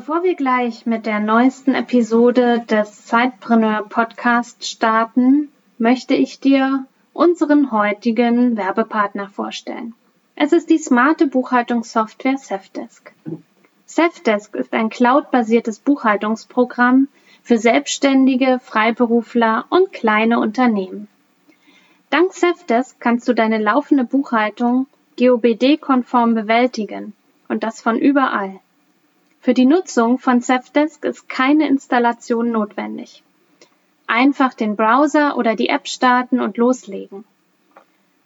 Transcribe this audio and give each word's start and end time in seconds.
Bevor 0.00 0.22
wir 0.22 0.34
gleich 0.34 0.86
mit 0.86 1.04
der 1.04 1.20
neuesten 1.20 1.74
Episode 1.74 2.64
des 2.70 3.04
Zeitpreneur 3.04 3.86
Podcast 3.86 4.66
starten, 4.66 5.50
möchte 5.76 6.14
ich 6.14 6.40
dir 6.40 6.86
unseren 7.12 7.70
heutigen 7.70 8.56
Werbepartner 8.56 9.28
vorstellen. 9.28 9.92
Es 10.36 10.54
ist 10.54 10.70
die 10.70 10.78
smarte 10.78 11.26
Buchhaltungssoftware 11.26 12.38
Safdesk. 12.38 13.12
Safdesk 13.84 14.54
ist 14.54 14.72
ein 14.72 14.88
cloudbasiertes 14.88 15.80
Buchhaltungsprogramm 15.80 17.08
für 17.42 17.58
Selbstständige, 17.58 18.58
Freiberufler 18.58 19.66
und 19.68 19.92
kleine 19.92 20.40
Unternehmen. 20.40 21.08
Dank 22.08 22.32
Safdesk 22.32 22.98
kannst 23.00 23.28
du 23.28 23.34
deine 23.34 23.58
laufende 23.58 24.04
Buchhaltung 24.04 24.86
GOBD-konform 25.18 26.34
bewältigen 26.34 27.12
und 27.48 27.62
das 27.62 27.82
von 27.82 27.98
überall. 27.98 28.60
Für 29.42 29.54
die 29.54 29.64
Nutzung 29.64 30.18
von 30.18 30.42
Safdesk 30.42 31.02
ist 31.06 31.30
keine 31.30 31.66
Installation 31.66 32.50
notwendig. 32.52 33.22
Einfach 34.06 34.52
den 34.52 34.76
Browser 34.76 35.38
oder 35.38 35.56
die 35.56 35.70
App 35.70 35.88
starten 35.88 36.40
und 36.40 36.58
loslegen. 36.58 37.24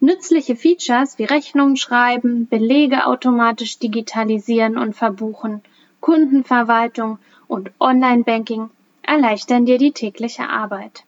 Nützliche 0.01 0.57
Features 0.57 1.17
wie 1.17 1.23
Rechnungen 1.23 1.77
schreiben, 1.77 2.47
Belege 2.49 3.05
automatisch 3.05 3.79
digitalisieren 3.79 4.77
und 4.77 4.93
verbuchen, 4.93 5.61
Kundenverwaltung 6.01 7.17
und 7.47 7.71
Online-Banking 7.79 8.69
erleichtern 9.01 9.65
dir 9.65 9.77
die 9.77 9.93
tägliche 9.93 10.49
Arbeit. 10.49 11.05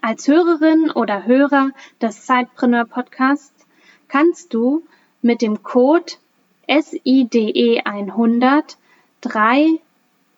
Als 0.00 0.26
Hörerin 0.26 0.90
oder 0.90 1.26
Hörer 1.26 1.72
des 2.00 2.26
Sidepreneur 2.26 2.86
Podcasts 2.86 3.66
kannst 4.08 4.54
du 4.54 4.84
mit 5.20 5.42
dem 5.42 5.62
Code 5.62 6.14
SIDE 6.66 7.82
100 7.84 8.78
drei 9.20 9.80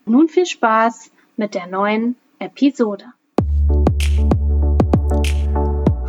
Nun 0.05 0.27
viel 0.27 0.45
Spaß 0.45 1.09
mit 1.37 1.55
der 1.55 1.67
neuen 1.67 2.17
Episode. 2.37 3.05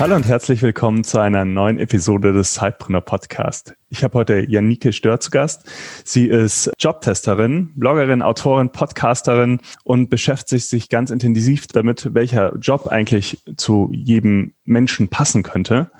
Hallo 0.00 0.16
und 0.16 0.26
herzlich 0.26 0.62
willkommen 0.62 1.04
zu 1.04 1.18
einer 1.18 1.44
neuen 1.44 1.78
Episode 1.78 2.32
des 2.32 2.54
Zeitpreneur 2.54 3.02
Podcast. 3.02 3.74
Ich 3.90 4.02
habe 4.02 4.14
heute 4.14 4.50
Janike 4.50 4.94
Stör 4.94 5.20
zu 5.20 5.30
Gast. 5.30 5.70
Sie 6.06 6.26
ist 6.26 6.72
Jobtesterin, 6.78 7.74
Bloggerin, 7.76 8.22
Autorin, 8.22 8.72
Podcasterin 8.72 9.60
und 9.84 10.08
beschäftigt 10.08 10.64
sich 10.64 10.88
ganz 10.88 11.10
intensiv 11.10 11.66
damit, 11.66 12.14
welcher 12.14 12.56
Job 12.56 12.86
eigentlich 12.86 13.42
zu 13.58 13.90
jedem 13.92 14.54
Menschen 14.64 15.08
passen 15.08 15.42
könnte. 15.42 15.90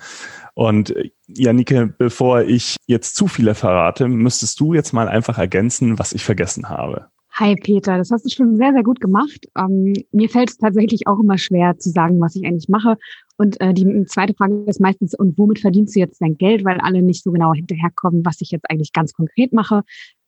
Und 0.54 0.94
Janike, 1.28 1.92
bevor 1.98 2.40
ich 2.40 2.76
jetzt 2.86 3.16
zu 3.16 3.26
viele 3.26 3.54
verrate, 3.54 4.08
müsstest 4.08 4.60
du 4.60 4.72
jetzt 4.72 4.94
mal 4.94 5.08
einfach 5.08 5.36
ergänzen, 5.36 5.98
was 5.98 6.14
ich 6.14 6.24
vergessen 6.24 6.70
habe. 6.70 7.10
Hi 7.32 7.54
Peter, 7.54 7.96
das 7.96 8.10
hast 8.10 8.24
du 8.24 8.28
schon 8.28 8.56
sehr, 8.56 8.72
sehr 8.72 8.82
gut 8.82 9.00
gemacht. 9.00 9.46
Ähm, 9.56 9.94
mir 10.12 10.28
fällt 10.28 10.50
es 10.50 10.58
tatsächlich 10.58 11.06
auch 11.06 11.20
immer 11.20 11.38
schwer 11.38 11.78
zu 11.78 11.90
sagen, 11.90 12.20
was 12.20 12.36
ich 12.36 12.44
eigentlich 12.44 12.68
mache. 12.68 12.98
Und 13.40 13.58
äh, 13.62 13.72
die 13.72 14.04
zweite 14.04 14.34
Frage 14.34 14.64
ist 14.66 14.82
meistens, 14.82 15.14
und 15.14 15.38
womit 15.38 15.60
verdienst 15.60 15.96
du 15.96 16.00
jetzt 16.00 16.20
dein 16.20 16.36
Geld, 16.36 16.62
weil 16.62 16.78
alle 16.78 17.00
nicht 17.00 17.24
so 17.24 17.32
genau 17.32 17.54
hinterherkommen, 17.54 18.22
was 18.22 18.42
ich 18.42 18.50
jetzt 18.50 18.68
eigentlich 18.68 18.92
ganz 18.92 19.14
konkret 19.14 19.54
mache. 19.54 19.80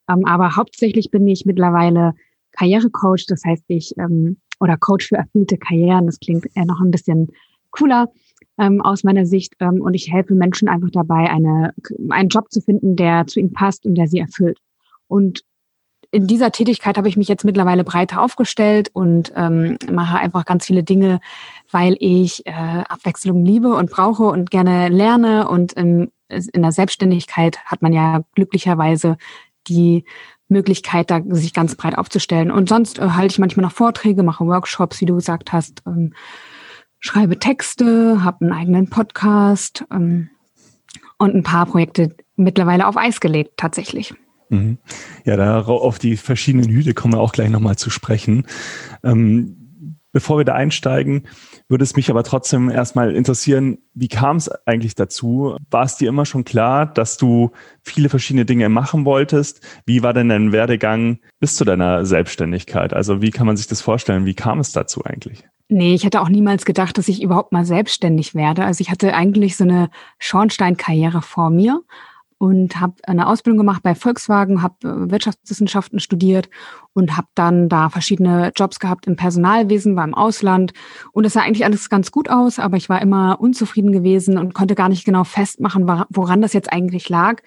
Ähm, 0.08 0.24
aber 0.24 0.56
hauptsächlich 0.56 1.10
bin 1.10 1.28
ich 1.28 1.44
mittlerweile 1.44 2.14
Karrierecoach, 2.52 3.26
das 3.28 3.44
heißt 3.44 3.64
ich, 3.68 3.92
ähm, 3.98 4.38
oder 4.60 4.78
Coach 4.78 5.08
für 5.08 5.16
erfüllte 5.16 5.58
Karrieren, 5.58 6.06
das 6.06 6.20
klingt 6.20 6.46
eher 6.54 6.64
noch 6.64 6.80
ein 6.80 6.90
bisschen 6.90 7.28
cooler 7.70 8.08
ähm, 8.56 8.80
aus 8.80 9.04
meiner 9.04 9.26
Sicht. 9.26 9.56
Ähm, 9.60 9.82
und 9.82 9.92
ich 9.92 10.10
helfe 10.10 10.34
Menschen 10.34 10.70
einfach 10.70 10.90
dabei, 10.90 11.28
eine, 11.28 11.74
einen 12.08 12.30
Job 12.30 12.50
zu 12.50 12.62
finden, 12.62 12.96
der 12.96 13.26
zu 13.26 13.40
ihnen 13.40 13.52
passt 13.52 13.84
und 13.84 13.94
der 13.96 14.08
sie 14.08 14.20
erfüllt. 14.20 14.58
Und 15.06 15.42
in 16.12 16.26
dieser 16.26 16.52
Tätigkeit 16.52 16.98
habe 16.98 17.08
ich 17.08 17.16
mich 17.16 17.26
jetzt 17.26 17.44
mittlerweile 17.44 17.84
breiter 17.84 18.20
aufgestellt 18.20 18.90
und 18.92 19.32
ähm, 19.34 19.78
mache 19.90 20.18
einfach 20.18 20.44
ganz 20.44 20.66
viele 20.66 20.84
Dinge, 20.84 21.20
weil 21.70 21.96
ich 22.00 22.46
äh, 22.46 22.52
Abwechslung 22.52 23.44
liebe 23.44 23.74
und 23.74 23.90
brauche 23.90 24.24
und 24.24 24.50
gerne 24.50 24.90
lerne. 24.90 25.48
Und 25.48 25.72
in, 25.72 26.12
in 26.28 26.62
der 26.62 26.72
Selbstständigkeit 26.72 27.64
hat 27.64 27.80
man 27.80 27.94
ja 27.94 28.24
glücklicherweise 28.34 29.16
die 29.68 30.04
Möglichkeit, 30.48 31.10
da 31.10 31.22
sich 31.30 31.54
ganz 31.54 31.76
breit 31.76 31.96
aufzustellen. 31.96 32.50
Und 32.50 32.68
sonst 32.68 32.98
äh, 32.98 33.08
halte 33.08 33.32
ich 33.32 33.38
manchmal 33.38 33.64
noch 33.64 33.72
Vorträge, 33.72 34.22
mache 34.22 34.46
Workshops, 34.46 35.00
wie 35.00 35.06
du 35.06 35.14
gesagt 35.14 35.54
hast, 35.54 35.82
ähm, 35.86 36.12
schreibe 37.00 37.38
Texte, 37.38 38.22
habe 38.22 38.42
einen 38.42 38.52
eigenen 38.52 38.90
Podcast 38.90 39.86
ähm, 39.90 40.28
und 41.16 41.34
ein 41.34 41.42
paar 41.42 41.64
Projekte 41.64 42.14
mittlerweile 42.36 42.86
auf 42.86 42.98
Eis 42.98 43.18
gelegt, 43.18 43.54
tatsächlich. 43.56 44.12
Mhm. 44.52 44.78
Ja, 45.24 45.36
da 45.36 45.62
auf 45.62 45.98
die 45.98 46.16
verschiedenen 46.16 46.68
Hüte 46.68 46.92
kommen 46.92 47.14
wir 47.14 47.20
auch 47.20 47.32
gleich 47.32 47.48
nochmal 47.48 47.76
zu 47.76 47.88
sprechen. 47.88 48.46
Ähm, 49.02 49.56
bevor 50.12 50.36
wir 50.36 50.44
da 50.44 50.52
einsteigen, 50.52 51.22
würde 51.68 51.84
es 51.84 51.96
mich 51.96 52.10
aber 52.10 52.22
trotzdem 52.22 52.68
erstmal 52.68 53.16
interessieren, 53.16 53.78
wie 53.94 54.08
kam 54.08 54.36
es 54.36 54.50
eigentlich 54.66 54.94
dazu? 54.94 55.56
War 55.70 55.84
es 55.84 55.96
dir 55.96 56.10
immer 56.10 56.26
schon 56.26 56.44
klar, 56.44 56.84
dass 56.84 57.16
du 57.16 57.52
viele 57.80 58.10
verschiedene 58.10 58.44
Dinge 58.44 58.68
machen 58.68 59.06
wolltest? 59.06 59.62
Wie 59.86 60.02
war 60.02 60.12
denn 60.12 60.28
dein 60.28 60.52
Werdegang 60.52 61.20
bis 61.40 61.56
zu 61.56 61.64
deiner 61.64 62.04
Selbstständigkeit? 62.04 62.92
Also 62.92 63.22
wie 63.22 63.30
kann 63.30 63.46
man 63.46 63.56
sich 63.56 63.68
das 63.68 63.80
vorstellen? 63.80 64.26
Wie 64.26 64.34
kam 64.34 64.60
es 64.60 64.72
dazu 64.72 65.02
eigentlich? 65.02 65.44
Nee, 65.68 65.94
ich 65.94 66.04
hätte 66.04 66.20
auch 66.20 66.28
niemals 66.28 66.66
gedacht, 66.66 66.98
dass 66.98 67.08
ich 67.08 67.22
überhaupt 67.22 67.52
mal 67.52 67.64
selbstständig 67.64 68.34
werde. 68.34 68.66
Also 68.66 68.82
ich 68.82 68.90
hatte 68.90 69.14
eigentlich 69.14 69.56
so 69.56 69.64
eine 69.64 69.88
Schornsteinkarriere 70.18 71.22
vor 71.22 71.48
mir 71.48 71.80
und 72.42 72.80
habe 72.80 72.94
eine 73.04 73.28
Ausbildung 73.28 73.58
gemacht 73.58 73.84
bei 73.84 73.94
Volkswagen, 73.94 74.62
habe 74.62 74.74
äh, 74.82 75.10
Wirtschaftswissenschaften 75.12 76.00
studiert 76.00 76.50
und 76.92 77.16
habe 77.16 77.28
dann 77.36 77.68
da 77.68 77.88
verschiedene 77.88 78.50
Jobs 78.56 78.80
gehabt 78.80 79.06
im 79.06 79.14
Personalwesen, 79.14 79.94
war 79.94 80.02
im 80.02 80.14
Ausland. 80.14 80.72
Und 81.12 81.24
es 81.24 81.34
sah 81.34 81.42
eigentlich 81.42 81.64
alles 81.64 81.88
ganz 81.88 82.10
gut 82.10 82.28
aus, 82.28 82.58
aber 82.58 82.76
ich 82.76 82.88
war 82.88 83.00
immer 83.00 83.40
unzufrieden 83.40 83.92
gewesen 83.92 84.38
und 84.38 84.54
konnte 84.54 84.74
gar 84.74 84.88
nicht 84.88 85.04
genau 85.04 85.22
festmachen, 85.22 85.86
woran 86.10 86.42
das 86.42 86.52
jetzt 86.52 86.72
eigentlich 86.72 87.08
lag. 87.08 87.42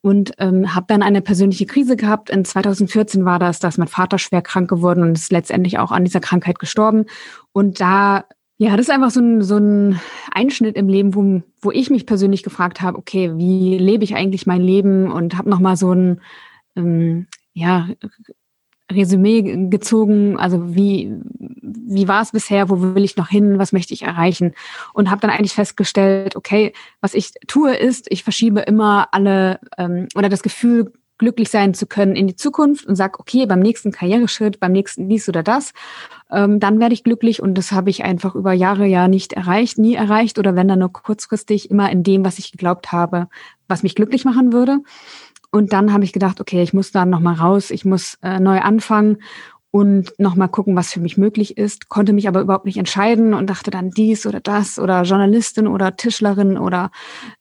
Und 0.00 0.32
ähm, 0.38 0.74
habe 0.74 0.86
dann 0.88 1.04
eine 1.04 1.22
persönliche 1.22 1.66
Krise 1.66 1.94
gehabt. 1.94 2.28
In 2.28 2.44
2014 2.44 3.24
war 3.24 3.38
das, 3.38 3.60
dass 3.60 3.78
mein 3.78 3.86
Vater 3.86 4.18
schwer 4.18 4.42
krank 4.42 4.68
geworden 4.68 5.04
und 5.04 5.12
ist 5.12 5.30
letztendlich 5.30 5.78
auch 5.78 5.92
an 5.92 6.02
dieser 6.02 6.18
Krankheit 6.18 6.58
gestorben. 6.58 7.04
Und 7.52 7.78
da 7.78 8.24
ja, 8.58 8.76
das 8.76 8.86
ist 8.86 8.90
einfach 8.90 9.10
so 9.10 9.20
ein, 9.20 9.42
so 9.42 9.56
ein 9.56 10.00
Einschnitt 10.30 10.76
im 10.76 10.88
Leben, 10.88 11.14
wo, 11.14 11.42
wo 11.60 11.70
ich 11.70 11.90
mich 11.90 12.06
persönlich 12.06 12.42
gefragt 12.42 12.80
habe, 12.80 12.98
okay, 12.98 13.32
wie 13.36 13.78
lebe 13.78 14.04
ich 14.04 14.14
eigentlich 14.14 14.46
mein 14.46 14.60
Leben? 14.60 15.10
Und 15.10 15.36
habe 15.36 15.50
nochmal 15.50 15.76
so 15.76 15.92
ein 15.92 16.20
ähm, 16.76 17.26
ja, 17.54 17.88
Resümee 18.90 19.68
gezogen, 19.68 20.38
also 20.38 20.74
wie, 20.74 21.12
wie 21.26 22.08
war 22.08 22.22
es 22.22 22.32
bisher, 22.32 22.68
wo 22.68 22.94
will 22.94 23.04
ich 23.04 23.16
noch 23.16 23.28
hin, 23.28 23.58
was 23.58 23.72
möchte 23.72 23.94
ich 23.94 24.02
erreichen? 24.02 24.54
Und 24.92 25.10
habe 25.10 25.20
dann 25.20 25.30
eigentlich 25.30 25.54
festgestellt, 25.54 26.36
okay, 26.36 26.72
was 27.00 27.14
ich 27.14 27.32
tue 27.46 27.74
ist, 27.74 28.06
ich 28.10 28.22
verschiebe 28.22 28.60
immer 28.60 29.08
alle 29.12 29.60
ähm, 29.78 30.08
oder 30.14 30.28
das 30.28 30.42
Gefühl 30.42 30.92
glücklich 31.22 31.50
sein 31.50 31.72
zu 31.72 31.86
können 31.86 32.16
in 32.16 32.26
die 32.26 32.34
Zukunft 32.34 32.84
und 32.84 32.96
sag, 32.96 33.20
okay, 33.20 33.46
beim 33.46 33.60
nächsten 33.60 33.92
Karriereschritt, 33.92 34.58
beim 34.58 34.72
nächsten 34.72 35.08
dies 35.08 35.28
oder 35.28 35.44
das, 35.44 35.72
ähm, 36.32 36.58
dann 36.58 36.80
werde 36.80 36.94
ich 36.94 37.04
glücklich 37.04 37.40
und 37.40 37.54
das 37.54 37.70
habe 37.70 37.90
ich 37.90 38.02
einfach 38.02 38.34
über 38.34 38.52
Jahre 38.52 38.86
ja 38.86 39.06
nicht 39.06 39.32
erreicht, 39.32 39.78
nie 39.78 39.94
erreicht 39.94 40.40
oder 40.40 40.56
wenn 40.56 40.66
dann 40.66 40.80
nur 40.80 40.92
kurzfristig 40.92 41.70
immer 41.70 41.92
in 41.92 42.02
dem, 42.02 42.24
was 42.24 42.40
ich 42.40 42.50
geglaubt 42.50 42.90
habe, 42.90 43.28
was 43.68 43.84
mich 43.84 43.94
glücklich 43.94 44.24
machen 44.24 44.52
würde. 44.52 44.80
Und 45.52 45.72
dann 45.72 45.92
habe 45.92 46.02
ich 46.02 46.12
gedacht, 46.12 46.40
okay, 46.40 46.62
ich 46.62 46.72
muss 46.72 46.90
da 46.90 47.06
nochmal 47.06 47.34
raus, 47.34 47.70
ich 47.70 47.84
muss 47.84 48.18
äh, 48.22 48.40
neu 48.40 48.60
anfangen 48.60 49.18
und 49.72 50.12
nochmal 50.18 50.50
gucken, 50.50 50.76
was 50.76 50.92
für 50.92 51.00
mich 51.00 51.16
möglich 51.16 51.56
ist, 51.56 51.88
konnte 51.88 52.12
mich 52.12 52.28
aber 52.28 52.42
überhaupt 52.42 52.66
nicht 52.66 52.76
entscheiden 52.76 53.32
und 53.32 53.48
dachte 53.48 53.70
dann 53.70 53.90
dies 53.90 54.26
oder 54.26 54.38
das 54.38 54.78
oder 54.78 55.02
Journalistin 55.02 55.66
oder 55.66 55.96
Tischlerin 55.96 56.58
oder 56.58 56.90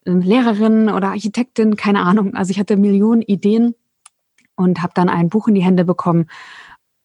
äh, 0.05 0.11
Lehrerin 0.11 0.89
oder 0.89 1.09
Architektin, 1.09 1.75
keine 1.75 1.99
Ahnung. 1.99 2.33
Also 2.33 2.51
ich 2.51 2.59
hatte 2.59 2.77
Millionen 2.77 3.21
Ideen 3.21 3.75
und 4.55 4.81
habe 4.81 4.93
dann 4.95 5.09
ein 5.09 5.27
Buch 5.27 5.49
in 5.49 5.55
die 5.55 5.63
Hände 5.63 5.83
bekommen 5.83 6.27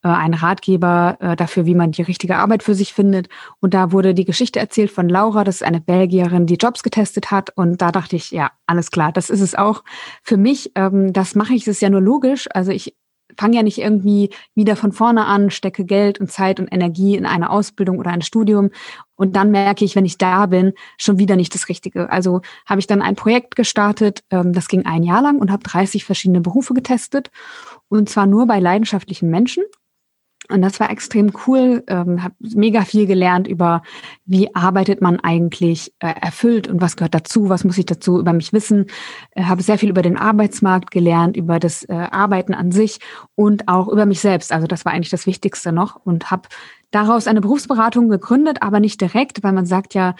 äh, 0.04 0.08
ein 0.08 0.32
Ratgeber 0.32 1.16
äh, 1.18 1.34
dafür, 1.34 1.66
wie 1.66 1.74
man 1.74 1.90
die 1.90 2.02
richtige 2.02 2.36
Arbeit 2.36 2.62
für 2.62 2.76
sich 2.76 2.94
findet. 2.94 3.28
Und 3.58 3.74
da 3.74 3.90
wurde 3.90 4.14
die 4.14 4.26
Geschichte 4.26 4.60
erzählt 4.60 4.92
von 4.92 5.08
Laura, 5.08 5.42
das 5.42 5.56
ist 5.56 5.62
eine 5.64 5.80
Belgierin, 5.80 6.46
die 6.46 6.54
Jobs 6.54 6.84
getestet 6.84 7.32
hat. 7.32 7.50
Und 7.56 7.82
da 7.82 7.90
dachte 7.90 8.14
ich, 8.14 8.30
ja, 8.30 8.52
alles 8.66 8.92
klar, 8.92 9.10
das 9.10 9.30
ist 9.30 9.40
es 9.40 9.56
auch 9.56 9.82
für 10.22 10.36
mich. 10.36 10.70
Ähm, 10.76 11.12
das 11.12 11.34
mache 11.34 11.54
ich, 11.54 11.64
das 11.64 11.76
ist 11.76 11.82
ja 11.82 11.90
nur 11.90 12.00
logisch. 12.00 12.46
Also 12.54 12.70
ich 12.70 12.94
fange 13.38 13.56
ja 13.56 13.62
nicht 13.62 13.78
irgendwie 13.78 14.30
wieder 14.54 14.76
von 14.76 14.92
vorne 14.92 15.26
an, 15.26 15.50
stecke 15.50 15.84
Geld 15.84 16.20
und 16.20 16.30
Zeit 16.30 16.60
und 16.60 16.68
Energie 16.72 17.16
in 17.16 17.26
eine 17.26 17.50
Ausbildung 17.50 17.98
oder 17.98 18.10
ein 18.10 18.22
Studium 18.22 18.70
und 19.16 19.34
dann 19.34 19.50
merke 19.50 19.84
ich, 19.84 19.96
wenn 19.96 20.04
ich 20.04 20.18
da 20.18 20.46
bin, 20.46 20.72
schon 20.98 21.18
wieder 21.18 21.36
nicht 21.36 21.54
das 21.54 21.68
Richtige. 21.68 22.10
Also 22.10 22.42
habe 22.66 22.80
ich 22.80 22.86
dann 22.86 23.02
ein 23.02 23.16
Projekt 23.16 23.56
gestartet, 23.56 24.22
ähm, 24.30 24.52
das 24.52 24.68
ging 24.68 24.86
ein 24.86 25.02
Jahr 25.02 25.22
lang 25.22 25.38
und 25.38 25.50
habe 25.50 25.62
30 25.62 26.04
verschiedene 26.04 26.40
Berufe 26.40 26.74
getestet 26.74 27.30
und 27.88 28.08
zwar 28.08 28.26
nur 28.26 28.46
bei 28.46 28.60
leidenschaftlichen 28.60 29.30
Menschen. 29.30 29.64
Und 30.48 30.62
das 30.62 30.78
war 30.78 30.90
extrem 30.90 31.32
cool, 31.46 31.82
ähm, 31.88 32.22
habe 32.22 32.34
mega 32.40 32.82
viel 32.82 33.06
gelernt 33.06 33.48
über, 33.48 33.82
wie 34.24 34.54
arbeitet 34.54 35.02
man 35.02 35.18
eigentlich 35.20 35.92
äh, 35.98 36.14
erfüllt 36.20 36.68
und 36.68 36.80
was 36.80 36.96
gehört 36.96 37.14
dazu, 37.14 37.48
was 37.48 37.64
muss 37.64 37.78
ich 37.78 37.86
dazu 37.86 38.20
über 38.20 38.32
mich 38.32 38.52
wissen. 38.52 38.86
Äh, 39.32 39.44
habe 39.44 39.62
sehr 39.62 39.78
viel 39.78 39.90
über 39.90 40.02
den 40.02 40.16
Arbeitsmarkt 40.16 40.90
gelernt, 40.90 41.36
über 41.36 41.58
das 41.58 41.84
äh, 41.84 41.94
Arbeiten 41.94 42.54
an 42.54 42.70
sich 42.70 43.00
und 43.34 43.66
auch 43.68 43.88
über 43.88 44.06
mich 44.06 44.20
selbst. 44.20 44.52
Also 44.52 44.66
das 44.66 44.84
war 44.84 44.92
eigentlich 44.92 45.10
das 45.10 45.26
Wichtigste 45.26 45.72
noch 45.72 45.96
und 46.04 46.30
habe 46.30 46.48
daraus 46.90 47.26
eine 47.26 47.40
Berufsberatung 47.40 48.08
gegründet, 48.08 48.58
aber 48.62 48.80
nicht 48.80 49.00
direkt, 49.00 49.42
weil 49.42 49.52
man 49.52 49.66
sagt 49.66 49.94
ja, 49.94 50.14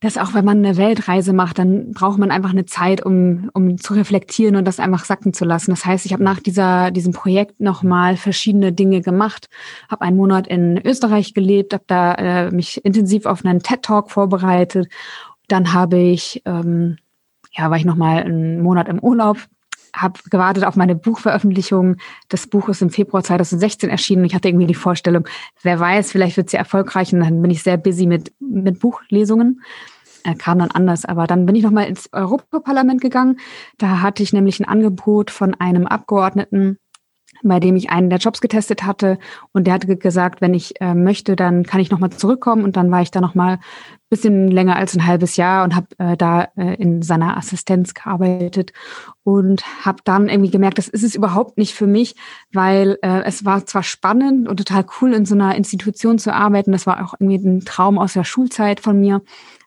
dass 0.00 0.18
auch 0.18 0.34
wenn 0.34 0.44
man 0.44 0.58
eine 0.58 0.76
Weltreise 0.76 1.32
macht, 1.32 1.58
dann 1.58 1.92
braucht 1.92 2.18
man 2.18 2.30
einfach 2.30 2.50
eine 2.50 2.66
Zeit, 2.66 3.04
um, 3.04 3.50
um 3.54 3.78
zu 3.78 3.94
reflektieren 3.94 4.56
und 4.56 4.66
das 4.66 4.78
einfach 4.78 5.04
sacken 5.04 5.32
zu 5.32 5.44
lassen. 5.44 5.70
Das 5.70 5.86
heißt, 5.86 6.04
ich 6.04 6.12
habe 6.12 6.22
nach 6.22 6.40
dieser, 6.40 6.90
diesem 6.90 7.12
Projekt 7.12 7.60
nochmal 7.60 8.16
verschiedene 8.16 8.72
Dinge 8.72 9.00
gemacht, 9.00 9.48
habe 9.88 10.02
einen 10.02 10.16
Monat 10.18 10.46
in 10.46 10.78
Österreich 10.84 11.32
gelebt, 11.32 11.72
habe 11.72 11.84
da 11.86 12.14
äh, 12.14 12.50
mich 12.50 12.84
intensiv 12.84 13.24
auf 13.24 13.44
einen 13.44 13.62
TED-Talk 13.62 14.10
vorbereitet. 14.10 14.88
Dann 15.48 15.72
habe 15.72 15.98
ich, 15.98 16.42
ähm, 16.44 16.98
ja, 17.52 17.70
war 17.70 17.78
ich 17.78 17.86
nochmal 17.86 18.22
einen 18.22 18.60
Monat 18.60 18.88
im 18.88 18.98
Urlaub, 18.98 19.38
habe 19.96 20.20
gewartet 20.30 20.64
auf 20.64 20.76
meine 20.76 20.94
Buchveröffentlichung. 20.94 21.96
Das 22.28 22.46
Buch 22.46 22.68
ist 22.68 22.82
im 22.82 22.90
Februar 22.90 23.22
2016 23.22 23.90
erschienen. 23.90 24.24
Ich 24.24 24.34
hatte 24.34 24.48
irgendwie 24.48 24.66
die 24.66 24.74
Vorstellung, 24.74 25.26
wer 25.62 25.80
weiß, 25.80 26.12
vielleicht 26.12 26.36
wird 26.36 26.50
sie 26.50 26.56
erfolgreich. 26.56 27.12
Und 27.12 27.20
dann 27.20 27.42
bin 27.42 27.50
ich 27.50 27.62
sehr 27.62 27.76
busy 27.76 28.06
mit, 28.06 28.32
mit 28.40 28.80
Buchlesungen. 28.80 29.62
Er 30.26 30.34
kam 30.34 30.58
dann 30.58 30.72
anders, 30.72 31.04
aber 31.04 31.28
dann 31.28 31.46
bin 31.46 31.54
ich 31.54 31.62
nochmal 31.62 31.86
ins 31.86 32.12
Europaparlament 32.12 33.00
gegangen. 33.00 33.38
Da 33.78 34.00
hatte 34.02 34.24
ich 34.24 34.32
nämlich 34.32 34.58
ein 34.58 34.66
Angebot 34.66 35.30
von 35.30 35.54
einem 35.54 35.86
Abgeordneten 35.86 36.78
bei 37.42 37.60
dem 37.60 37.76
ich 37.76 37.90
einen 37.90 38.10
der 38.10 38.18
Jobs 38.18 38.40
getestet 38.40 38.84
hatte. 38.84 39.18
Und 39.52 39.66
der 39.66 39.74
hatte 39.74 39.96
gesagt, 39.96 40.40
wenn 40.40 40.54
ich 40.54 40.80
äh, 40.80 40.94
möchte, 40.94 41.36
dann 41.36 41.64
kann 41.64 41.80
ich 41.80 41.90
nochmal 41.90 42.10
zurückkommen. 42.10 42.64
Und 42.64 42.76
dann 42.76 42.90
war 42.90 43.02
ich 43.02 43.10
da 43.10 43.20
nochmal 43.20 43.58
bisschen 44.08 44.48
länger 44.48 44.76
als 44.76 44.94
ein 44.94 45.04
halbes 45.04 45.36
Jahr 45.36 45.64
und 45.64 45.74
habe 45.74 45.88
äh, 45.98 46.16
da 46.16 46.48
äh, 46.56 46.74
in 46.76 47.02
seiner 47.02 47.36
Assistenz 47.36 47.92
gearbeitet 47.92 48.72
und 49.24 49.64
habe 49.84 49.98
dann 50.04 50.28
irgendwie 50.28 50.50
gemerkt, 50.50 50.78
das 50.78 50.86
ist 50.86 51.02
es 51.02 51.16
überhaupt 51.16 51.58
nicht 51.58 51.74
für 51.74 51.88
mich, 51.88 52.14
weil 52.52 52.98
äh, 53.02 53.22
es 53.24 53.44
war 53.44 53.66
zwar 53.66 53.82
spannend 53.82 54.48
und 54.48 54.58
total 54.58 54.86
cool 55.00 55.12
in 55.12 55.26
so 55.26 55.34
einer 55.34 55.56
Institution 55.56 56.18
zu 56.18 56.32
arbeiten, 56.32 56.70
das 56.70 56.86
war 56.86 57.04
auch 57.04 57.14
irgendwie 57.18 57.44
ein 57.48 57.64
Traum 57.64 57.98
aus 57.98 58.12
der 58.12 58.24
Schulzeit 58.24 58.78
von 58.78 59.00
mir, 59.00 59.22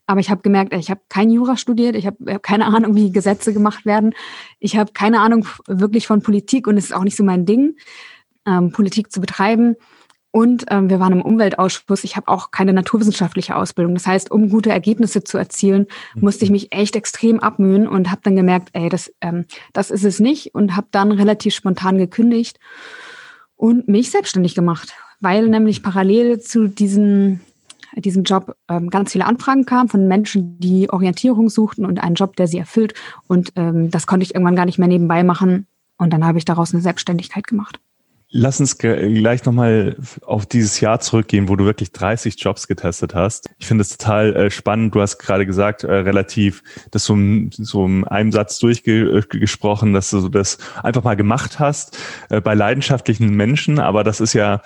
aber 0.10 0.22
ich 0.22 0.32
habe 0.32 0.42
gemerkt, 0.42 0.74
ich 0.74 0.90
habe 0.90 1.02
kein 1.08 1.30
Jura 1.30 1.56
studiert, 1.56 1.96
ich 1.96 2.08
habe 2.08 2.34
hab 2.34 2.42
keine 2.42 2.66
Ahnung, 2.66 2.96
wie 2.96 3.12
Gesetze 3.12 3.54
gemacht 3.54 3.86
werden. 3.86 4.16
Ich 4.60 4.76
habe 4.76 4.92
keine 4.92 5.22
Ahnung 5.22 5.46
wirklich 5.68 6.08
von 6.08 6.24
Politik 6.24 6.66
und 6.66 6.78
es 6.78 6.86
ist 6.86 6.94
auch 6.94 7.04
nicht 7.04 7.16
so 7.16 7.24
mein 7.24 7.46
Ding, 7.46 7.76
ähm, 8.48 8.72
Politik 8.72 9.12
zu 9.12 9.22
betreiben. 9.22 9.76
Und 10.32 10.66
ähm, 10.72 10.90
wir 10.90 11.00
waren 11.00 11.14
im 11.14 11.22
Umweltausschuss. 11.22 12.04
Ich 12.04 12.16
habe 12.16 12.28
auch 12.28 12.50
keine 12.50 12.74
naturwissenschaftliche 12.74 13.56
Ausbildung. 13.56 13.94
Das 13.94 14.08
heißt, 14.08 14.32
um 14.32 14.50
gute 14.50 14.72
Ergebnisse 14.72 15.24
zu 15.24 15.38
erzielen, 15.38 15.86
mhm. 16.16 16.22
musste 16.22 16.44
ich 16.44 16.50
mich 16.50 16.72
echt 16.72 16.96
extrem 16.96 17.40
abmühen 17.40 17.88
und 17.88 18.10
habe 18.10 18.22
dann 18.24 18.36
gemerkt, 18.36 18.70
ey, 18.74 18.90
das, 18.90 19.14
ähm, 19.22 19.46
das 19.74 19.92
ist 19.92 20.06
es 20.06 20.20
nicht 20.20 20.56
und 20.56 20.76
habe 20.76 20.88
dann 20.90 21.12
relativ 21.12 21.54
spontan 21.54 22.00
gekündigt 22.00 22.60
und 23.56 23.88
mich 23.88 24.10
selbstständig 24.10 24.56
gemacht, 24.56 24.92
weil 25.20 25.50
nämlich 25.50 25.84
parallel 25.84 26.40
zu 26.40 26.68
diesen 26.68 27.42
diesem 27.96 28.24
Job 28.24 28.56
ähm, 28.70 28.90
ganz 28.90 29.12
viele 29.12 29.26
Anfragen 29.26 29.66
kamen 29.66 29.90
von 29.90 30.08
Menschen, 30.08 30.60
die 30.60 30.90
Orientierung 30.90 31.50
suchten 31.50 31.86
und 31.86 32.02
einen 32.02 32.16
Job, 32.16 32.36
der 32.36 32.48
sie 32.48 32.58
erfüllt. 32.58 32.94
Und 33.28 33.54
ähm, 33.56 33.90
das 33.92 34.08
konnte 34.08 34.24
ich 34.24 34.36
irgendwann 34.36 34.56
gar 34.56 34.66
nicht 34.66 34.80
mehr 34.80 34.88
nebenbei 34.88 35.24
machen. 35.24 35.68
Und 35.98 36.14
dann 36.14 36.26
habe 36.26 36.38
ich 36.38 36.46
daraus 36.46 36.74
eine 36.74 36.82
Selbstständigkeit 36.82 37.48
gemacht. 37.48 37.80
Lass 38.32 38.60
uns 38.60 38.78
gleich 38.78 39.44
nochmal 39.46 39.96
auf 40.22 40.46
dieses 40.46 40.80
Jahr 40.82 41.00
zurückgehen, 41.00 41.50
wo 41.50 41.56
du 41.56 41.66
wirklich 41.66 41.92
30 41.92 42.40
Jobs 42.40 42.68
getestet 42.68 43.16
hast. 43.16 43.50
Ich 43.58 43.66
finde 43.66 43.82
es 43.82 43.98
total 43.98 44.36
äh, 44.36 44.52
spannend. 44.52 44.94
Du 44.94 45.02
hast 45.02 45.18
gerade 45.18 45.48
gesagt, 45.48 45.84
äh, 45.84 45.92
relativ 45.92 46.62
das 46.92 47.06
so, 47.06 47.18
so 47.50 47.88
in 47.88 48.08
einem 48.08 48.32
Satz 48.32 48.60
durchgesprochen, 48.60 49.94
dass 49.94 50.12
du 50.12 50.30
das 50.30 50.60
einfach 50.84 51.04
mal 51.04 51.16
gemacht 51.16 51.58
hast 51.58 51.98
äh, 52.30 52.40
bei 52.40 52.54
leidenschaftlichen 52.54 53.32
Menschen. 53.32 53.80
Aber 53.80 54.04
das 54.04 54.22
ist 54.22 54.34
ja 54.34 54.62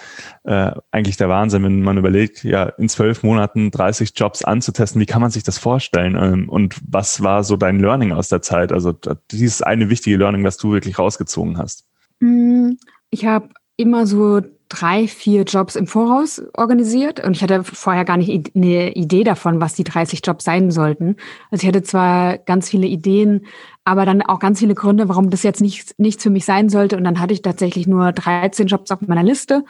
eigentlich 0.92 1.16
der 1.16 1.30
Wahnsinn, 1.30 1.64
wenn 1.64 1.84
man 1.84 1.98
überlegt, 1.98 2.44
ja, 2.44 2.66
in 2.66 2.90
zwölf 2.90 3.24
Monaten 3.24 3.72
30 3.72 4.12
Jobs 4.14 4.44
anzutesten. 4.44 5.00
Wie 5.00 5.06
kann 5.06 5.22
man 5.22 5.32
sich 5.32 5.44
das 5.44 5.58
vorstellen? 5.58 6.18
Ähm, 6.22 6.50
und 6.50 6.76
was 6.86 7.24
war 7.24 7.46
so 7.46 7.56
dein 7.56 7.80
Learning 7.80 8.12
aus 8.12 8.28
der 8.28 8.42
Zeit? 8.42 8.74
Also 8.74 8.94
dieses 9.32 9.62
eine 9.62 9.90
wichtige 9.90 10.18
Learning, 10.18 10.44
was 10.44 10.58
du 10.58 10.74
wirklich 10.74 11.00
rausgezogen 11.00 11.58
hast. 11.58 11.86
Hm, 12.20 12.78
ich 13.14 13.26
habe 13.26 13.50
immer 13.78 14.08
so 14.08 14.42
drei, 14.70 15.08
vier 15.08 15.44
Jobs 15.44 15.76
im 15.76 15.86
Voraus 15.86 16.42
organisiert 16.56 17.24
und 17.24 17.36
ich 17.36 17.44
hatte 17.44 17.64
vorher 17.64 18.06
gar 18.06 18.18
nicht 18.18 18.56
eine 18.56 18.96
Idee 18.96 19.24
davon, 19.24 19.62
was 19.62 19.76
die 19.76 19.84
30 19.84 20.22
Jobs 20.26 20.44
sein 20.44 20.72
sollten. 20.72 21.18
Also 21.52 21.64
ich 21.64 21.68
hatte 21.68 21.84
zwar 21.84 22.40
ganz 22.40 22.70
viele 22.70 22.88
Ideen, 22.88 23.46
aber 23.84 24.06
dann 24.06 24.24
auch 24.24 24.40
ganz 24.40 24.60
viele 24.60 24.74
Gründe, 24.74 25.10
warum 25.10 25.30
das 25.30 25.44
jetzt 25.44 25.62
nicht, 25.62 26.00
nichts 26.00 26.24
für 26.24 26.32
mich 26.32 26.46
sein 26.46 26.70
sollte. 26.70 26.98
Und 26.98 27.04
dann 27.04 27.20
hatte 27.20 27.34
ich 27.34 27.44
tatsächlich 27.44 27.86
nur 27.86 28.12
13 28.12 28.66
Jobs 28.66 28.90
auf 28.90 29.02
meiner 29.02 29.24
Liste 29.24 29.64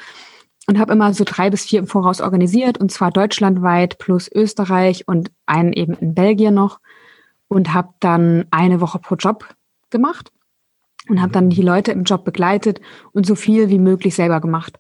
und 0.68 0.80
habe 0.80 0.94
immer 0.94 1.14
so 1.14 1.26
drei 1.26 1.50
bis 1.50 1.66
vier 1.66 1.80
im 1.80 1.88
Voraus 1.88 2.22
organisiert 2.22 2.78
und 2.78 2.94
zwar 2.94 3.12
deutschlandweit 3.12 3.98
plus 3.98 4.32
Österreich 4.34 5.06
und 5.06 5.32
einen 5.46 5.74
eben 5.74 5.96
in 5.96 6.14
Belgien 6.14 6.54
noch 6.54 6.80
und 7.50 7.74
habe 7.74 7.90
dann 8.00 8.46
eine 8.52 8.80
Woche 8.80 9.00
pro 9.00 9.16
Job 9.16 9.54
gemacht 9.90 10.32
und 11.10 11.22
habe 11.22 11.32
dann 11.32 11.50
die 11.50 11.62
Leute 11.62 11.92
im 11.92 12.04
Job 12.04 12.24
begleitet 12.24 12.82
und 13.12 13.26
so 13.26 13.36
viel 13.36 13.70
wie 13.70 13.80
möglich 13.80 14.16
selber 14.16 14.42
gemacht. 14.42 14.80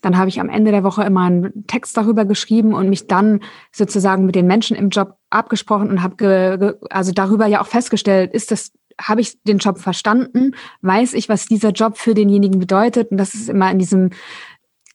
Dann 0.00 0.16
habe 0.16 0.28
ich 0.28 0.40
am 0.40 0.48
Ende 0.48 0.70
der 0.70 0.84
Woche 0.84 1.02
immer 1.02 1.22
einen 1.22 1.66
Text 1.66 1.96
darüber 1.96 2.24
geschrieben 2.24 2.72
und 2.72 2.88
mich 2.88 3.06
dann 3.08 3.40
sozusagen 3.72 4.26
mit 4.26 4.34
den 4.34 4.46
Menschen 4.46 4.76
im 4.76 4.90
Job 4.90 5.16
abgesprochen 5.30 5.90
und 5.90 6.02
habe 6.02 6.78
also 6.90 7.12
darüber 7.12 7.46
ja 7.46 7.60
auch 7.60 7.66
festgestellt, 7.66 8.32
ist 8.32 8.50
das 8.50 8.72
habe 9.00 9.20
ich 9.20 9.40
den 9.44 9.58
Job 9.58 9.78
verstanden? 9.78 10.56
Weiß 10.82 11.14
ich, 11.14 11.28
was 11.28 11.46
dieser 11.46 11.70
Job 11.70 11.98
für 11.98 12.14
denjenigen 12.14 12.58
bedeutet? 12.58 13.12
Und 13.12 13.18
das 13.18 13.34
ist 13.34 13.48
immer 13.48 13.70
in 13.70 13.78
diesem 13.78 14.10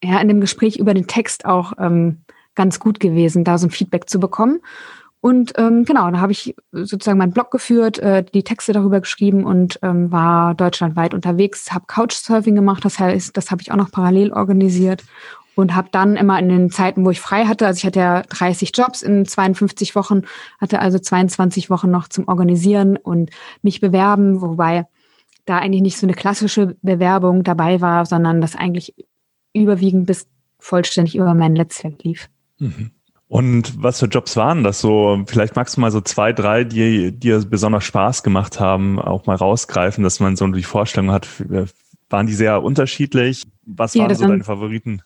ja 0.03 0.19
in 0.19 0.27
dem 0.27 0.41
Gespräch 0.41 0.77
über 0.77 0.93
den 0.93 1.07
Text 1.07 1.45
auch 1.45 1.73
ähm, 1.79 2.23
ganz 2.55 2.79
gut 2.79 2.99
gewesen, 2.99 3.43
da 3.43 3.57
so 3.57 3.67
ein 3.67 3.71
Feedback 3.71 4.09
zu 4.09 4.19
bekommen. 4.19 4.59
Und 5.23 5.53
ähm, 5.55 5.85
genau, 5.85 6.11
da 6.11 6.19
habe 6.19 6.33
ich 6.33 6.53
sozusagen 6.73 7.17
meinen 7.17 7.31
Blog 7.31 7.49
geführt, 7.49 7.97
äh, 7.99 8.25
die 8.25 8.43
Texte 8.43 8.73
darüber 8.73 8.99
geschrieben 8.99 9.45
und 9.45 9.79
ähm, 9.81 10.11
war 10.11 10.53
deutschlandweit 10.53 11.13
unterwegs, 11.13 11.71
habe 11.71 11.85
Couchsurfing 11.87 12.55
gemacht, 12.55 12.83
das 12.83 12.99
heißt, 12.99 13.37
das 13.37 13.49
habe 13.49 13.61
ich 13.61 13.71
auch 13.71 13.77
noch 13.77 13.89
parallel 13.89 14.33
organisiert 14.33 15.05
und 15.55 15.75
habe 15.75 15.87
dann 15.93 16.17
immer 16.17 16.37
in 16.39 16.49
den 16.49 16.71
Zeiten, 16.71 17.05
wo 17.05 17.09
ich 17.09 17.21
frei 17.21 17.45
hatte, 17.45 17.65
also 17.65 17.77
ich 17.77 17.85
hatte 17.85 18.01
ja 18.01 18.21
30 18.23 18.71
Jobs 18.75 19.01
in 19.01 19.25
52 19.25 19.95
Wochen, 19.95 20.23
hatte 20.59 20.79
also 20.79 20.99
22 20.99 21.69
Wochen 21.69 21.89
noch 21.89 22.09
zum 22.09 22.27
Organisieren 22.27 22.97
und 22.97 23.31
mich 23.61 23.79
bewerben, 23.79 24.41
wobei 24.41 24.87
da 25.45 25.57
eigentlich 25.57 25.83
nicht 25.83 25.99
so 25.99 26.05
eine 26.05 26.15
klassische 26.15 26.75
Bewerbung 26.81 27.45
dabei 27.45 27.79
war, 27.79 28.05
sondern 28.05 28.41
das 28.41 28.57
eigentlich 28.57 28.93
überwiegend 29.53 30.05
bis 30.05 30.27
vollständig 30.59 31.15
über 31.15 31.33
mein 31.33 31.53
Netzwerk 31.53 32.03
lief. 32.03 32.29
Mhm. 32.59 32.91
Und 33.27 33.81
was 33.81 33.99
für 33.99 34.05
Jobs 34.05 34.35
waren 34.37 34.63
das 34.63 34.79
so? 34.79 35.23
Vielleicht 35.27 35.55
magst 35.55 35.77
du 35.77 35.81
mal 35.81 35.91
so 35.91 36.01
zwei, 36.01 36.33
drei, 36.33 36.63
die 36.63 37.11
dir 37.11 37.43
besonders 37.45 37.83
Spaß 37.83 38.21
gemacht 38.21 38.59
haben, 38.59 38.99
auch 38.99 39.25
mal 39.25 39.35
rausgreifen, 39.35 40.03
dass 40.03 40.19
man 40.19 40.35
so 40.35 40.45
die 40.47 40.63
Vorstellung 40.63 41.11
hat, 41.11 41.27
waren 42.09 42.27
die 42.27 42.33
sehr 42.33 42.61
unterschiedlich? 42.61 43.43
Was 43.65 43.95
ja, 43.95 44.03
waren 44.03 44.15
so 44.15 44.27
deine 44.27 44.43
Favoriten? 44.43 45.01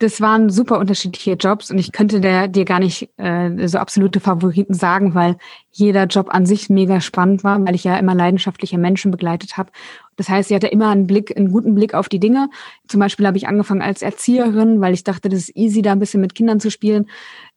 Das 0.00 0.20
waren 0.20 0.48
super 0.48 0.78
unterschiedliche 0.78 1.32
Jobs 1.32 1.72
und 1.72 1.78
ich 1.78 1.90
könnte 1.90 2.20
der, 2.20 2.46
dir 2.46 2.64
gar 2.64 2.78
nicht 2.78 3.10
äh, 3.16 3.66
so 3.66 3.78
absolute 3.78 4.20
Favoriten 4.20 4.72
sagen, 4.72 5.14
weil 5.14 5.38
jeder 5.72 6.04
Job 6.04 6.28
an 6.30 6.46
sich 6.46 6.70
mega 6.70 7.00
spannend 7.00 7.42
war, 7.42 7.64
weil 7.66 7.74
ich 7.74 7.82
ja 7.82 7.96
immer 7.96 8.14
leidenschaftliche 8.14 8.78
Menschen 8.78 9.10
begleitet 9.10 9.56
habe. 9.56 9.72
Das 10.14 10.28
heißt, 10.28 10.50
ich 10.50 10.54
hatte 10.54 10.68
immer 10.68 10.90
einen 10.90 11.08
Blick, 11.08 11.36
einen 11.36 11.50
guten 11.50 11.74
Blick 11.74 11.94
auf 11.94 12.08
die 12.08 12.20
Dinge. 12.20 12.48
Zum 12.86 13.00
Beispiel 13.00 13.26
habe 13.26 13.38
ich 13.38 13.48
angefangen 13.48 13.82
als 13.82 14.02
Erzieherin, 14.02 14.80
weil 14.80 14.94
ich 14.94 15.02
dachte, 15.02 15.28
das 15.28 15.48
ist 15.48 15.56
easy, 15.56 15.82
da 15.82 15.92
ein 15.92 15.98
bisschen 15.98 16.20
mit 16.20 16.34
Kindern 16.36 16.60
zu 16.60 16.70
spielen. 16.70 17.10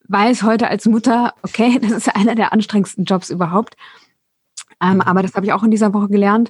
Weiß 0.07 0.41
heute 0.41 0.67
als 0.67 0.87
Mutter, 0.87 1.35
okay, 1.43 1.79
das 1.81 1.91
ist 1.91 2.15
einer 2.15 2.33
der 2.33 2.53
anstrengendsten 2.53 3.05
Jobs 3.05 3.29
überhaupt. 3.29 3.75
Ähm, 4.81 4.99
aber 5.01 5.21
das 5.21 5.35
habe 5.35 5.45
ich 5.45 5.53
auch 5.53 5.63
in 5.63 5.69
dieser 5.69 5.93
Woche 5.93 6.07
gelernt 6.07 6.49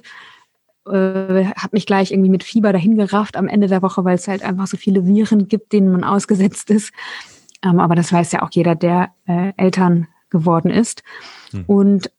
äh, 0.86 1.44
habe 1.44 1.70
mich 1.72 1.86
gleich 1.86 2.12
irgendwie 2.12 2.30
mit 2.30 2.44
Fieber 2.44 2.72
dahin 2.72 2.96
gerafft 2.96 3.36
am 3.36 3.48
Ende 3.48 3.68
der 3.68 3.82
Woche, 3.82 4.04
weil 4.04 4.16
es 4.16 4.28
halt 4.28 4.42
einfach 4.42 4.66
so 4.66 4.76
viele 4.76 5.06
Viren 5.06 5.48
gibt, 5.48 5.72
denen 5.72 5.92
man 5.92 6.04
ausgesetzt 6.04 6.70
ist. 6.70 6.92
Ähm, 7.64 7.80
aber 7.80 7.94
das 7.94 8.12
weiß 8.12 8.32
ja 8.32 8.42
auch 8.42 8.50
jeder, 8.52 8.74
der 8.74 9.10
äh, 9.26 9.52
Eltern 9.56 10.08
geworden 10.30 10.70
ist. 10.70 11.02
Hm. 11.52 11.64
Und 11.66 12.10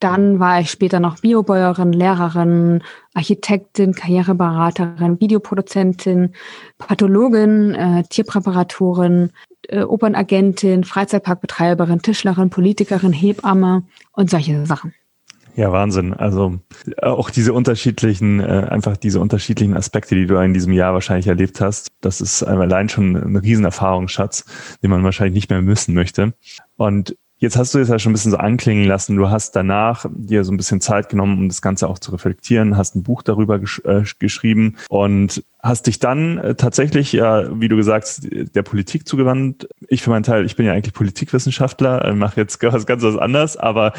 dann 0.00 0.38
war 0.38 0.60
ich 0.60 0.70
später 0.70 1.00
noch 1.00 1.20
Biobäuerin, 1.20 1.92
Lehrerin, 1.92 2.82
Architektin, 3.14 3.94
Karriereberaterin, 3.94 5.20
Videoproduzentin, 5.20 6.34
Pathologin, 6.78 7.74
äh, 7.74 8.02
Tierpräparatorin, 8.10 9.30
äh, 9.68 9.82
Opernagentin, 9.82 10.84
Freizeitparkbetreiberin, 10.84 12.02
Tischlerin, 12.02 12.50
Politikerin, 12.50 13.12
Hebamme 13.12 13.84
und 14.12 14.28
solche 14.30 14.66
Sachen. 14.66 14.92
Ja, 15.56 15.70
Wahnsinn. 15.70 16.14
Also 16.14 16.58
auch 17.00 17.30
diese 17.30 17.52
unterschiedlichen, 17.52 18.40
äh, 18.40 18.66
einfach 18.70 18.96
diese 18.96 19.20
unterschiedlichen 19.20 19.76
Aspekte, 19.76 20.16
die 20.16 20.26
du 20.26 20.36
in 20.36 20.52
diesem 20.52 20.72
Jahr 20.72 20.94
wahrscheinlich 20.94 21.28
erlebt 21.28 21.60
hast, 21.60 21.92
das 22.00 22.20
ist 22.20 22.42
allein 22.42 22.88
schon 22.88 23.14
ein 23.14 23.36
Riesenerfahrungsschatz, 23.36 24.44
den 24.82 24.90
man 24.90 25.04
wahrscheinlich 25.04 25.34
nicht 25.34 25.50
mehr 25.50 25.62
missen 25.62 25.94
möchte. 25.94 26.34
Und 26.76 27.16
Jetzt 27.38 27.56
hast 27.56 27.74
du 27.74 27.80
es 27.80 27.88
ja 27.88 27.98
schon 27.98 28.10
ein 28.10 28.14
bisschen 28.14 28.30
so 28.30 28.36
anklingen 28.36 28.84
lassen. 28.84 29.16
Du 29.16 29.28
hast 29.28 29.56
danach 29.56 30.06
dir 30.14 30.44
so 30.44 30.52
ein 30.52 30.56
bisschen 30.56 30.80
Zeit 30.80 31.08
genommen, 31.08 31.38
um 31.38 31.48
das 31.48 31.62
Ganze 31.62 31.88
auch 31.88 31.98
zu 31.98 32.12
reflektieren, 32.12 32.76
hast 32.76 32.94
ein 32.94 33.02
Buch 33.02 33.22
darüber 33.22 33.58
gesch 33.58 33.82
äh, 33.84 34.04
geschrieben 34.20 34.76
und 34.88 35.42
hast 35.60 35.88
dich 35.88 35.98
dann 35.98 36.38
äh, 36.38 36.54
tatsächlich, 36.54 37.12
ja, 37.12 37.60
wie 37.60 37.68
du 37.68 37.76
gesagt 37.76 38.04
hast, 38.04 38.28
der 38.30 38.62
Politik 38.62 39.08
zugewandt. 39.08 39.68
Ich 39.88 40.02
für 40.02 40.10
meinen 40.10 40.22
Teil, 40.22 40.46
ich 40.46 40.54
bin 40.54 40.64
ja 40.64 40.72
eigentlich 40.72 40.94
Politikwissenschaftler, 40.94 42.04
äh, 42.04 42.14
mache 42.14 42.40
jetzt 42.40 42.62
was 42.62 42.86
ganz 42.86 43.02
was 43.02 43.16
anderes, 43.16 43.56
aber 43.56 43.94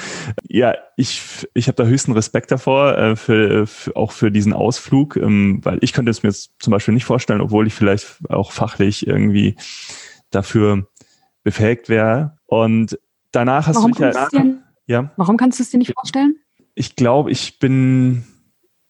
ja, 0.47 0.75
ich, 0.95 1.45
ich 1.53 1.67
habe 1.67 1.75
da 1.75 1.83
höchsten 1.83 2.13
Respekt 2.13 2.51
davor, 2.51 2.97
äh, 2.97 3.15
für, 3.17 3.67
für, 3.67 3.95
auch 3.97 4.13
für 4.13 4.31
diesen 4.31 4.53
Ausflug, 4.53 5.17
ähm, 5.17 5.59
weil 5.63 5.79
ich 5.81 5.91
könnte 5.91 6.09
es 6.09 6.23
mir 6.23 6.29
jetzt 6.29 6.51
zum 6.59 6.71
Beispiel 6.71 6.93
nicht 6.93 7.05
vorstellen, 7.05 7.41
obwohl 7.41 7.67
ich 7.67 7.73
vielleicht 7.73 8.07
auch 8.29 8.53
fachlich 8.53 9.05
irgendwie 9.05 9.57
dafür 10.31 10.87
befähigt 11.43 11.89
wäre. 11.89 12.37
Und 12.47 12.97
danach 13.35 13.67
hast 13.67 13.75
warum 13.77 13.91
du 13.91 14.05
dich 14.05 14.15
ja, 14.15 14.27
dir, 14.29 14.57
ja. 14.87 15.11
Warum 15.17 15.37
kannst 15.37 15.59
du 15.59 15.63
es 15.63 15.69
dir 15.69 15.77
nicht 15.77 15.93
vorstellen? 15.93 16.35
Ich 16.75 16.95
glaube, 16.95 17.31
ich 17.31 17.59
bin 17.59 18.23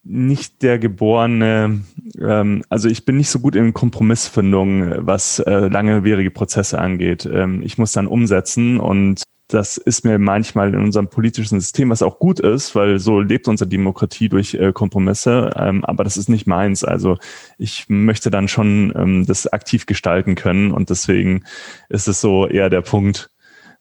nicht 0.03 0.61
der 0.61 0.77
geborene, 0.77 1.81
ähm, 2.19 2.63
also 2.69 2.87
ich 2.87 3.05
bin 3.05 3.17
nicht 3.17 3.29
so 3.29 3.39
gut 3.39 3.55
in 3.55 3.73
Kompromissfindung, 3.73 5.05
was 5.05 5.39
äh, 5.39 5.67
langwierige 5.67 6.29
Prozesse 6.29 6.79
angeht. 6.79 7.25
Ähm, 7.25 7.63
ich 7.63 7.79
muss 7.79 7.91
dann 7.91 8.05
umsetzen 8.05 8.79
und 8.79 9.23
das 9.47 9.77
ist 9.77 10.05
mir 10.05 10.17
manchmal 10.17 10.73
in 10.73 10.79
unserem 10.79 11.07
politischen 11.07 11.59
System, 11.59 11.91
was 11.91 12.01
auch 12.01 12.17
gut 12.17 12.39
ist, 12.39 12.75
weil 12.75 12.97
so 12.97 13.19
lebt 13.19 13.47
unsere 13.47 13.67
Demokratie 13.67 14.27
durch 14.27 14.55
äh, 14.55 14.73
Kompromisse, 14.73 15.51
ähm, 15.55 15.85
aber 15.85 16.03
das 16.03 16.17
ist 16.17 16.29
nicht 16.29 16.47
meins. 16.47 16.83
Also 16.83 17.17
ich 17.57 17.85
möchte 17.87 18.31
dann 18.31 18.47
schon 18.47 18.91
ähm, 18.95 19.25
das 19.25 19.47
aktiv 19.47 19.85
gestalten 19.85 20.35
können 20.35 20.71
und 20.71 20.89
deswegen 20.89 21.43
ist 21.89 22.07
es 22.07 22.21
so 22.21 22.47
eher 22.47 22.69
der 22.69 22.81
Punkt, 22.81 23.29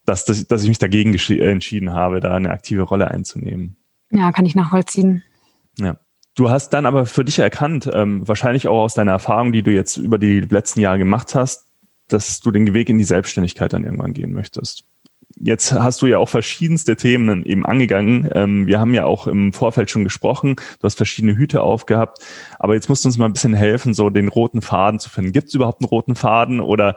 dass, 0.05 0.25
dass, 0.25 0.47
dass 0.47 0.63
ich 0.63 0.69
mich 0.69 0.79
dagegen 0.79 1.15
entschieden 1.15 1.93
habe, 1.93 2.21
da 2.21 2.35
eine 2.35 2.51
aktive 2.51 2.83
Rolle 2.83 3.11
einzunehmen. 3.11 3.77
Ja, 4.11 4.33
kann 4.33 4.47
ich 4.47 4.55
nachvollziehen. 4.55 5.23
Ja. 5.79 5.97
Du 6.37 6.51
hast 6.51 6.71
dann 6.71 6.85
aber 6.85 7.07
für 7.07 7.25
dich 7.25 7.39
erkannt, 7.39 7.89
ähm, 7.93 8.27
wahrscheinlich 8.27 8.67
auch 8.67 8.83
aus 8.83 8.95
deiner 8.95 9.13
Erfahrung, 9.13 9.53
die 9.53 9.63
du 9.63 9.71
jetzt 9.71 9.97
über 9.97 10.19
die 10.19 10.41
letzten 10.41 10.81
Jahre 10.81 10.99
gemacht 10.99 11.35
hast, 11.35 11.67
dass 12.09 12.41
du 12.41 12.51
den 12.51 12.75
Weg 12.75 12.89
in 12.89 12.99
die 12.99 13.05
Selbstständigkeit 13.05 13.73
dann 13.73 13.85
irgendwann 13.85 14.15
gehen 14.15 14.33
möchtest. 14.33 14.85
Jetzt 15.37 15.73
hast 15.73 16.01
du 16.03 16.07
ja 16.07 16.19
auch 16.19 16.29
verschiedenste 16.29 16.97
Themen 16.97 17.45
eben 17.45 17.67
angegangen. 17.67 18.29
Ähm, 18.35 18.67
wir 18.67 18.79
haben 18.79 18.95
ja 18.95 19.05
auch 19.05 19.27
im 19.27 19.53
Vorfeld 19.53 19.91
schon 19.91 20.05
gesprochen. 20.05 20.57
Du 20.57 20.85
hast 20.85 20.97
verschiedene 20.97 21.37
Hüte 21.37 21.63
aufgehabt. 21.63 22.19
Aber 22.59 22.75
jetzt 22.75 22.89
musst 22.89 23.05
du 23.05 23.09
uns 23.09 23.19
mal 23.19 23.27
ein 23.27 23.33
bisschen 23.33 23.55
helfen, 23.55 23.95
so 23.95 24.11
den 24.11 24.29
roten 24.29 24.63
Faden 24.63 25.01
zu 25.01 25.11
finden. 25.11 25.33
Gibt 25.33 25.49
es 25.49 25.55
überhaupt 25.55 25.83
einen 25.83 25.89
roten 25.89 26.15
Faden 26.15 26.61
oder 26.61 26.97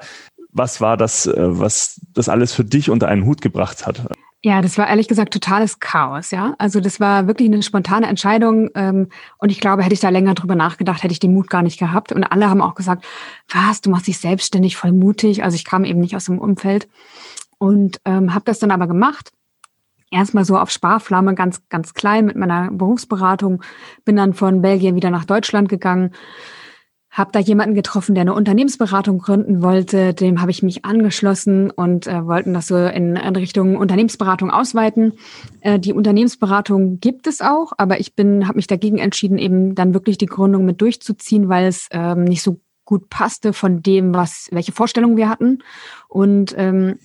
was 0.57 0.81
war 0.81 0.97
das, 0.97 1.27
äh, 1.27 1.33
was 1.37 2.01
das 2.13 2.29
alles 2.29 2.53
für 2.53 2.65
dich 2.65 2.89
unter 2.89 3.07
einen 3.07 3.25
Hut 3.25 3.41
gebracht 3.41 3.85
hat? 3.85 4.07
Ja, 4.43 4.61
das 4.61 4.77
war 4.77 4.87
ehrlich 4.87 5.07
gesagt 5.07 5.33
totales 5.33 5.79
Chaos, 5.79 6.31
ja. 6.31 6.53
Also 6.59 6.79
das 6.79 6.99
war 6.99 7.27
wirklich 7.27 7.49
eine 7.49 7.63
spontane 7.63 8.07
Entscheidung 8.07 8.69
ähm, 8.75 9.09
und 9.39 9.51
ich 9.51 9.59
glaube, 9.59 9.83
hätte 9.83 9.95
ich 9.95 9.99
da 9.99 10.09
länger 10.09 10.35
drüber 10.35 10.55
nachgedacht, 10.55 11.03
hätte 11.03 11.11
ich 11.11 11.19
den 11.19 11.33
Mut 11.33 11.49
gar 11.49 11.63
nicht 11.63 11.79
gehabt. 11.79 12.11
Und 12.11 12.23
alle 12.23 12.49
haben 12.49 12.61
auch 12.61 12.75
gesagt, 12.75 13.03
was, 13.49 13.81
du 13.81 13.89
machst 13.89 14.07
dich 14.07 14.19
selbstständig, 14.19 14.77
voll 14.77 14.93
mutig. 14.93 15.43
Also 15.43 15.55
ich 15.55 15.65
kam 15.65 15.83
eben 15.83 15.99
nicht 15.99 16.15
aus 16.15 16.25
dem 16.25 16.37
Umfeld 16.37 16.87
und 17.57 17.99
ähm, 18.05 18.33
habe 18.33 18.45
das 18.45 18.59
dann 18.59 18.71
aber 18.71 18.87
gemacht. 18.87 19.31
Erstmal 20.11 20.45
so 20.45 20.57
auf 20.57 20.69
Sparflamme, 20.69 21.33
ganz, 21.33 21.67
ganz 21.67 21.93
klein 21.93 22.25
mit 22.25 22.37
meiner 22.37 22.71
Berufsberatung, 22.71 23.61
bin 24.05 24.15
dann 24.15 24.33
von 24.33 24.61
Belgien 24.61 24.95
wieder 24.95 25.09
nach 25.09 25.25
Deutschland 25.25 25.67
gegangen 25.67 26.11
habe 27.17 27.31
da 27.31 27.39
jemanden 27.39 27.73
getroffen, 27.73 28.13
der 28.13 28.21
eine 28.21 28.35
Unternehmensberatung 28.35 29.17
gründen 29.17 29.63
wollte. 29.63 30.13
Dem 30.13 30.39
habe 30.39 30.51
ich 30.51 30.61
mich 30.61 30.85
angeschlossen 30.85 31.71
und 31.71 32.05
äh, 32.05 32.25
wollten 32.27 32.53
das 32.53 32.67
so 32.67 32.77
in, 32.77 33.17
Richtung 33.17 33.75
Unternehmensberatung 33.75 34.51
ausweiten. 34.51 35.13
Äh, 35.61 35.79
die 35.79 35.93
Unternehmensberatung 35.93 36.99
gibt 36.99 37.25
es 37.25 37.41
auch, 37.41 37.73
aber 37.79 37.99
ich 37.99 38.15
bin 38.15 38.47
habe 38.47 38.57
mich 38.57 38.67
dagegen 38.67 38.99
entschieden, 38.99 39.39
eben 39.39 39.73
dann 39.73 39.95
wirklich 39.95 40.19
die 40.19 40.27
Gründung 40.27 40.63
mit 40.63 40.79
durchzuziehen, 40.79 41.49
weil 41.49 41.65
es 41.65 41.87
ähm, 41.91 42.23
nicht 42.23 42.43
so 42.43 42.61
gut 42.85 43.09
passte 43.09 43.51
von 43.51 43.81
dem, 43.81 44.13
was 44.13 44.47
welche 44.51 44.71
Vorstellungen 44.71 45.17
wir 45.17 45.27
hatten 45.27 45.63
und 46.07 46.53
ähm, 46.55 46.99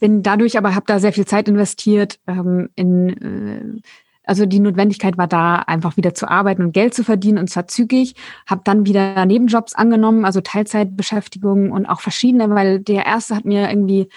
bin 0.00 0.22
dadurch 0.22 0.56
aber 0.56 0.74
habe 0.74 0.86
da 0.86 0.98
sehr 0.98 1.12
viel 1.12 1.26
Zeit 1.26 1.46
investiert 1.46 2.18
ähm, 2.26 2.70
in 2.74 3.08
äh, 3.10 3.80
also 4.28 4.44
die 4.44 4.60
Notwendigkeit 4.60 5.16
war 5.16 5.26
da, 5.26 5.56
einfach 5.56 5.96
wieder 5.96 6.14
zu 6.14 6.28
arbeiten 6.28 6.62
und 6.62 6.72
Geld 6.72 6.92
zu 6.92 7.02
verdienen 7.02 7.38
und 7.38 7.48
zwar 7.48 7.66
zügig. 7.66 8.14
Habe 8.46 8.60
dann 8.64 8.84
wieder 8.84 9.24
Nebenjobs 9.24 9.74
angenommen, 9.74 10.26
also 10.26 10.42
Teilzeitbeschäftigungen 10.42 11.72
und 11.72 11.86
auch 11.86 12.00
verschiedene, 12.00 12.50
weil 12.50 12.80
der 12.80 13.06
erste 13.06 13.34
hat 13.34 13.46
mir 13.46 13.70
irgendwie, 13.70 14.08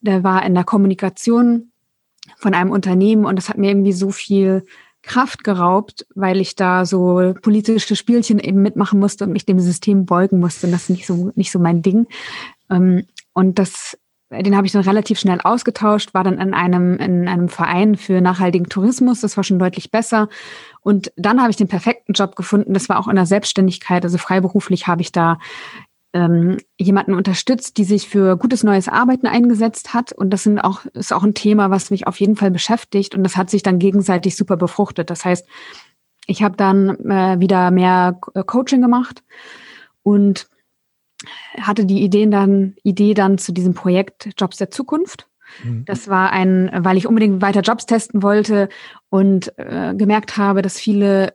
der 0.00 0.24
war 0.24 0.44
in 0.44 0.54
der 0.54 0.64
Kommunikation 0.64 1.70
von 2.36 2.52
einem 2.52 2.72
Unternehmen 2.72 3.26
und 3.26 3.36
das 3.36 3.48
hat 3.48 3.56
mir 3.56 3.70
irgendwie 3.70 3.92
so 3.92 4.10
viel 4.10 4.64
Kraft 5.02 5.44
geraubt, 5.44 6.06
weil 6.14 6.40
ich 6.40 6.56
da 6.56 6.84
so 6.84 7.34
politische 7.40 7.94
Spielchen 7.94 8.40
eben 8.40 8.60
mitmachen 8.60 8.98
musste 8.98 9.24
und 9.24 9.32
mich 9.32 9.46
dem 9.46 9.60
System 9.60 10.04
beugen 10.04 10.40
musste. 10.40 10.66
Und 10.66 10.72
das 10.72 10.84
ist 10.84 10.90
nicht 10.90 11.06
so, 11.06 11.30
nicht 11.36 11.52
so 11.52 11.60
mein 11.60 11.82
Ding. 11.82 12.06
Ähm, 12.70 13.04
und 13.34 13.58
das 13.58 13.98
den 14.42 14.56
habe 14.56 14.66
ich 14.66 14.72
dann 14.72 14.82
relativ 14.82 15.18
schnell 15.18 15.40
ausgetauscht, 15.40 16.14
war 16.14 16.24
dann 16.24 16.38
in 16.38 16.54
einem, 16.54 16.96
in 16.96 17.28
einem 17.28 17.48
Verein 17.48 17.96
für 17.96 18.20
nachhaltigen 18.20 18.68
Tourismus. 18.68 19.20
Das 19.20 19.36
war 19.36 19.44
schon 19.44 19.58
deutlich 19.58 19.90
besser. 19.90 20.28
Und 20.80 21.12
dann 21.16 21.40
habe 21.40 21.50
ich 21.50 21.56
den 21.56 21.68
perfekten 21.68 22.12
Job 22.12 22.36
gefunden. 22.36 22.74
Das 22.74 22.88
war 22.88 22.98
auch 22.98 23.08
in 23.08 23.16
der 23.16 23.26
Selbstständigkeit. 23.26 24.04
Also 24.04 24.18
freiberuflich 24.18 24.86
habe 24.86 25.02
ich 25.02 25.12
da 25.12 25.38
ähm, 26.12 26.58
jemanden 26.78 27.14
unterstützt, 27.14 27.76
die 27.76 27.84
sich 27.84 28.08
für 28.08 28.36
gutes 28.36 28.62
neues 28.62 28.88
Arbeiten 28.88 29.26
eingesetzt 29.26 29.94
hat. 29.94 30.12
Und 30.12 30.30
das 30.30 30.44
sind 30.44 30.60
auch, 30.60 30.84
ist 30.94 31.12
auch 31.12 31.24
ein 31.24 31.34
Thema, 31.34 31.70
was 31.70 31.90
mich 31.90 32.06
auf 32.06 32.20
jeden 32.20 32.36
Fall 32.36 32.50
beschäftigt. 32.50 33.14
Und 33.14 33.24
das 33.24 33.36
hat 33.36 33.50
sich 33.50 33.62
dann 33.62 33.78
gegenseitig 33.78 34.36
super 34.36 34.56
befruchtet. 34.56 35.10
Das 35.10 35.24
heißt, 35.24 35.46
ich 36.26 36.42
habe 36.42 36.56
dann 36.56 36.90
äh, 37.10 37.40
wieder 37.40 37.70
mehr 37.70 38.18
Coaching 38.46 38.80
gemacht 38.80 39.22
und 40.02 40.48
hatte 41.60 41.86
die 41.86 42.02
Ideen 42.02 42.30
dann, 42.30 42.76
Idee 42.82 43.14
dann 43.14 43.38
zu 43.38 43.52
diesem 43.52 43.74
Projekt 43.74 44.30
Jobs 44.38 44.56
der 44.56 44.70
Zukunft. 44.70 45.28
Mhm. 45.62 45.84
Das 45.84 46.08
war 46.08 46.30
ein, 46.32 46.70
weil 46.74 46.96
ich 46.96 47.06
unbedingt 47.06 47.42
weiter 47.42 47.60
Jobs 47.60 47.86
testen 47.86 48.22
wollte 48.22 48.68
und 49.10 49.56
äh, 49.58 49.94
gemerkt 49.94 50.36
habe, 50.36 50.62
dass 50.62 50.78
viele 50.78 51.34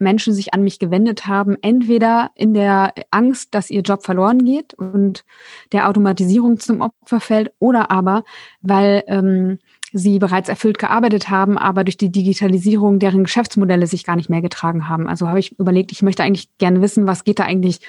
Menschen 0.00 0.32
sich 0.32 0.54
an 0.54 0.62
mich 0.62 0.78
gewendet 0.78 1.26
haben, 1.26 1.56
entweder 1.60 2.30
in 2.34 2.54
der 2.54 2.94
Angst, 3.10 3.54
dass 3.54 3.70
ihr 3.70 3.82
Job 3.82 4.02
verloren 4.02 4.44
geht 4.44 4.74
und 4.74 5.24
der 5.72 5.88
Automatisierung 5.88 6.58
zum 6.58 6.80
Opfer 6.80 7.20
fällt, 7.20 7.52
oder 7.58 7.90
aber, 7.90 8.24
weil 8.62 9.04
ähm, 9.06 9.58
sie 9.92 10.18
bereits 10.18 10.48
erfüllt 10.48 10.78
gearbeitet 10.78 11.30
haben, 11.30 11.58
aber 11.58 11.84
durch 11.84 11.96
die 11.96 12.12
Digitalisierung 12.12 12.98
deren 12.98 13.24
Geschäftsmodelle 13.24 13.86
sich 13.86 14.04
gar 14.04 14.16
nicht 14.16 14.30
mehr 14.30 14.42
getragen 14.42 14.88
haben. 14.88 15.08
Also 15.08 15.28
habe 15.28 15.40
ich 15.40 15.58
überlegt, 15.58 15.92
ich 15.92 16.02
möchte 16.02 16.22
eigentlich 16.22 16.48
gerne 16.58 16.80
wissen, 16.80 17.06
was 17.06 17.24
geht 17.24 17.38
da 17.38 17.44
eigentlich 17.44 17.80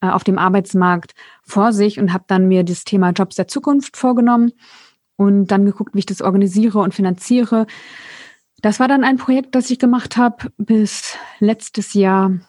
äh, 0.00 0.08
auf 0.08 0.24
dem 0.24 0.38
Arbeitsmarkt 0.38 1.12
vor 1.42 1.72
sich 1.72 1.98
und 1.98 2.12
habe 2.12 2.24
dann 2.26 2.48
mir 2.48 2.64
das 2.64 2.84
Thema 2.84 3.10
Jobs 3.10 3.36
der 3.36 3.48
Zukunft 3.48 3.96
vorgenommen 3.96 4.52
und 5.16 5.48
dann 5.48 5.66
geguckt, 5.66 5.94
wie 5.94 6.00
ich 6.00 6.06
das 6.06 6.22
organisiere 6.22 6.78
und 6.78 6.94
finanziere. 6.94 7.66
Das 8.62 8.80
war 8.80 8.88
dann 8.88 9.04
ein 9.04 9.16
Projekt, 9.16 9.54
das 9.54 9.70
ich 9.70 9.78
gemacht 9.78 10.16
habe 10.16 10.50
bis 10.56 11.16
letztes 11.38 11.94
Jahr 11.94 12.40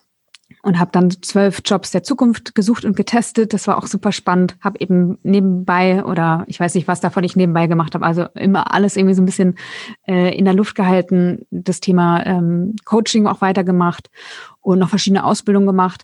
und 0.63 0.79
habe 0.79 0.91
dann 0.91 1.09
zwölf 1.09 1.61
Jobs 1.65 1.91
der 1.91 2.03
Zukunft 2.03 2.53
gesucht 2.53 2.85
und 2.85 2.95
getestet. 2.95 3.53
Das 3.53 3.67
war 3.67 3.77
auch 3.77 3.87
super 3.87 4.11
spannend. 4.11 4.55
Habe 4.61 4.79
eben 4.79 5.17
nebenbei 5.23 6.05
oder 6.05 6.43
ich 6.47 6.59
weiß 6.59 6.75
nicht, 6.75 6.87
was 6.87 7.01
davon 7.01 7.23
ich 7.23 7.35
nebenbei 7.35 7.67
gemacht 7.67 7.95
habe. 7.95 8.05
Also 8.05 8.25
immer 8.35 8.73
alles 8.73 8.95
irgendwie 8.95 9.15
so 9.15 9.21
ein 9.21 9.25
bisschen 9.25 9.55
äh, 10.07 10.37
in 10.37 10.45
der 10.45 10.53
Luft 10.53 10.75
gehalten. 10.75 11.45
Das 11.49 11.79
Thema 11.79 12.23
ähm, 12.25 12.75
Coaching 12.85 13.25
auch 13.25 13.41
weitergemacht 13.41 14.09
und 14.61 14.79
noch 14.79 14.89
verschiedene 14.89 15.23
Ausbildungen 15.23 15.67
gemacht 15.67 16.03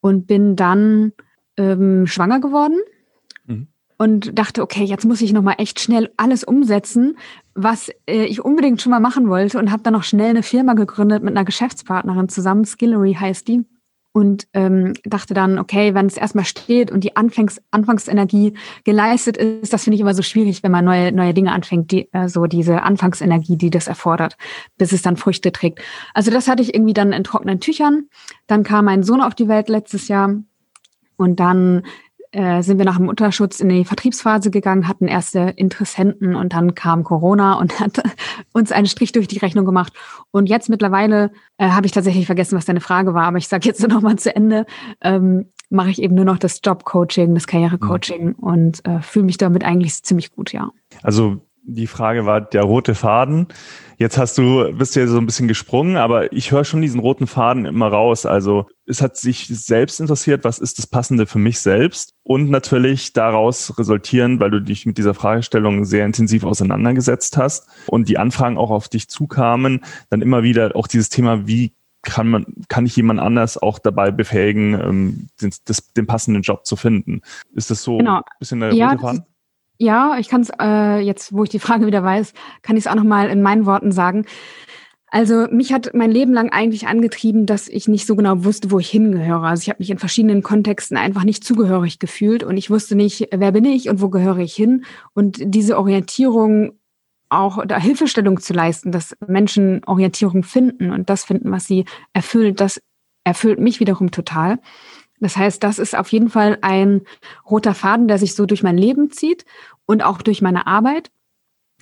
und 0.00 0.26
bin 0.26 0.56
dann 0.56 1.12
ähm, 1.58 2.06
schwanger 2.06 2.40
geworden 2.40 2.78
mhm. 3.46 3.66
und 3.98 4.38
dachte, 4.38 4.62
okay, 4.62 4.84
jetzt 4.84 5.04
muss 5.04 5.20
ich 5.20 5.34
noch 5.34 5.42
mal 5.42 5.56
echt 5.58 5.80
schnell 5.80 6.10
alles 6.16 6.44
umsetzen, 6.44 7.18
was 7.54 7.90
äh, 8.08 8.24
ich 8.24 8.42
unbedingt 8.42 8.80
schon 8.80 8.90
mal 8.90 9.00
machen 9.00 9.28
wollte 9.28 9.58
und 9.58 9.70
habe 9.70 9.82
dann 9.82 9.92
noch 9.92 10.04
schnell 10.04 10.30
eine 10.30 10.42
Firma 10.42 10.72
gegründet 10.72 11.22
mit 11.22 11.36
einer 11.36 11.44
Geschäftspartnerin 11.44 12.30
zusammen. 12.30 12.64
Skillery 12.64 13.12
heißt 13.12 13.46
die 13.48 13.66
und 14.18 14.48
ähm, 14.52 14.94
dachte 15.04 15.32
dann, 15.32 15.60
okay, 15.60 15.94
wenn 15.94 16.06
es 16.06 16.16
erstmal 16.16 16.44
steht 16.44 16.90
und 16.90 17.04
die 17.04 17.14
Anfangs 17.14 17.62
Anfangsenergie 17.70 18.54
geleistet 18.82 19.36
ist, 19.36 19.72
das 19.72 19.84
finde 19.84 19.94
ich 19.94 20.00
immer 20.00 20.12
so 20.12 20.22
schwierig, 20.22 20.64
wenn 20.64 20.72
man 20.72 20.84
neue 20.84 21.12
neue 21.12 21.32
Dinge 21.32 21.52
anfängt, 21.52 21.92
die 21.92 22.12
äh, 22.12 22.28
so 22.28 22.46
diese 22.46 22.82
Anfangsenergie, 22.82 23.56
die 23.56 23.70
das 23.70 23.86
erfordert, 23.86 24.36
bis 24.76 24.90
es 24.90 25.02
dann 25.02 25.16
Früchte 25.16 25.52
trägt. 25.52 25.78
Also 26.14 26.32
das 26.32 26.48
hatte 26.48 26.64
ich 26.64 26.74
irgendwie 26.74 26.94
dann 26.94 27.12
in 27.12 27.22
trockenen 27.22 27.60
Tüchern. 27.60 28.08
Dann 28.48 28.64
kam 28.64 28.86
mein 28.86 29.04
Sohn 29.04 29.20
auf 29.20 29.36
die 29.36 29.46
Welt 29.46 29.68
letztes 29.68 30.08
Jahr 30.08 30.34
und 31.16 31.38
dann 31.38 31.84
äh, 32.32 32.62
sind 32.62 32.78
wir 32.78 32.84
nach 32.84 32.96
dem 32.96 33.06
Mutterschutz 33.06 33.60
in 33.60 33.68
die 33.68 33.84
Vertriebsphase 33.84 34.50
gegangen, 34.50 34.88
hatten 34.88 35.08
erste 35.08 35.40
Interessenten 35.56 36.34
und 36.34 36.52
dann 36.52 36.74
kam 36.74 37.04
Corona 37.04 37.54
und 37.54 37.80
hat 37.80 38.02
uns 38.52 38.72
einen 38.72 38.86
Strich 38.86 39.12
durch 39.12 39.28
die 39.28 39.38
Rechnung 39.38 39.64
gemacht. 39.64 39.92
Und 40.30 40.48
jetzt 40.48 40.68
mittlerweile 40.68 41.30
äh, 41.56 41.68
habe 41.68 41.86
ich 41.86 41.92
tatsächlich 41.92 42.26
vergessen, 42.26 42.56
was 42.56 42.64
deine 42.64 42.80
Frage 42.80 43.14
war, 43.14 43.24
aber 43.24 43.38
ich 43.38 43.48
sage 43.48 43.66
jetzt 43.66 43.80
noch 43.88 44.02
mal 44.02 44.16
zu 44.16 44.34
Ende. 44.34 44.66
Ähm, 45.00 45.46
mache 45.70 45.90
ich 45.90 46.00
eben 46.00 46.14
nur 46.14 46.24
noch 46.24 46.38
das 46.38 46.60
Jobcoaching, 46.64 47.34
das 47.34 47.46
Karrierecoaching 47.46 48.28
mhm. 48.28 48.34
und 48.34 48.86
äh, 48.86 49.00
fühle 49.02 49.26
mich 49.26 49.36
damit 49.36 49.64
eigentlich 49.64 50.02
ziemlich 50.02 50.32
gut, 50.32 50.52
ja. 50.52 50.70
Also 51.02 51.42
die 51.68 51.86
Frage 51.86 52.24
war 52.24 52.40
der 52.40 52.62
rote 52.62 52.94
Faden. 52.94 53.46
Jetzt 53.98 54.16
hast 54.16 54.38
du, 54.38 54.72
bist 54.72 54.96
du 54.96 55.00
ja 55.00 55.06
so 55.06 55.18
ein 55.18 55.26
bisschen 55.26 55.48
gesprungen, 55.48 55.96
aber 55.96 56.32
ich 56.32 56.50
höre 56.50 56.64
schon 56.64 56.80
diesen 56.80 57.00
roten 57.00 57.26
Faden 57.26 57.66
immer 57.66 57.88
raus. 57.88 58.26
Also 58.26 58.66
es 58.86 59.02
hat 59.02 59.16
sich 59.16 59.48
selbst 59.48 60.00
interessiert, 60.00 60.44
was 60.44 60.58
ist 60.58 60.78
das 60.78 60.86
Passende 60.86 61.26
für 61.26 61.38
mich 61.38 61.60
selbst? 61.60 62.14
Und 62.22 62.48
natürlich 62.48 63.12
daraus 63.12 63.78
resultieren, 63.78 64.40
weil 64.40 64.50
du 64.50 64.60
dich 64.60 64.86
mit 64.86 64.98
dieser 64.98 65.14
Fragestellung 65.14 65.84
sehr 65.84 66.06
intensiv 66.06 66.44
auseinandergesetzt 66.44 67.36
hast 67.36 67.66
und 67.86 68.08
die 68.08 68.18
Anfragen 68.18 68.56
auch 68.56 68.70
auf 68.70 68.88
dich 68.88 69.08
zukamen, 69.08 69.80
dann 70.08 70.22
immer 70.22 70.42
wieder 70.42 70.74
auch 70.74 70.86
dieses 70.86 71.10
Thema, 71.10 71.46
wie 71.46 71.74
kann 72.02 72.28
man, 72.28 72.46
kann 72.68 72.86
ich 72.86 72.96
jemand 72.96 73.20
anders 73.20 73.58
auch 73.58 73.78
dabei 73.78 74.10
befähigen, 74.10 74.74
ähm, 74.74 75.28
den, 75.42 75.52
das, 75.66 75.92
den 75.92 76.06
passenden 76.06 76.42
Job 76.42 76.64
zu 76.64 76.76
finden? 76.76 77.20
Ist 77.52 77.70
das 77.70 77.82
so 77.82 77.98
genau. 77.98 78.18
ein 78.18 78.22
bisschen 78.38 78.60
der 78.60 78.72
ja, 78.72 78.90
rote 78.90 79.02
Faden? 79.02 79.24
Ja, 79.78 80.18
ich 80.18 80.28
kann 80.28 80.40
es 80.40 80.50
äh, 80.60 80.98
jetzt, 81.00 81.32
wo 81.32 81.44
ich 81.44 81.50
die 81.50 81.60
Frage 81.60 81.86
wieder 81.86 82.02
weiß, 82.02 82.32
kann 82.62 82.76
ich 82.76 82.84
es 82.84 82.86
auch 82.90 82.96
noch 82.96 83.04
mal 83.04 83.30
in 83.30 83.42
meinen 83.42 83.64
Worten 83.64 83.92
sagen. 83.92 84.26
Also 85.10 85.46
mich 85.50 85.72
hat 85.72 85.94
mein 85.94 86.10
Leben 86.10 86.34
lang 86.34 86.50
eigentlich 86.50 86.86
angetrieben, 86.86 87.46
dass 87.46 87.68
ich 87.68 87.88
nicht 87.88 88.06
so 88.06 88.14
genau 88.14 88.44
wusste, 88.44 88.70
wo 88.70 88.78
ich 88.78 88.90
hingehöre. 88.90 89.44
Also 89.44 89.62
ich 89.62 89.68
habe 89.70 89.78
mich 89.78 89.90
in 89.90 89.98
verschiedenen 89.98 90.42
Kontexten 90.42 90.98
einfach 90.98 91.24
nicht 91.24 91.44
zugehörig 91.44 91.98
gefühlt 91.98 92.42
und 92.42 92.56
ich 92.58 92.70
wusste 92.70 92.94
nicht, 92.94 93.28
wer 93.32 93.52
bin 93.52 93.64
ich 93.64 93.88
und 93.88 94.02
wo 94.02 94.10
gehöre 94.10 94.38
ich 94.38 94.54
hin. 94.54 94.84
Und 95.14 95.38
diese 95.40 95.78
Orientierung 95.78 96.72
auch 97.30 97.64
da 97.66 97.78
Hilfestellung 97.78 98.40
zu 98.40 98.52
leisten, 98.52 98.92
dass 98.92 99.16
Menschen 99.26 99.82
Orientierung 99.86 100.42
finden 100.42 100.90
und 100.90 101.08
das 101.08 101.24
finden, 101.24 101.50
was 101.52 101.66
sie 101.66 101.84
erfüllt, 102.12 102.60
das 102.60 102.80
erfüllt 103.24 103.60
mich 103.60 103.80
wiederum 103.80 104.10
total. 104.10 104.58
Das 105.20 105.36
heißt, 105.36 105.62
das 105.62 105.78
ist 105.78 105.96
auf 105.96 106.10
jeden 106.12 106.30
Fall 106.30 106.58
ein 106.62 107.02
roter 107.48 107.74
Faden, 107.74 108.08
der 108.08 108.18
sich 108.18 108.34
so 108.34 108.46
durch 108.46 108.62
mein 108.62 108.78
Leben 108.78 109.10
zieht 109.10 109.44
und 109.86 110.02
auch 110.02 110.22
durch 110.22 110.42
meine 110.42 110.66
Arbeit, 110.66 111.10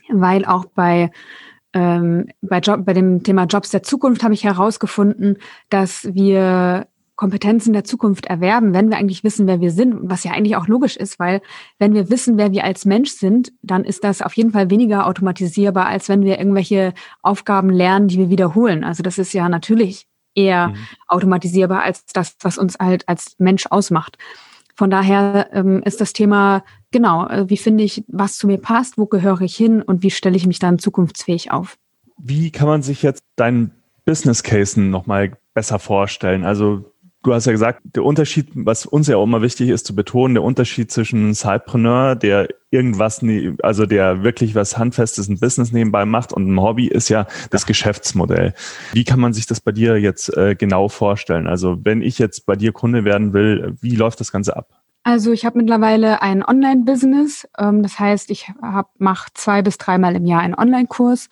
weil 0.09 0.45
auch 0.45 0.67
bei 0.67 1.11
ähm, 1.73 2.29
bei, 2.41 2.61
Job, 2.61 2.87
bei 2.87 2.95
dem 2.95 3.23
Thema 3.23 3.45
Jobs 3.45 3.71
der 3.71 3.83
Zukunft 3.83 4.23
habe 4.23 4.33
ich 4.33 4.45
herausgefunden, 4.45 5.39
dass 5.69 6.09
wir 6.15 6.87
Kompetenzen 7.17 7.73
der 7.73 7.85
Zukunft 7.85 8.27
erwerben, 8.27 8.75
wenn 8.75 8.91
wir 8.91 8.99
eigentlich 8.99 9.25
wissen, 9.25 9.47
wer 9.47 9.61
wir 9.61 9.71
sind, 9.71 9.97
was 10.03 10.23
ja 10.25 10.33
eigentlich 10.33 10.57
auch 10.57 10.69
logisch 10.69 10.97
ist, 10.97 11.19
weil 11.19 11.41
wenn 11.79 11.95
wir 11.95 12.11
wissen, 12.11 12.37
wer 12.37 12.53
wir 12.53 12.65
als 12.65 12.85
Mensch 12.85 13.11
sind, 13.11 13.53
dann 13.63 13.85
ist 13.85 14.05
das 14.05 14.21
auf 14.21 14.35
jeden 14.35 14.53
Fall 14.53 14.71
weniger 14.71 15.07
automatisierbar, 15.07 15.87
als 15.87 16.11
wenn 16.11 16.23
wir 16.23 16.39
irgendwelche 16.39 16.93
Aufgaben 17.23 17.71
lernen, 17.71 18.09
die 18.09 18.19
wir 18.19 18.31
wiederholen. 18.31 18.85
Also 18.85 19.03
das 19.03 19.19
ist 19.19 19.33
ja 19.33 19.49
natürlich 19.49 20.07
eher 20.37 20.69
mhm. 20.69 20.77
automatisierbar 21.09 21.83
als 21.83 22.05
das, 22.07 22.37
was 22.41 22.59
uns 22.59 22.79
halt 22.79 23.09
als 23.09 23.35
Mensch 23.39 23.67
ausmacht. 23.71 24.19
Von 24.77 24.91
daher 24.91 25.49
ähm, 25.53 25.83
ist 25.85 26.01
das 26.03 26.13
Thema, 26.13 26.63
genau, 26.91 27.27
äh, 27.29 27.49
wie 27.49 27.57
finde 27.57 27.83
ich, 27.83 28.05
was 28.09 28.37
zu 28.37 28.47
mir 28.47 28.59
passt, 28.59 28.99
wo 28.99 29.07
gehöre 29.07 29.41
ich 29.41 29.57
hin 29.57 29.81
und 29.81 30.03
wie 30.03 30.11
stelle 30.11 30.37
ich 30.37 30.47
mich 30.47 30.59
dann 30.59 30.79
zukunftsfähig 30.79 31.51
auf? 31.51 31.79
Wie 32.19 32.51
kann 32.51 32.69
man 32.69 32.83
sich 32.83 33.03
jetzt 33.03 33.25
deinen 33.37 33.71
Business 34.05 34.43
Case 34.43 34.81
nochmal 34.81 35.33
besser 35.55 35.79
vorstellen? 35.79 36.45
Also 36.45 36.93
Du 37.27 37.35
hast 37.35 37.45
ja 37.47 37.51
gesagt, 37.51 37.81
der 37.83 38.05
Unterschied, 38.05 38.51
was 38.55 38.87
uns 38.87 39.09
ja 39.09 39.17
auch 39.17 39.25
immer 39.25 39.43
wichtig 39.43 39.71
ist 39.71 39.85
zu 39.85 39.97
betonen, 39.97 40.35
der 40.35 40.45
Unterschied 40.45 40.93
zwischen 40.93 41.35
Sidepreneur, 41.35 42.15
der 42.15 42.47
irgendwas, 42.71 43.21
ne, 43.21 43.57
also 43.65 43.85
der 43.85 44.23
wirklich 44.23 44.55
was 44.55 44.79
Handfestes, 44.79 45.29
ein 45.29 45.41
Business 45.41 45.73
nebenbei 45.73 46.05
macht 46.05 46.33
und 46.33 46.49
ein 46.49 46.61
Hobby, 46.61 46.87
ist 46.87 47.09
ja 47.09 47.27
das 47.51 47.67
Geschäftsmodell. 47.67 48.55
Wie 48.93 49.03
kann 49.03 49.19
man 49.19 49.33
sich 49.33 49.45
das 49.45 49.61
bei 49.61 49.73
dir 49.73 49.99
jetzt 49.99 50.37
äh, 50.37 50.55
genau 50.55 50.89
vorstellen? 50.89 51.49
Also 51.49 51.77
wenn 51.83 52.01
ich 52.01 52.21
jetzt 52.21 52.47
bei 52.47 52.55
dir 52.55 52.71
Kunde 52.71 53.05
werden 53.05 53.33
will, 53.33 53.77
wie 53.81 53.97
läuft 53.97 54.21
das 54.21 54.31
Ganze 54.31 54.57
ab? 54.57 54.69
Also 55.03 55.33
ich 55.33 55.45
habe 55.45 55.59
mittlerweile 55.59 56.23
ein 56.23 56.45
Online-Business. 56.45 57.49
Ähm, 57.59 57.83
das 57.83 57.99
heißt, 57.99 58.31
ich 58.31 58.53
mache 58.99 59.31
zwei 59.35 59.63
bis 59.63 59.79
dreimal 59.79 60.15
im 60.15 60.27
Jahr 60.27 60.43
einen 60.43 60.55
Online-Kurs. 60.55 61.29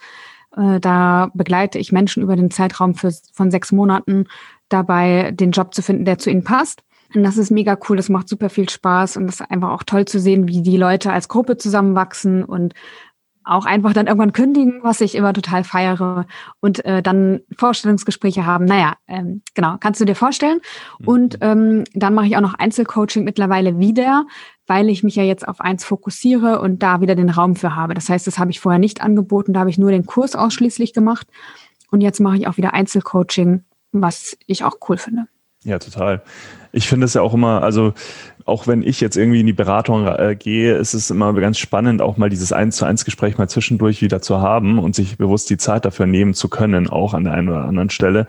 Äh, 0.57 0.81
da 0.81 1.31
begleite 1.35 1.79
ich 1.79 1.93
Menschen 1.93 2.23
über 2.23 2.37
den 2.37 2.51
Zeitraum 2.51 2.95
für, 2.95 3.13
von 3.33 3.51
sechs 3.51 3.73
Monaten 3.73 4.27
dabei, 4.69 5.31
den 5.33 5.51
Job 5.51 5.75
zu 5.75 5.83
finden, 5.83 6.05
der 6.05 6.19
zu 6.19 6.31
ihnen 6.31 6.45
passt. 6.45 6.83
Und 7.15 7.23
das 7.23 7.37
ist 7.37 7.51
mega 7.51 7.79
cool, 7.89 7.97
das 7.97 8.09
macht 8.09 8.29
super 8.29 8.51
viel 8.51 8.69
Spaß 8.69 9.17
und 9.17 9.27
das 9.27 9.37
ist 9.41 9.51
einfach 9.51 9.71
auch 9.71 9.85
toll 9.85 10.05
zu 10.05 10.19
sehen, 10.19 10.49
wie 10.49 10.63
die 10.63 10.77
Leute 10.77 11.13
als 11.13 11.29
Gruppe 11.29 11.57
zusammenwachsen 11.57 12.45
und 12.45 12.75
auch 13.45 13.67
einfach 13.67 13.93
dann 13.93 14.07
irgendwann 14.07 14.33
kündigen, 14.33 14.81
was 14.83 15.01
ich 15.03 15.15
immer 15.15 15.33
total 15.35 15.65
feiere 15.65 16.27
und 16.61 16.85
äh, 16.85 17.03
dann 17.03 17.41
Vorstellungsgespräche 17.57 18.47
haben. 18.47 18.65
Naja, 18.65 18.95
ähm, 19.07 19.43
genau, 19.55 19.77
kannst 19.79 20.01
du 20.01 20.07
dir 20.07 20.15
vorstellen. 20.15 20.61
Mhm. 20.99 21.09
Und 21.09 21.39
ähm, 21.43 21.85
dann 21.93 22.15
mache 22.15 22.27
ich 22.27 22.37
auch 22.37 22.41
noch 22.41 22.55
Einzelcoaching 22.55 23.23
mittlerweile 23.23 23.79
wieder, 23.79 24.27
weil 24.67 24.89
ich 24.89 25.05
mich 25.05 25.15
ja 25.17 25.23
jetzt 25.23 25.47
auf 25.47 25.61
eins 25.61 25.85
fokussiere 25.85 26.61
und 26.61 26.83
da 26.83 27.03
wieder 27.03 27.15
den 27.15 27.29
Raum 27.29 27.55
für 27.55 27.77
habe. 27.77 27.93
Das 27.93 28.09
heißt, 28.09 28.27
das 28.27 28.39
habe 28.39 28.51
ich 28.51 28.61
vorher 28.61 28.79
nicht 28.79 29.03
angeboten, 29.03 29.53
da 29.53 29.61
habe 29.61 29.71
ich 29.71 29.79
nur 29.79 29.91
den 29.91 30.07
Kurs 30.07 30.35
ausschließlich 30.35 30.95
gemacht. 30.95 31.27
Und 31.91 32.01
jetzt 32.01 32.21
mache 32.21 32.37
ich 32.37 32.49
auch 32.49 32.57
wieder 32.57 32.73
Einzelcoaching 32.73 33.63
was 34.03 34.37
ich 34.47 34.65
auch 34.65 34.77
cool 34.89 34.97
finde. 34.97 35.27
Ja, 35.65 35.79
total. 35.79 36.23
Ich 36.73 36.89
finde 36.89 37.07
es 37.07 37.15
ja 37.15 37.23
auch 37.23 37.33
immer, 37.33 37.63
also 37.63 37.95
auch 38.45 38.67
wenn 38.67 38.83
ich 38.83 39.01
jetzt 39.01 39.17
irgendwie 39.17 39.41
in 39.41 39.47
die 39.47 39.55
Beratung 39.55 40.07
äh, 40.07 40.37
gehe, 40.39 40.77
ist 40.77 40.93
es 40.93 41.11
immer 41.11 41.33
ganz 41.33 41.59
spannend, 41.59 42.03
auch 42.03 42.19
mal 42.19 42.29
dieses 42.29 42.53
eins 42.53 42.77
zu 42.77 42.85
eins 42.85 43.07
Gespräch 43.07 43.39
mal 43.39 43.49
zwischendurch 43.49 44.03
wieder 44.03 44.21
zu 44.21 44.41
haben 44.43 44.79
und 44.79 44.95
sich 44.95 45.17
bewusst 45.17 45.49
die 45.49 45.57
Zeit 45.57 45.87
dafür 45.87 46.05
nehmen 46.05 46.35
zu 46.35 46.51
können, 46.51 46.91
auch 46.91 47.15
an 47.15 47.25
der 47.25 47.33
einen 47.33 47.49
oder 47.49 47.65
anderen 47.65 47.89
Stelle, 47.89 48.27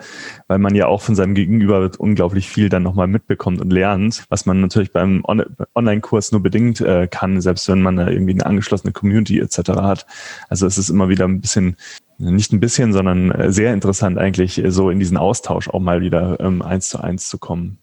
weil 0.47 0.59
man 0.59 0.75
ja 0.75 0.87
auch 0.87 1.01
von 1.01 1.15
seinem 1.15 1.35
Gegenüber 1.35 1.91
unglaublich 1.97 2.47
viel 2.47 2.69
dann 2.69 2.83
nochmal 2.83 3.07
mitbekommt 3.07 3.59
und 3.59 3.73
lernt, 3.73 4.23
was 4.29 4.45
man 4.45 4.61
natürlich 4.61 4.93
beim 4.93 5.21
On 5.27 5.43
Online-Kurs 5.73 6.31
nur 6.31 6.41
bedingt 6.41 6.79
äh, 6.79 7.07
kann, 7.07 7.41
selbst 7.41 7.67
wenn 7.67 7.81
man 7.81 7.97
da 7.97 8.07
irgendwie 8.07 8.33
eine 8.33 8.45
angeschlossene 8.45 8.93
Community 8.93 9.39
etc. 9.39 9.71
hat. 9.81 10.05
Also 10.47 10.65
es 10.67 10.77
ist 10.77 10.89
immer 10.89 11.09
wieder 11.09 11.25
ein 11.25 11.41
bisschen 11.41 11.75
nicht 12.17 12.53
ein 12.53 12.59
bisschen, 12.59 12.93
sondern 12.93 13.31
äh, 13.31 13.51
sehr 13.51 13.73
interessant 13.73 14.17
eigentlich, 14.17 14.63
äh, 14.63 14.71
so 14.71 14.89
in 14.89 14.99
diesen 14.99 15.17
Austausch 15.17 15.69
auch 15.69 15.79
mal 15.79 16.01
wieder 16.01 16.39
ähm, 16.39 16.61
eins 16.61 16.89
zu 16.89 16.99
eins 16.99 17.29
zu 17.29 17.37
kommen. 17.37 17.79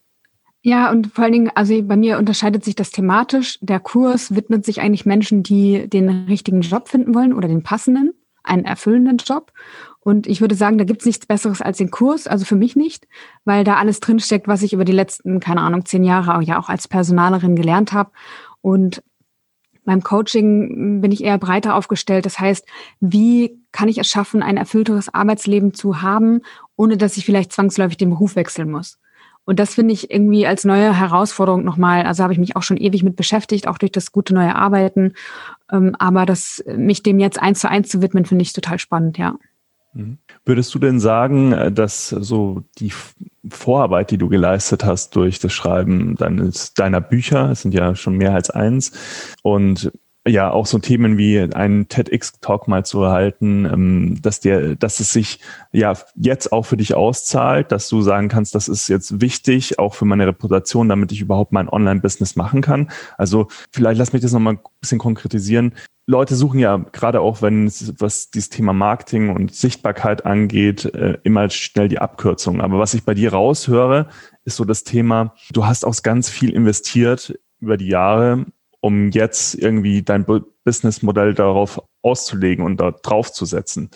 Ja, 0.64 0.90
und 0.90 1.09
vor 1.09 1.25
allen 1.25 1.33
Dingen, 1.33 1.51
also 1.55 1.83
bei 1.83 1.97
mir 1.97 2.18
unterscheidet 2.18 2.64
sich 2.64 2.77
das 2.77 2.92
thematisch. 2.92 3.59
Der 3.61 3.81
Kurs 3.81 4.35
widmet 4.35 4.64
sich 4.64 4.81
eigentlich 4.81 5.05
Menschen, 5.05 5.42
die 5.42 5.88
den 5.88 6.09
richtigen 6.27 6.61
Job 6.61 6.88
finden 6.88 7.14
wollen 7.14 7.33
oder 7.33 7.49
den 7.49 7.64
passenden, 7.64 8.12
einen 8.45 8.64
erfüllenden 8.64 9.16
Job. 9.16 9.53
Und 9.99 10.29
ich 10.29 10.40
würde 10.40 10.55
sagen, 10.55 10.79
da 10.79 10.85
gibt's 10.85 11.05
nichts 11.05 11.27
Besseres 11.27 11.61
als 11.62 11.79
den 11.79 11.90
Kurs, 11.90 12.29
also 12.29 12.45
für 12.45 12.57
mich 12.57 12.77
nicht, 12.77 13.09
weil 13.45 13.64
da 13.64 13.77
alles 13.77 13.99
drinsteckt, 13.99 14.47
was 14.47 14.62
ich 14.62 14.73
über 14.73 14.85
die 14.85 14.92
letzten, 14.92 15.40
keine 15.40 15.62
Ahnung, 15.62 15.85
zehn 15.85 16.05
Jahre 16.05 16.42
ja 16.45 16.59
auch 16.61 16.68
als 16.68 16.87
Personalerin 16.87 17.57
gelernt 17.57 17.92
habe. 17.92 18.11
Und 18.61 19.03
beim 19.85 20.03
Coaching 20.03 21.01
bin 21.01 21.12
ich 21.12 21.25
eher 21.25 21.38
breiter 21.38 21.75
aufgestellt. 21.75 22.27
Das 22.27 22.38
heißt, 22.38 22.66
wie 23.01 23.59
kann 23.73 23.88
ich 23.88 23.99
es 23.99 24.09
schaffen, 24.09 24.42
ein 24.42 24.57
erfüllteres 24.57 25.12
Arbeitsleben 25.12 25.75
zu 25.75 26.03
haben, 26.03 26.40
ohne 26.77 26.97
dass 26.97 27.16
ich 27.16 27.25
vielleicht 27.25 27.53
zwangsläufig 27.53 27.97
den 27.97 28.11
Beruf 28.11 28.37
wechseln 28.37 28.71
muss? 28.71 28.99
Und 29.45 29.59
das 29.59 29.75
finde 29.75 29.92
ich 29.92 30.11
irgendwie 30.11 30.47
als 30.47 30.64
neue 30.64 30.97
Herausforderung 30.97 31.64
nochmal, 31.64 32.05
also 32.05 32.23
habe 32.23 32.33
ich 32.33 32.38
mich 32.38 32.55
auch 32.55 32.62
schon 32.62 32.77
ewig 32.77 33.03
mit 33.03 33.16
beschäftigt, 33.16 33.66
auch 33.66 33.79
durch 33.79 33.90
das 33.90 34.12
gute 34.12 34.35
neue 34.35 34.55
Arbeiten. 34.55 35.14
Ähm, 35.71 35.97
aber 35.99 36.27
das, 36.27 36.62
mich 36.66 37.03
dem 37.03 37.18
jetzt 37.18 37.42
eins 37.42 37.61
zu 37.61 37.68
eins 37.68 37.88
zu 37.88 38.03
widmen, 38.03 38.25
finde 38.25 38.42
ich 38.42 38.53
total 38.53 38.79
spannend, 38.79 39.18
ja. 39.18 39.35
Mhm. 39.92 40.18
Würdest 40.44 40.74
du 40.74 40.78
denn 40.78 41.00
sagen, 41.00 41.52
äh, 41.52 41.72
dass 41.72 42.09
so 42.09 42.64
die 42.78 42.92
Vorarbeit, 43.48 44.11
die 44.11 44.18
du 44.18 44.28
geleistet 44.28 44.85
hast 44.85 45.16
durch 45.16 45.38
das 45.38 45.52
Schreiben 45.52 46.16
deines, 46.16 46.74
deiner 46.74 47.00
Bücher, 47.00 47.50
es 47.50 47.62
sind 47.62 47.74
ja 47.74 47.94
schon 47.94 48.16
mehr 48.16 48.35
als 48.35 48.50
eins, 48.50 48.92
und 49.42 49.92
ja 50.26 50.50
auch 50.50 50.66
so 50.66 50.78
Themen 50.78 51.18
wie 51.18 51.40
einen 51.40 51.88
TEDx-Talk 51.88 52.68
mal 52.68 52.85
zu 52.85 53.02
erhalten, 53.02 53.64
ähm, 53.64 54.18
dass 54.22 54.40
der, 54.40 54.76
dass 54.76 55.00
es 55.00 55.12
sich 55.12 55.40
ja 55.72 55.94
jetzt 56.14 56.52
auch 56.52 56.62
für 56.62 56.76
dich 56.76 56.94
auszahlt, 56.94 57.72
dass 57.72 57.88
du 57.88 58.02
sagen 58.02 58.28
kannst, 58.28 58.54
das 58.54 58.68
ist 58.68 58.88
jetzt 58.88 59.20
wichtig, 59.20 59.78
auch 59.78 59.94
für 59.94 60.04
meine 60.04 60.26
Reputation, 60.26 60.88
damit 60.88 61.11
ich 61.11 61.20
überhaupt 61.20 61.52
mein 61.52 61.68
Online-Business 61.68 62.37
machen 62.37 62.62
kann. 62.62 62.90
Also 63.18 63.48
vielleicht 63.72 63.98
lass 63.98 64.12
mich 64.12 64.22
das 64.22 64.32
nochmal 64.32 64.54
ein 64.54 64.61
bisschen 64.80 64.98
konkretisieren. 64.98 65.74
Leute 66.06 66.37
suchen 66.37 66.58
ja 66.58 66.76
gerade 66.76 67.20
auch, 67.20 67.42
wenn 67.42 67.66
es, 67.66 67.94
was 67.98 68.30
dieses 68.30 68.50
Thema 68.50 68.72
Marketing 68.72 69.30
und 69.30 69.54
Sichtbarkeit 69.54 70.24
angeht, 70.24 70.85
äh, 70.85 71.18
immer 71.24 71.48
schnell 71.50 71.88
die 71.88 71.98
Abkürzung. 71.98 72.61
Aber 72.61 72.78
was 72.78 72.94
ich 72.94 73.04
bei 73.04 73.14
dir 73.14 73.32
raushöre, 73.32 74.08
ist 74.44 74.56
so 74.56 74.64
das 74.64 74.85
Thema, 74.85 75.35
du 75.52 75.66
hast 75.66 75.85
auch 75.85 75.94
ganz 76.02 76.28
viel 76.28 76.50
investiert 76.50 77.38
über 77.61 77.76
die 77.76 77.87
Jahre 77.87 78.46
um 78.83 79.11
jetzt 79.11 79.55
irgendwie 79.55 80.03
dein 80.03 80.27
Businessmodell 80.64 81.35
darauf 81.35 81.81
auszulegen 82.03 82.64
und 82.64 82.79
da 82.79 82.90
draufzusetzen. 82.90 83.90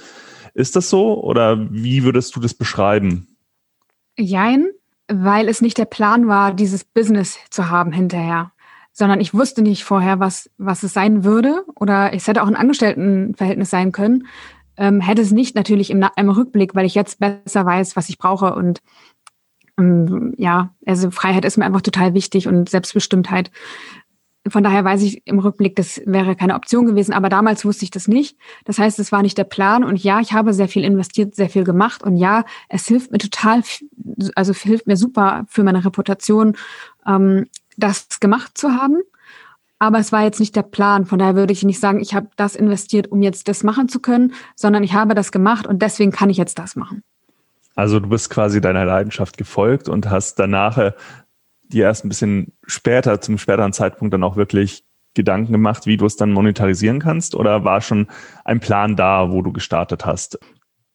Ist 0.55 0.77
das 0.77 0.88
so 0.88 1.22
oder 1.22 1.68
wie 1.70 2.05
würdest 2.05 2.35
du 2.35 2.40
das 2.40 2.55
beschreiben? 2.55 3.27
Jein, 4.16 4.68
weil 5.09 5.49
es 5.49 5.61
nicht 5.61 5.77
der 5.77 5.85
Plan 5.85 6.29
war, 6.29 6.55
dieses 6.55 6.85
Business 6.85 7.38
zu 7.51 7.68
haben 7.68 7.92
hinterher, 7.92 8.53
sondern 8.92 9.20
ich 9.20 9.35
wusste 9.35 9.61
nicht 9.61 9.85
vorher, 9.85 10.20
was, 10.20 10.51
was 10.57 10.85
es 10.85 10.94
sein 10.94 11.25
würde 11.25 11.64
oder 11.75 12.14
es 12.14 12.29
hätte 12.29 12.42
auch 12.42 12.49
ein 12.49 12.57
Angestelltenverhältnis 12.57 13.68
sein 13.68 13.92
können. 13.92 14.27
Ähm, 14.79 15.01
hätte 15.01 15.22
es 15.22 15.33
nicht 15.33 15.57
natürlich 15.57 15.90
im, 15.90 16.07
im 16.16 16.31
Rückblick, 16.31 16.75
weil 16.75 16.87
ich 16.87 16.94
jetzt 16.94 17.18
besser 17.18 17.66
weiß, 17.66 17.96
was 17.96 18.09
ich 18.09 18.18
brauche 18.18 18.55
und 18.55 18.83
ähm, 19.79 20.35
ja, 20.38 20.75
also 20.87 21.11
Freiheit 21.11 21.44
ist 21.44 21.57
mir 21.57 21.64
einfach 21.64 21.83
total 21.83 22.14
wichtig 22.14 22.46
und 22.46 22.68
Selbstbestimmtheit. 22.68 23.51
Von 24.48 24.62
daher 24.62 24.85
weiß 24.85 25.02
ich 25.02 25.26
im 25.26 25.38
Rückblick, 25.38 25.76
das 25.76 26.00
wäre 26.04 26.37
keine 26.37 26.54
Option 26.54 26.87
gewesen, 26.87 27.12
aber 27.12 27.28
damals 27.28 27.64
wusste 27.64 27.85
ich 27.85 27.90
das 27.90 28.09
nicht. 28.09 28.37
Das 28.64 28.78
heißt, 28.78 28.98
es 28.98 29.12
war 29.12 29.22
nicht 29.22 29.38
der 29.38 29.44
Plan 29.44 29.85
und 29.85 30.02
ja, 30.02 30.20
ich 30.20 30.32
habe 30.32 30.52
sehr 30.52 30.68
viel 30.68 30.85
investiert, 30.85 31.35
sehr 31.35 31.50
viel 31.50 31.64
gemacht 31.64 32.02
und 32.02 32.16
ja, 32.16 32.44
es 32.68 32.87
hilft 32.87 33.12
mir 33.12 33.18
total, 33.18 33.62
also 34.35 34.52
hilft 34.52 34.87
mir 34.87 34.96
super 34.96 35.44
für 35.48 35.64
meine 35.64 35.85
Reputation, 35.85 36.56
ähm, 37.06 37.46
das 37.76 38.20
gemacht 38.20 38.56
zu 38.56 38.72
haben. 38.72 38.98
Aber 39.78 39.98
es 39.98 40.11
war 40.11 40.22
jetzt 40.22 40.40
nicht 40.40 40.56
der 40.56 40.62
Plan. 40.62 41.04
Von 41.04 41.18
daher 41.18 41.37
würde 41.37 41.52
ich 41.52 41.62
nicht 41.62 41.80
sagen, 41.80 42.00
ich 42.00 42.14
habe 42.14 42.28
das 42.37 42.56
investiert, 42.56 43.12
um 43.12 43.20
jetzt 43.20 43.46
das 43.48 43.62
machen 43.62 43.88
zu 43.88 44.00
können, 44.00 44.32
sondern 44.54 44.82
ich 44.82 44.94
habe 44.94 45.14
das 45.14 45.32
gemacht 45.32 45.66
und 45.66 45.82
deswegen 45.82 46.12
kann 46.12 46.30
ich 46.30 46.38
jetzt 46.38 46.59
das 46.59 46.76
machen. 46.76 47.02
Also 47.74 48.00
du 48.00 48.09
bist 48.09 48.30
quasi 48.30 48.62
deiner 48.62 48.87
Leidenschaft 48.87 49.37
gefolgt 49.37 49.90
und 49.90 50.09
hast 50.09 50.38
danach 50.38 50.94
dir 51.68 51.85
erst 51.85 52.05
ein 52.05 52.09
bisschen 52.09 52.52
später, 52.66 53.20
zum 53.20 53.38
späteren 53.38 53.72
Zeitpunkt 53.72 54.12
dann 54.14 54.24
auch 54.24 54.37
wirklich 54.37 54.85
Gedanken 55.14 55.52
gemacht, 55.52 55.87
wie 55.87 55.96
du 55.96 56.07
es 56.07 56.16
dann 56.16 56.33
monetarisieren 56.33 57.00
kannst? 57.00 57.35
Oder 57.35 57.64
war 57.64 57.81
schon 57.81 58.07
ein 58.44 58.61
Plan 58.61 58.96
da, 58.96 59.31
wo 59.31 59.42
du 59.42 59.52
gestartet 59.52 60.07
hast? 60.07 60.38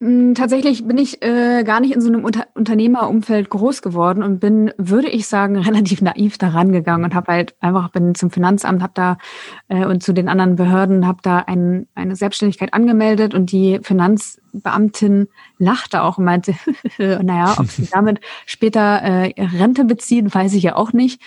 Mm, 0.03 0.33
tatsächlich 0.33 0.87
bin 0.87 0.97
ich 0.97 1.21
äh, 1.21 1.63
gar 1.63 1.79
nicht 1.79 1.93
in 1.93 2.01
so 2.01 2.07
einem 2.07 2.25
Unter 2.25 2.47
Unternehmerumfeld 2.55 3.51
groß 3.51 3.83
geworden 3.83 4.23
und 4.23 4.39
bin, 4.39 4.73
würde 4.79 5.07
ich 5.07 5.27
sagen, 5.27 5.55
relativ 5.59 6.01
naiv 6.01 6.39
daran 6.39 6.71
gegangen 6.71 7.03
und 7.03 7.13
habe 7.13 7.31
halt 7.31 7.53
einfach 7.59 7.91
bin 7.91 8.15
zum 8.15 8.31
Finanzamt, 8.31 8.81
habe 8.81 8.93
da 8.95 9.19
äh, 9.67 9.85
und 9.85 10.01
zu 10.01 10.11
den 10.11 10.27
anderen 10.27 10.55
Behörden, 10.55 11.05
habe 11.05 11.19
da 11.21 11.37
ein, 11.37 11.87
eine 11.93 12.15
Selbstständigkeit 12.15 12.73
angemeldet 12.73 13.35
und 13.35 13.51
die 13.51 13.79
Finanzbeamtin 13.83 15.27
lachte 15.59 16.01
auch 16.01 16.17
und 16.17 16.25
meinte, 16.25 16.55
naja, 16.97 17.53
ob 17.59 17.67
sie 17.67 17.85
damit 17.91 18.21
später 18.47 18.81
äh, 18.81 19.33
Rente 19.37 19.85
beziehen, 19.85 20.33
weiß 20.33 20.55
ich 20.55 20.63
ja 20.63 20.77
auch 20.77 20.93
nicht. 20.93 21.21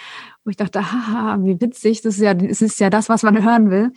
Wo 0.45 0.51
ich 0.51 0.57
dachte, 0.57 0.93
haha, 0.93 1.39
wie 1.45 1.61
witzig, 1.61 2.03
das 2.03 2.17
ist 2.17 2.23
ja, 2.23 2.35
das 2.35 2.61
ist 2.61 2.81
ja 2.81 2.91
das, 2.91 3.09
was 3.09 3.23
man 3.23 3.41
hören 3.41 3.71
will. 3.71 3.93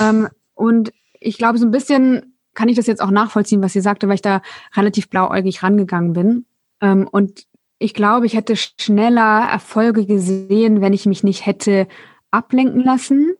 Ähm, 0.00 0.26
und 0.54 0.92
ich 1.20 1.38
glaube, 1.38 1.58
so 1.58 1.64
ein 1.64 1.70
bisschen 1.70 2.35
kann 2.56 2.68
ich 2.68 2.74
das 2.74 2.88
jetzt 2.88 3.00
auch 3.00 3.12
nachvollziehen, 3.12 3.62
was 3.62 3.72
sie 3.72 3.80
sagte, 3.80 4.08
weil 4.08 4.16
ich 4.16 4.22
da 4.22 4.42
relativ 4.74 5.08
blauäugig 5.08 5.62
rangegangen 5.62 6.14
bin. 6.14 6.46
Ähm, 6.80 7.06
und 7.08 7.46
ich 7.78 7.94
glaube, 7.94 8.26
ich 8.26 8.34
hätte 8.34 8.56
schneller 8.56 9.48
Erfolge 9.48 10.06
gesehen, 10.06 10.80
wenn 10.80 10.92
ich 10.92 11.06
mich 11.06 11.22
nicht 11.22 11.46
hätte 11.46 11.86
ablenken 12.32 12.82
lassen. 12.82 13.34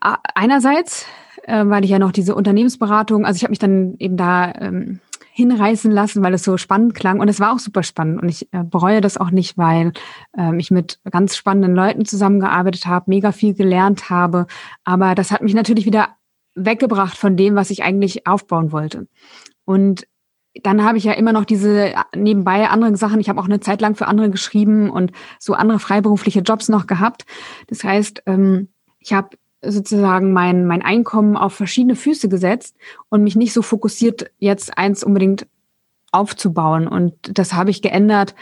Einerseits, 0.00 1.06
äh, 1.44 1.64
weil 1.66 1.84
ich 1.84 1.90
ja 1.90 1.98
noch 1.98 2.12
diese 2.12 2.34
Unternehmensberatung, 2.34 3.24
also 3.24 3.36
ich 3.36 3.42
habe 3.44 3.52
mich 3.52 3.58
dann 3.58 3.94
eben 3.98 4.16
da 4.16 4.52
ähm, 4.58 5.00
hinreißen 5.32 5.90
lassen, 5.90 6.22
weil 6.22 6.34
es 6.34 6.44
so 6.44 6.56
spannend 6.56 6.94
klang 6.94 7.20
und 7.20 7.28
es 7.28 7.40
war 7.40 7.52
auch 7.52 7.58
super 7.58 7.82
spannend 7.82 8.22
und 8.22 8.28
ich 8.28 8.52
äh, 8.52 8.62
bereue 8.64 9.00
das 9.00 9.18
auch 9.18 9.30
nicht, 9.30 9.58
weil 9.58 9.92
ähm, 10.38 10.58
ich 10.58 10.70
mit 10.70 11.00
ganz 11.10 11.36
spannenden 11.36 11.74
Leuten 11.74 12.04
zusammengearbeitet 12.04 12.86
habe, 12.86 13.06
mega 13.08 13.32
viel 13.32 13.52
gelernt 13.54 14.10
habe, 14.10 14.46
aber 14.84 15.14
das 15.14 15.30
hat 15.32 15.42
mich 15.42 15.54
natürlich 15.54 15.86
wieder 15.86 16.08
weggebracht 16.54 17.16
von 17.16 17.36
dem, 17.36 17.54
was 17.54 17.70
ich 17.70 17.82
eigentlich 17.82 18.26
aufbauen 18.26 18.72
wollte. 18.72 19.06
Und 19.64 20.06
dann 20.62 20.84
habe 20.84 20.98
ich 20.98 21.04
ja 21.04 21.12
immer 21.12 21.32
noch 21.32 21.44
diese 21.44 21.94
nebenbei 22.14 22.68
andere 22.68 22.96
Sachen. 22.96 23.18
Ich 23.18 23.28
habe 23.28 23.40
auch 23.40 23.46
eine 23.46 23.60
Zeit 23.60 23.80
lang 23.80 23.96
für 23.96 24.06
andere 24.06 24.30
geschrieben 24.30 24.88
und 24.88 25.10
so 25.40 25.54
andere 25.54 25.80
freiberufliche 25.80 26.40
Jobs 26.40 26.68
noch 26.68 26.86
gehabt. 26.86 27.24
Das 27.66 27.82
heißt, 27.82 28.22
ähm, 28.26 28.68
ich 29.00 29.12
habe 29.12 29.36
sozusagen 29.62 30.32
mein, 30.32 30.66
mein 30.66 30.82
Einkommen 30.82 31.36
auf 31.36 31.54
verschiedene 31.54 31.96
Füße 31.96 32.28
gesetzt 32.28 32.76
und 33.08 33.24
mich 33.24 33.34
nicht 33.34 33.52
so 33.52 33.62
fokussiert, 33.62 34.30
jetzt 34.38 34.78
eins 34.78 35.02
unbedingt 35.02 35.46
aufzubauen. 36.12 36.86
Und 36.86 37.14
das 37.36 37.54
habe 37.54 37.70
ich 37.70 37.82
geändert 37.82 38.34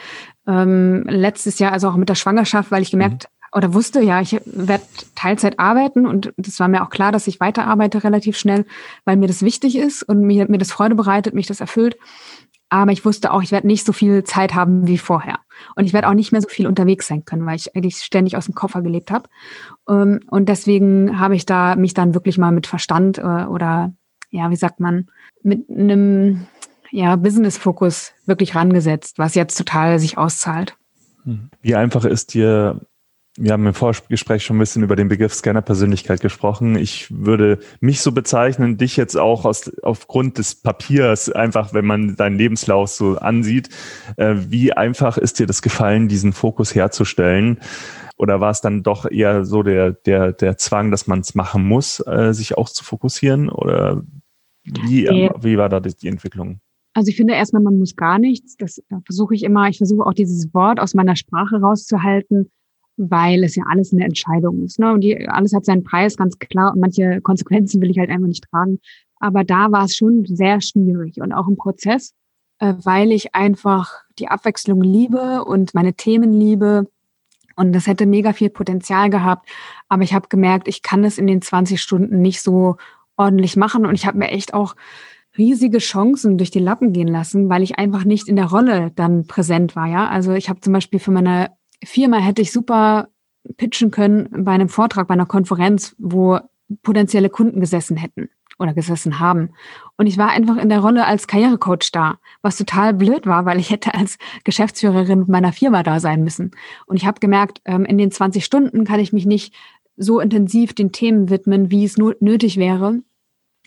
ähm, 0.47 1.05
letztes 1.09 1.59
Jahr, 1.59 1.73
also 1.73 1.89
auch 1.89 1.97
mit 1.97 2.09
der 2.09 2.15
Schwangerschaft, 2.15 2.71
weil 2.71 2.83
ich 2.83 2.91
gemerkt 2.91 3.29
oder 3.53 3.75
wusste, 3.75 4.01
ja, 4.01 4.21
ich 4.21 4.41
werde 4.45 4.85
Teilzeit 5.15 5.59
arbeiten 5.59 6.07
und 6.07 6.33
das 6.37 6.59
war 6.59 6.69
mir 6.69 6.83
auch 6.83 6.91
klar, 6.91 7.13
dass 7.13 7.27
ich 7.27 7.41
weiterarbeite 7.41 8.03
relativ 8.03 8.37
schnell, 8.37 8.65
weil 9.05 9.17
mir 9.17 9.27
das 9.27 9.43
wichtig 9.43 9.77
ist 9.77 10.03
und 10.03 10.23
mir, 10.23 10.49
mir 10.49 10.59
das 10.59 10.73
Freude 10.73 10.95
bereitet, 10.95 11.35
mich 11.35 11.47
das 11.47 11.61
erfüllt. 11.61 11.97
Aber 12.71 12.91
ich 12.91 13.05
wusste 13.05 13.33
auch, 13.33 13.43
ich 13.43 13.53
werde 13.53 13.67
nicht 13.67 13.85
so 13.85 13.93
viel 13.93 14.25
Zeit 14.25 14.55
haben 14.55 14.87
wie 14.87 14.97
vorher. 14.97 15.41
Und 15.77 15.85
ich 15.85 15.93
werde 15.93 16.09
auch 16.09 16.15
nicht 16.15 16.33
mehr 16.33 16.41
so 16.41 16.49
viel 16.49 16.67
unterwegs 16.67 17.07
sein 17.07 17.27
können, 17.27 17.45
weil 17.45 17.57
ich 17.57 17.77
eigentlich 17.77 17.99
ständig 17.99 18.39
aus 18.39 18.47
dem 18.47 18.55
Koffer 18.55 18.81
gelebt 18.81 19.11
habe. 19.11 19.29
Ähm, 19.87 20.21
und 20.31 20.49
deswegen 20.49 21.19
habe 21.19 21.37
ich 21.37 21.45
da 21.45 21.77
mich 21.77 21.93
dann 21.93 22.15
wirklich 22.15 22.39
mal 22.39 22.51
mit 22.51 22.67
Verstand 22.67 23.19
äh, 23.19 23.45
oder 23.45 23.93
ja, 24.31 24.51
wie 24.51 24.57
sagt 24.57 24.81
man, 24.81 25.09
mit 25.43 25.69
einem 25.69 26.47
ja, 26.91 27.17
Business-Fokus 27.17 28.15
wirklich 28.25 28.55
rangesetzt, 28.55 29.19
was 29.19 29.35
jetzt 29.35 29.57
total 29.57 29.99
sich 29.99 30.17
auszahlt. 30.17 30.77
Wie 31.61 31.75
einfach 31.75 32.07
ist 32.07 32.33
dir 32.33 32.81
wir 33.39 33.53
haben 33.53 33.67
im 33.67 33.73
Vorgespräch 33.73 34.45
schon 34.45 34.57
ein 34.57 34.59
bisschen 34.59 34.83
über 34.83 34.95
den 34.95 35.09
Begriff 35.09 35.33
Scanner-Persönlichkeit 35.33 36.21
gesprochen. 36.21 36.77
Ich 36.77 37.11
würde 37.11 37.61
mich 37.81 38.03
so 38.03 38.13
bezeichnen, 38.13 38.77
dich 38.77 38.99
jetzt 38.99 39.17
auch 39.17 39.47
aus, 39.47 39.71
aufgrund 39.83 40.37
des 40.37 40.55
Papiers, 40.55 41.31
einfach 41.31 41.73
wenn 41.73 41.87
man 41.87 42.17
deinen 42.17 42.37
Lebenslauf 42.37 42.91
so 42.91 43.17
ansieht. 43.17 43.71
Äh, 44.19 44.35
wie 44.49 44.75
einfach 44.75 45.17
ist 45.17 45.39
dir 45.39 45.47
das 45.47 45.63
gefallen, 45.63 46.09
diesen 46.09 46.35
Fokus 46.35 46.75
herzustellen? 46.75 47.59
Oder 48.19 48.41
war 48.41 48.51
es 48.51 48.61
dann 48.61 48.83
doch 48.83 49.11
eher 49.11 49.47
so 49.47 49.63
der, 49.63 49.93
der, 49.93 50.33
der 50.33 50.59
Zwang, 50.59 50.91
dass 50.91 51.07
man 51.07 51.21
es 51.21 51.35
machen 51.35 51.67
muss, 51.67 52.07
äh, 52.07 52.35
sich 52.35 52.59
auch 52.59 52.69
zu 52.69 52.85
fokussieren? 52.85 53.49
Oder 53.49 54.03
wie, 54.65 55.09
nee. 55.09 55.31
wie 55.41 55.57
war 55.57 55.71
da 55.71 55.81
die 55.81 56.09
Entwicklung? 56.09 56.61
Also 56.93 57.09
ich 57.09 57.17
finde 57.17 57.33
erstmal, 57.33 57.63
man 57.63 57.79
muss 57.79 57.97
gar 57.97 58.19
nichts. 58.19 58.57
Das 58.59 58.83
versuche 59.07 59.35
ich 59.35 59.43
immer. 59.43 59.69
Ich 59.71 59.79
versuche 59.79 60.05
auch 60.05 60.13
dieses 60.13 60.53
Wort 60.53 60.79
aus 60.79 60.93
meiner 60.93 61.17
Sprache 61.17 61.57
rauszuhalten 61.57 62.51
weil 62.97 63.45
es 63.45 63.57
ja 63.57 63.65
alles 63.69 63.93
eine 63.93 64.05
Entscheidung 64.05 64.63
ist. 64.65 64.79
Ne? 64.79 64.93
Und 64.93 65.01
die, 65.01 65.29
alles 65.29 65.55
hat 65.55 65.65
seinen 65.65 65.83
Preis, 65.83 66.17
ganz 66.17 66.39
klar. 66.39 66.73
Und 66.73 66.81
manche 66.81 67.21
Konsequenzen 67.21 67.81
will 67.81 67.91
ich 67.91 67.99
halt 67.99 68.11
einfach 68.11 68.29
nicht 68.29 68.45
tragen. 68.51 68.81
Aber 69.19 69.45
da 69.45 69.71
war 69.73 69.85
es 69.85 69.97
schon 69.97 70.25
sehr 70.25 70.61
schwierig 70.61 71.21
und 71.21 71.33
auch 71.33 71.49
im 71.49 71.57
Prozess, 71.57 72.13
äh, 72.59 72.75
weil 72.83 73.13
ich 73.13 73.35
einfach 73.35 74.03
die 74.19 74.29
Abwechslung 74.29 74.83
liebe 74.83 75.45
und 75.45 75.75
meine 75.75 75.95
Themen 75.95 76.33
liebe. 76.33 76.89
Und 77.55 77.73
das 77.73 77.87
hätte 77.87 78.07
mega 78.07 78.33
viel 78.33 78.51
Potenzial 78.51 79.11
gehabt. 79.11 79.49
Aber 79.89 80.03
ich 80.03 80.15
habe 80.15 80.29
gemerkt, 80.29 80.69
ich 80.69 80.83
kann 80.83 81.05
es 81.05 81.19
in 81.19 81.27
den 81.27 81.43
20 81.43 81.81
Stunden 81.81 82.21
nicht 82.21 82.43
so 82.43 82.77
ordentlich 83.17 83.57
machen. 83.57 83.87
Und 83.87 83.95
ich 83.95 84.07
habe 84.07 84.19
mir 84.19 84.29
echt 84.29 84.55
auch 84.55 84.75
riesige 85.39 85.79
Chancen 85.79 86.37
durch 86.37 86.51
die 86.51 86.59
Lappen 86.59 86.93
gehen 86.93 87.09
lassen, 87.09 87.49
weil 87.49 87.63
ich 87.63 87.79
einfach 87.79 88.05
nicht 88.05 88.29
in 88.29 88.37
der 88.37 88.47
Rolle 88.47 88.91
dann 88.95 89.27
präsent 89.27 89.77
war. 89.77 89.87
Ja, 89.87 90.09
also 90.09 90.33
ich 90.33 90.49
habe 90.49 90.61
zum 90.61 90.73
Beispiel 90.73 90.99
für 90.99 91.11
meine 91.11 91.51
Firma 91.85 92.19
hätte 92.19 92.43
ich 92.43 92.53
super 92.53 93.09
pitchen 93.57 93.91
können 93.91 94.29
bei 94.45 94.53
einem 94.53 94.69
Vortrag, 94.69 95.09
bei 95.09 95.15
einer 95.15 95.27
Konferenz, 95.27 95.95
wo 95.99 96.39
potenzielle 96.83 97.29
Kunden 97.29 97.61
gesessen 97.61 97.97
hätten 97.97 98.31
oder 98.59 98.75
gesessen 98.75 99.19
haben. 99.19 99.51
Und 99.97 100.07
ich 100.07 100.19
war 100.19 100.31
einfach 100.31 100.57
in 100.57 100.69
der 100.69 100.81
Rolle 100.81 101.05
als 101.05 101.27
Karrierecoach 101.27 101.91
da, 101.93 102.19
was 102.41 102.57
total 102.57 102.95
blöd 102.95 103.27
war, 103.27 103.45
weil 103.45 103.59
ich 103.59 103.71
hätte 103.71 103.95
als 103.95 104.19
Geschäftsführerin 104.45 105.25
meiner 105.29 105.53
Firma 105.53 105.83
da 105.83 106.01
sein 106.01 106.23
müssen. 106.23 106.53
Und 106.87 106.97
ich 106.97 107.07
habe 107.07 107.21
gemerkt, 107.21 107.61
ähm, 107.65 107.85
in 107.85 107.99
den 107.99 108.11
20 108.11 108.45
Stunden 108.45 108.85
kann 108.85 109.01
ich 109.01 109.13
mich 109.13 109.27
nicht 109.27 109.55
so 109.97 110.21
intensiv 110.21 110.75
den 110.75 110.93
Themen 110.93 111.29
widmen, 111.29 111.71
wie 111.71 111.85
es 111.85 111.99
nötig 111.99 112.57
wäre, 112.57 113.03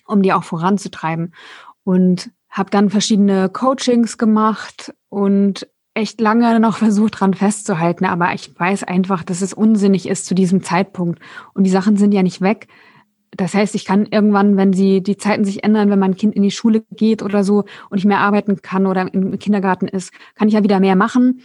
um 0.05 0.21
die 0.21 0.33
auch 0.33 0.43
voranzutreiben. 0.43 1.33
Und 1.83 2.31
habe 2.49 2.71
dann 2.71 2.89
verschiedene 2.89 3.49
Coachings 3.49 4.17
gemacht 4.17 4.93
und 5.09 5.67
echt 5.95 6.21
lange 6.21 6.59
noch 6.59 6.77
versucht, 6.77 7.19
dran 7.19 7.33
festzuhalten, 7.33 8.05
aber 8.05 8.33
ich 8.33 8.51
weiß 8.57 8.83
einfach, 8.83 9.23
dass 9.23 9.41
es 9.41 9.53
unsinnig 9.53 10.07
ist 10.07 10.25
zu 10.25 10.35
diesem 10.35 10.61
Zeitpunkt. 10.61 11.19
Und 11.53 11.63
die 11.63 11.71
Sachen 11.71 11.97
sind 11.97 12.13
ja 12.13 12.21
nicht 12.21 12.41
weg. 12.41 12.67
Das 13.31 13.53
heißt, 13.53 13.75
ich 13.75 13.85
kann 13.85 14.05
irgendwann, 14.05 14.57
wenn 14.57 14.73
sie 14.73 15.01
die 15.01 15.17
Zeiten 15.17 15.43
sich 15.43 15.63
ändern, 15.63 15.89
wenn 15.89 15.99
mein 15.99 16.15
Kind 16.15 16.35
in 16.35 16.43
die 16.43 16.51
Schule 16.51 16.83
geht 16.91 17.23
oder 17.23 17.43
so 17.43 17.65
und 17.89 17.97
ich 17.97 18.05
mehr 18.05 18.19
arbeiten 18.19 18.61
kann 18.61 18.85
oder 18.85 19.11
im 19.13 19.39
Kindergarten 19.39 19.87
ist, 19.87 20.13
kann 20.35 20.47
ich 20.47 20.53
ja 20.53 20.63
wieder 20.63 20.79
mehr 20.79 20.95
machen. 20.95 21.41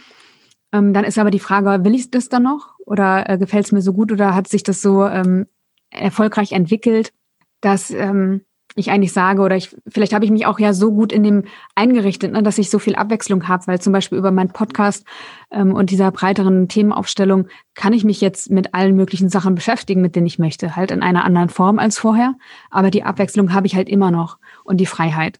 Ähm, 0.71 0.93
dann 0.93 1.05
ist 1.05 1.17
aber 1.17 1.31
die 1.31 1.39
Frage, 1.39 1.83
will 1.83 1.95
ich 1.95 2.11
das 2.11 2.29
dann 2.29 2.43
noch 2.43 2.75
oder 2.85 3.29
äh, 3.29 3.37
gefällt 3.37 3.65
es 3.65 3.71
mir 3.71 3.81
so 3.81 3.93
gut 3.93 4.11
oder 4.11 4.35
hat 4.35 4.47
sich 4.47 4.63
das 4.63 4.81
so 4.81 5.05
ähm, 5.05 5.47
erfolgreich 5.89 6.53
entwickelt, 6.53 7.13
dass 7.61 7.91
ähm, 7.91 8.41
ich 8.75 8.91
eigentlich 8.91 9.13
sage, 9.13 9.41
oder 9.41 9.55
ich, 9.55 9.75
vielleicht 9.87 10.13
habe 10.13 10.25
ich 10.25 10.31
mich 10.31 10.45
auch 10.45 10.59
ja 10.59 10.73
so 10.73 10.91
gut 10.91 11.11
in 11.11 11.23
dem 11.23 11.43
eingerichtet, 11.75 12.31
ne, 12.31 12.43
dass 12.43 12.57
ich 12.57 12.69
so 12.69 12.79
viel 12.79 12.95
Abwechslung 12.95 13.47
habe, 13.47 13.67
weil 13.67 13.81
zum 13.81 13.93
Beispiel 13.93 14.17
über 14.17 14.31
meinen 14.31 14.51
Podcast 14.51 15.05
ähm, 15.51 15.73
und 15.73 15.89
dieser 15.89 16.11
breiteren 16.11 16.67
Themenaufstellung 16.67 17.47
kann 17.75 17.93
ich 17.93 18.03
mich 18.03 18.21
jetzt 18.21 18.49
mit 18.49 18.73
allen 18.73 18.95
möglichen 18.95 19.29
Sachen 19.29 19.55
beschäftigen, 19.55 20.01
mit 20.01 20.15
denen 20.15 20.27
ich 20.27 20.39
möchte, 20.39 20.75
halt 20.75 20.91
in 20.91 21.01
einer 21.01 21.25
anderen 21.25 21.49
Form 21.49 21.79
als 21.79 21.97
vorher. 21.97 22.35
Aber 22.69 22.91
die 22.91 23.03
Abwechslung 23.03 23.53
habe 23.53 23.67
ich 23.67 23.75
halt 23.75 23.89
immer 23.89 24.11
noch 24.11 24.37
und 24.63 24.77
die 24.77 24.85
Freiheit. 24.85 25.39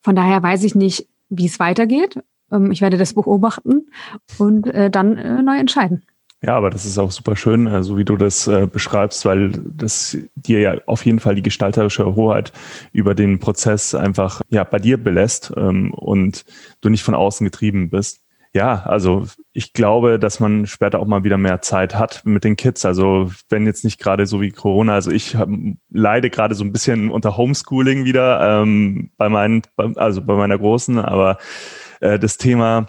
Von 0.00 0.14
daher 0.14 0.42
weiß 0.42 0.64
ich 0.64 0.74
nicht, 0.74 1.08
wie 1.28 1.46
es 1.46 1.58
weitergeht. 1.58 2.18
Ähm, 2.52 2.70
ich 2.70 2.80
werde 2.80 2.98
das 2.98 3.14
beobachten 3.14 3.90
und 4.38 4.66
äh, 4.66 4.90
dann 4.90 5.16
äh, 5.16 5.42
neu 5.42 5.58
entscheiden. 5.58 6.04
Ja, 6.40 6.56
aber 6.56 6.70
das 6.70 6.84
ist 6.84 6.98
auch 6.98 7.10
super 7.10 7.34
schön, 7.34 7.66
äh, 7.66 7.82
so 7.82 7.98
wie 7.98 8.04
du 8.04 8.16
das 8.16 8.46
äh, 8.46 8.68
beschreibst, 8.70 9.24
weil 9.24 9.50
das 9.50 10.16
dir 10.36 10.60
ja 10.60 10.74
auf 10.86 11.04
jeden 11.04 11.18
Fall 11.18 11.34
die 11.34 11.42
gestalterische 11.42 12.14
Hoheit 12.14 12.52
über 12.92 13.16
den 13.16 13.40
Prozess 13.40 13.94
einfach 13.94 14.40
ja 14.48 14.62
bei 14.62 14.78
dir 14.78 15.02
belässt 15.02 15.52
ähm, 15.56 15.92
und 15.92 16.44
du 16.80 16.90
nicht 16.90 17.02
von 17.02 17.16
außen 17.16 17.44
getrieben 17.44 17.90
bist. 17.90 18.20
Ja, 18.54 18.84
also 18.84 19.26
ich 19.52 19.72
glaube, 19.72 20.18
dass 20.18 20.40
man 20.40 20.66
später 20.66 21.00
auch 21.00 21.06
mal 21.06 21.24
wieder 21.24 21.36
mehr 21.38 21.60
Zeit 21.60 21.94
hat 21.96 22.22
mit 22.24 22.44
den 22.44 22.56
Kids. 22.56 22.84
Also 22.84 23.30
wenn 23.50 23.66
jetzt 23.66 23.84
nicht 23.84 23.98
gerade 24.00 24.26
so 24.26 24.40
wie 24.40 24.50
Corona, 24.50 24.94
also 24.94 25.10
ich 25.10 25.36
hab, 25.36 25.48
leide 25.90 26.30
gerade 26.30 26.54
so 26.54 26.64
ein 26.64 26.72
bisschen 26.72 27.10
unter 27.10 27.36
Homeschooling 27.36 28.04
wieder 28.04 28.62
ähm, 28.62 29.10
bei 29.16 29.28
meinen, 29.28 29.62
also 29.76 30.22
bei 30.22 30.34
meiner 30.34 30.56
großen, 30.58 30.98
aber 30.98 31.38
äh, 32.00 32.18
das 32.18 32.38
Thema 32.38 32.86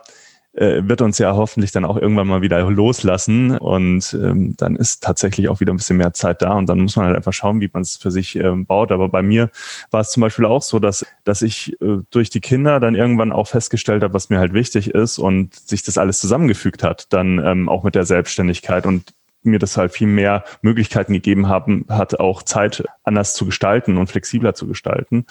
wird 0.53 1.01
uns 1.01 1.19
ja 1.19 1.35
hoffentlich 1.35 1.71
dann 1.71 1.85
auch 1.85 1.95
irgendwann 1.95 2.27
mal 2.27 2.41
wieder 2.41 2.59
loslassen 2.69 3.57
und 3.57 4.17
ähm, 4.19 4.55
dann 4.57 4.75
ist 4.75 5.03
tatsächlich 5.03 5.47
auch 5.47 5.59
wieder 5.59 5.71
ein 5.71 5.77
bisschen 5.77 5.97
mehr 5.97 6.13
Zeit 6.13 6.41
da 6.41 6.53
und 6.53 6.67
dann 6.67 6.79
muss 6.79 6.95
man 6.95 7.05
halt 7.05 7.15
einfach 7.15 7.33
schauen, 7.33 7.61
wie 7.61 7.69
man 7.71 7.83
es 7.83 7.97
für 7.97 8.09
sich 8.09 8.35
ähm, 8.35 8.65
baut. 8.65 8.91
Aber 8.91 9.09
bei 9.09 9.21
mir 9.21 9.51
war 9.91 10.01
es 10.01 10.09
zum 10.09 10.21
Beispiel 10.21 10.45
auch 10.45 10.63
so, 10.63 10.79
dass, 10.79 11.05
dass 11.23 11.43
ich 11.43 11.79
äh, 11.81 11.99
durch 12.09 12.29
die 12.29 12.41
Kinder 12.41 12.79
dann 12.79 12.95
irgendwann 12.95 13.31
auch 13.31 13.47
festgestellt 13.47 14.03
habe, 14.03 14.13
was 14.13 14.29
mir 14.29 14.39
halt 14.39 14.53
wichtig 14.53 14.89
ist 14.89 15.19
und 15.19 15.53
sich 15.53 15.83
das 15.83 15.97
alles 15.97 16.19
zusammengefügt 16.19 16.83
hat, 16.83 17.13
dann 17.13 17.39
ähm, 17.45 17.69
auch 17.69 17.83
mit 17.83 17.95
der 17.95 18.05
Selbstständigkeit 18.05 18.85
und 18.85 19.13
mir 19.43 19.59
das 19.59 19.77
halt 19.77 19.93
viel 19.93 20.07
mehr 20.07 20.43
Möglichkeiten 20.61 21.13
gegeben 21.13 21.47
haben, 21.47 21.85
hat 21.89 22.19
auch 22.19 22.43
Zeit 22.43 22.83
anders 23.03 23.33
zu 23.33 23.45
gestalten 23.45 23.97
und 23.97 24.07
flexibler 24.07 24.53
zu 24.53 24.67
gestalten. 24.67 25.25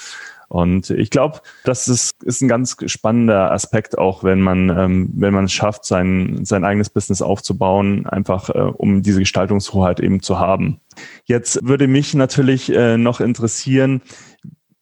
Und 0.48 0.88
ich 0.90 1.10
glaube, 1.10 1.40
das 1.64 1.88
ist, 1.88 2.22
ist 2.22 2.40
ein 2.40 2.48
ganz 2.48 2.76
spannender 2.86 3.52
Aspekt, 3.52 3.98
auch 3.98 4.24
wenn 4.24 4.40
man, 4.40 4.70
ähm, 4.70 5.10
wenn 5.14 5.34
man 5.34 5.44
es 5.44 5.52
schafft, 5.52 5.84
sein, 5.84 6.44
sein 6.44 6.64
eigenes 6.64 6.88
Business 6.88 7.20
aufzubauen, 7.20 8.06
einfach 8.06 8.48
äh, 8.48 8.58
um 8.58 9.02
diese 9.02 9.20
Gestaltungshoheit 9.20 10.00
eben 10.00 10.22
zu 10.22 10.38
haben. 10.38 10.80
Jetzt 11.24 11.66
würde 11.66 11.86
mich 11.86 12.14
natürlich 12.14 12.72
äh, 12.72 12.96
noch 12.96 13.20
interessieren, 13.20 14.02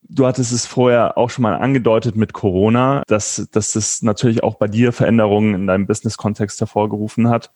Du 0.08 0.24
hattest 0.24 0.52
es 0.52 0.66
vorher 0.66 1.18
auch 1.18 1.30
schon 1.30 1.42
mal 1.42 1.56
angedeutet 1.56 2.14
mit 2.14 2.32
Corona, 2.32 3.02
dass, 3.08 3.48
dass 3.50 3.72
das 3.72 4.02
natürlich 4.02 4.44
auch 4.44 4.54
bei 4.54 4.68
dir 4.68 4.92
Veränderungen 4.92 5.54
in 5.54 5.66
deinem 5.66 5.88
Business-Kontext 5.88 6.60
hervorgerufen 6.60 7.28
hat. 7.28 7.50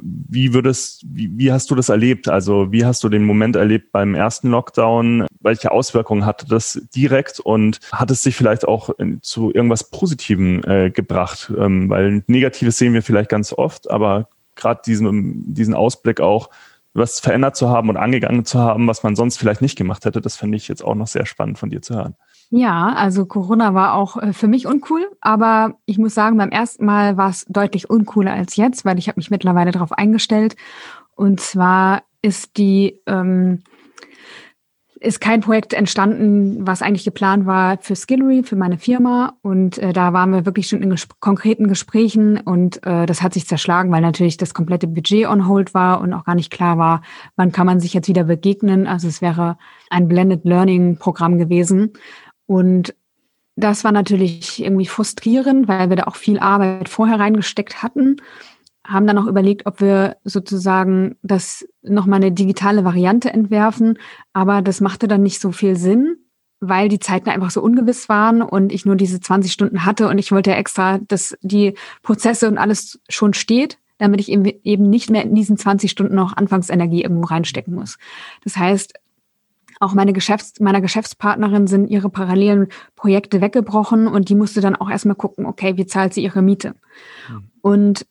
Wie 0.00 0.54
würdest, 0.54 1.04
wie, 1.06 1.30
wie 1.36 1.52
hast 1.52 1.70
du 1.70 1.74
das 1.74 1.90
erlebt? 1.90 2.28
Also 2.28 2.72
wie 2.72 2.86
hast 2.86 3.04
du 3.04 3.10
den 3.10 3.24
Moment 3.24 3.56
erlebt 3.56 3.92
beim 3.92 4.14
ersten 4.14 4.48
Lockdown? 4.48 5.26
Welche 5.40 5.70
Auswirkungen 5.70 6.24
hatte 6.24 6.46
das 6.46 6.80
direkt 6.94 7.40
und 7.40 7.80
hat 7.92 8.10
es 8.10 8.22
sich 8.22 8.36
vielleicht 8.36 8.66
auch 8.66 8.90
zu 9.20 9.52
irgendwas 9.52 9.90
Positivem 9.90 10.62
äh, 10.64 10.90
gebracht? 10.90 11.52
Ähm, 11.58 11.90
weil 11.90 12.24
Negatives 12.26 12.78
sehen 12.78 12.94
wir 12.94 13.02
vielleicht 13.02 13.28
ganz 13.28 13.52
oft, 13.52 13.90
aber 13.90 14.30
gerade 14.54 14.80
diesen, 14.86 15.52
diesen 15.52 15.74
Ausblick 15.74 16.20
auch, 16.20 16.48
was 16.94 17.20
verändert 17.20 17.56
zu 17.56 17.68
haben 17.68 17.90
und 17.90 17.98
angegangen 17.98 18.46
zu 18.46 18.58
haben, 18.58 18.86
was 18.88 19.02
man 19.02 19.14
sonst 19.14 19.36
vielleicht 19.36 19.60
nicht 19.60 19.76
gemacht 19.76 20.06
hätte, 20.06 20.22
das 20.22 20.36
finde 20.36 20.56
ich 20.56 20.68
jetzt 20.68 20.82
auch 20.82 20.94
noch 20.94 21.06
sehr 21.06 21.26
spannend 21.26 21.58
von 21.58 21.68
dir 21.68 21.82
zu 21.82 21.94
hören. 21.94 22.16
Ja, 22.50 22.92
also 22.94 23.26
Corona 23.26 23.74
war 23.74 23.94
auch 23.94 24.16
äh, 24.16 24.32
für 24.32 24.46
mich 24.46 24.66
uncool, 24.66 25.08
aber 25.20 25.78
ich 25.84 25.98
muss 25.98 26.14
sagen, 26.14 26.36
beim 26.36 26.50
ersten 26.50 26.84
Mal 26.84 27.16
war 27.16 27.30
es 27.30 27.44
deutlich 27.48 27.90
uncooler 27.90 28.32
als 28.32 28.56
jetzt, 28.56 28.84
weil 28.84 28.98
ich 28.98 29.08
habe 29.08 29.18
mich 29.18 29.30
mittlerweile 29.30 29.72
darauf 29.72 29.92
eingestellt. 29.92 30.56
Und 31.16 31.40
zwar 31.40 32.02
ist 32.22 32.56
die 32.56 33.00
ähm, 33.06 33.62
ist 34.98 35.20
kein 35.20 35.40
Projekt 35.40 35.74
entstanden, 35.74 36.66
was 36.66 36.80
eigentlich 36.80 37.04
geplant 37.04 37.46
war 37.46 37.78
für 37.80 37.94
Skillery, 37.94 38.42
für 38.42 38.56
meine 38.56 38.78
Firma. 38.78 39.34
Und 39.42 39.78
äh, 39.78 39.92
da 39.92 40.12
waren 40.12 40.32
wir 40.32 40.46
wirklich 40.46 40.68
schon 40.68 40.82
in 40.82 40.90
ges 40.90 41.06
konkreten 41.20 41.68
Gesprächen 41.68 42.38
und 42.38 42.84
äh, 42.86 43.04
das 43.06 43.22
hat 43.22 43.34
sich 43.34 43.46
zerschlagen, 43.46 43.92
weil 43.92 44.00
natürlich 44.00 44.36
das 44.36 44.54
komplette 44.54 44.86
Budget 44.86 45.26
on 45.26 45.46
hold 45.46 45.74
war 45.74 46.00
und 46.00 46.14
auch 46.14 46.24
gar 46.24 46.34
nicht 46.34 46.50
klar 46.50 46.78
war, 46.78 47.02
wann 47.36 47.52
kann 47.52 47.66
man 47.66 47.78
sich 47.78 47.92
jetzt 47.92 48.08
wieder 48.08 48.24
begegnen. 48.24 48.86
Also 48.86 49.06
es 49.06 49.20
wäre 49.20 49.58
ein 49.90 50.08
Blended 50.08 50.44
Learning 50.44 50.96
Programm 50.96 51.38
gewesen. 51.38 51.92
Und 52.46 52.94
das 53.56 53.84
war 53.84 53.92
natürlich 53.92 54.62
irgendwie 54.62 54.86
frustrierend, 54.86 55.66
weil 55.66 55.88
wir 55.88 55.96
da 55.96 56.04
auch 56.04 56.16
viel 56.16 56.38
Arbeit 56.38 56.88
vorher 56.88 57.18
reingesteckt 57.18 57.82
hatten. 57.82 58.16
Haben 58.86 59.06
dann 59.06 59.18
auch 59.18 59.26
überlegt, 59.26 59.66
ob 59.66 59.80
wir 59.80 60.16
sozusagen 60.24 61.16
das 61.22 61.66
nochmal 61.82 62.22
eine 62.22 62.32
digitale 62.32 62.84
Variante 62.84 63.32
entwerfen. 63.32 63.98
Aber 64.32 64.62
das 64.62 64.80
machte 64.80 65.08
dann 65.08 65.22
nicht 65.22 65.40
so 65.40 65.52
viel 65.52 65.76
Sinn, 65.76 66.18
weil 66.60 66.88
die 66.88 67.00
Zeiten 67.00 67.30
einfach 67.30 67.50
so 67.50 67.62
ungewiss 67.62 68.08
waren 68.08 68.42
und 68.42 68.72
ich 68.72 68.84
nur 68.84 68.96
diese 68.96 69.20
20 69.20 69.52
Stunden 69.52 69.84
hatte 69.84 70.08
und 70.08 70.18
ich 70.18 70.32
wollte 70.32 70.54
extra, 70.54 70.98
dass 70.98 71.36
die 71.42 71.74
Prozesse 72.02 72.48
und 72.48 72.58
alles 72.58 73.00
schon 73.08 73.34
steht, 73.34 73.78
damit 73.98 74.20
ich 74.20 74.30
eben 74.30 74.90
nicht 74.90 75.10
mehr 75.10 75.22
in 75.22 75.34
diesen 75.34 75.56
20 75.56 75.90
Stunden 75.90 76.14
noch 76.14 76.36
Anfangsenergie 76.36 77.02
irgendwo 77.02 77.26
reinstecken 77.26 77.74
muss. 77.74 77.98
Das 78.44 78.56
heißt, 78.56 78.94
auch 79.80 79.94
meine 79.94 80.12
Geschäfts-, 80.12 80.60
meiner 80.60 80.80
Geschäftspartnerin 80.80 81.66
sind 81.66 81.88
ihre 81.88 82.08
parallelen 82.08 82.68
Projekte 82.94 83.40
weggebrochen 83.40 84.08
und 84.08 84.28
die 84.28 84.34
musste 84.34 84.60
dann 84.60 84.76
auch 84.76 84.90
erstmal 84.90 85.16
gucken, 85.16 85.46
okay, 85.46 85.76
wie 85.76 85.86
zahlt 85.86 86.14
sie 86.14 86.22
ihre 86.22 86.42
Miete? 86.42 86.74
Mhm. 87.28 87.50
Und 87.60 88.06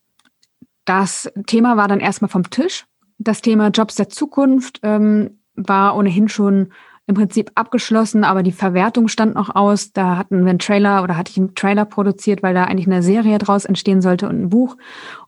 das 0.84 1.30
Thema 1.46 1.76
war 1.76 1.88
dann 1.88 2.00
erstmal 2.00 2.28
vom 2.28 2.48
Tisch. 2.50 2.86
Das 3.18 3.42
Thema 3.42 3.68
Jobs 3.68 3.96
der 3.96 4.08
Zukunft 4.08 4.80
ähm, 4.82 5.40
war 5.54 5.96
ohnehin 5.96 6.28
schon 6.28 6.72
im 7.08 7.14
Prinzip 7.14 7.52
abgeschlossen, 7.54 8.24
aber 8.24 8.42
die 8.42 8.52
Verwertung 8.52 9.08
stand 9.08 9.36
noch 9.36 9.54
aus. 9.54 9.92
Da 9.92 10.16
hatten 10.16 10.44
wir 10.44 10.50
einen 10.50 10.58
Trailer 10.58 11.02
oder 11.02 11.16
hatte 11.16 11.30
ich 11.30 11.38
einen 11.38 11.54
Trailer 11.54 11.84
produziert, 11.84 12.42
weil 12.42 12.54
da 12.54 12.64
eigentlich 12.64 12.86
eine 12.86 13.02
Serie 13.02 13.38
draus 13.38 13.64
entstehen 13.64 14.02
sollte 14.02 14.28
und 14.28 14.42
ein 14.42 14.48
Buch. 14.48 14.76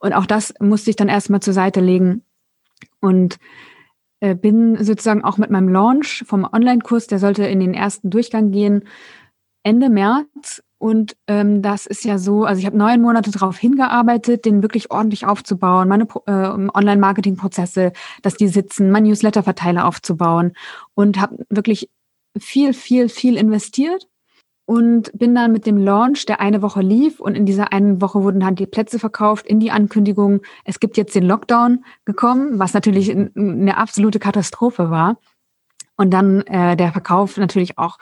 Und 0.00 0.12
auch 0.12 0.26
das 0.26 0.54
musste 0.60 0.90
ich 0.90 0.96
dann 0.96 1.08
erstmal 1.08 1.40
zur 1.40 1.54
Seite 1.54 1.80
legen. 1.80 2.22
Und 3.00 3.38
bin 4.20 4.82
sozusagen 4.82 5.24
auch 5.24 5.38
mit 5.38 5.50
meinem 5.50 5.68
Launch 5.68 6.24
vom 6.26 6.44
Online-Kurs, 6.50 7.06
der 7.06 7.18
sollte 7.18 7.46
in 7.46 7.60
den 7.60 7.74
ersten 7.74 8.10
Durchgang 8.10 8.50
gehen, 8.50 8.84
Ende 9.62 9.90
März. 9.90 10.62
Und 10.78 11.16
ähm, 11.26 11.60
das 11.60 11.86
ist 11.86 12.04
ja 12.04 12.18
so, 12.18 12.44
also 12.44 12.60
ich 12.60 12.66
habe 12.66 12.76
neun 12.76 13.02
Monate 13.02 13.32
darauf 13.32 13.58
hingearbeitet, 13.58 14.44
den 14.44 14.62
wirklich 14.62 14.92
ordentlich 14.92 15.26
aufzubauen, 15.26 15.88
meine 15.88 16.06
äh, 16.26 16.30
Online-Marketing-Prozesse, 16.30 17.92
dass 18.22 18.36
die 18.36 18.46
sitzen, 18.46 18.92
mein 18.92 19.02
Newsletter-Verteiler 19.02 19.86
aufzubauen 19.86 20.52
und 20.94 21.20
habe 21.20 21.44
wirklich 21.48 21.90
viel, 22.38 22.72
viel, 22.74 23.08
viel 23.08 23.36
investiert 23.36 24.08
und 24.68 25.10
bin 25.14 25.34
dann 25.34 25.50
mit 25.50 25.64
dem 25.64 25.78
Launch, 25.78 26.26
der 26.26 26.40
eine 26.40 26.60
Woche 26.60 26.82
lief 26.82 27.20
und 27.20 27.34
in 27.34 27.46
dieser 27.46 27.72
einen 27.72 28.02
Woche 28.02 28.22
wurden 28.22 28.40
dann 28.40 28.54
die 28.54 28.66
Plätze 28.66 28.98
verkauft, 28.98 29.46
in 29.46 29.60
die 29.60 29.70
Ankündigung, 29.70 30.42
es 30.66 30.78
gibt 30.78 30.98
jetzt 30.98 31.14
den 31.14 31.24
Lockdown 31.24 31.86
gekommen, 32.04 32.58
was 32.58 32.74
natürlich 32.74 33.10
eine 33.10 33.78
absolute 33.78 34.18
Katastrophe 34.18 34.90
war. 34.90 35.16
Und 35.96 36.10
dann 36.10 36.42
äh, 36.42 36.76
der 36.76 36.92
Verkauf 36.92 37.38
natürlich 37.38 37.78
auch 37.78 37.96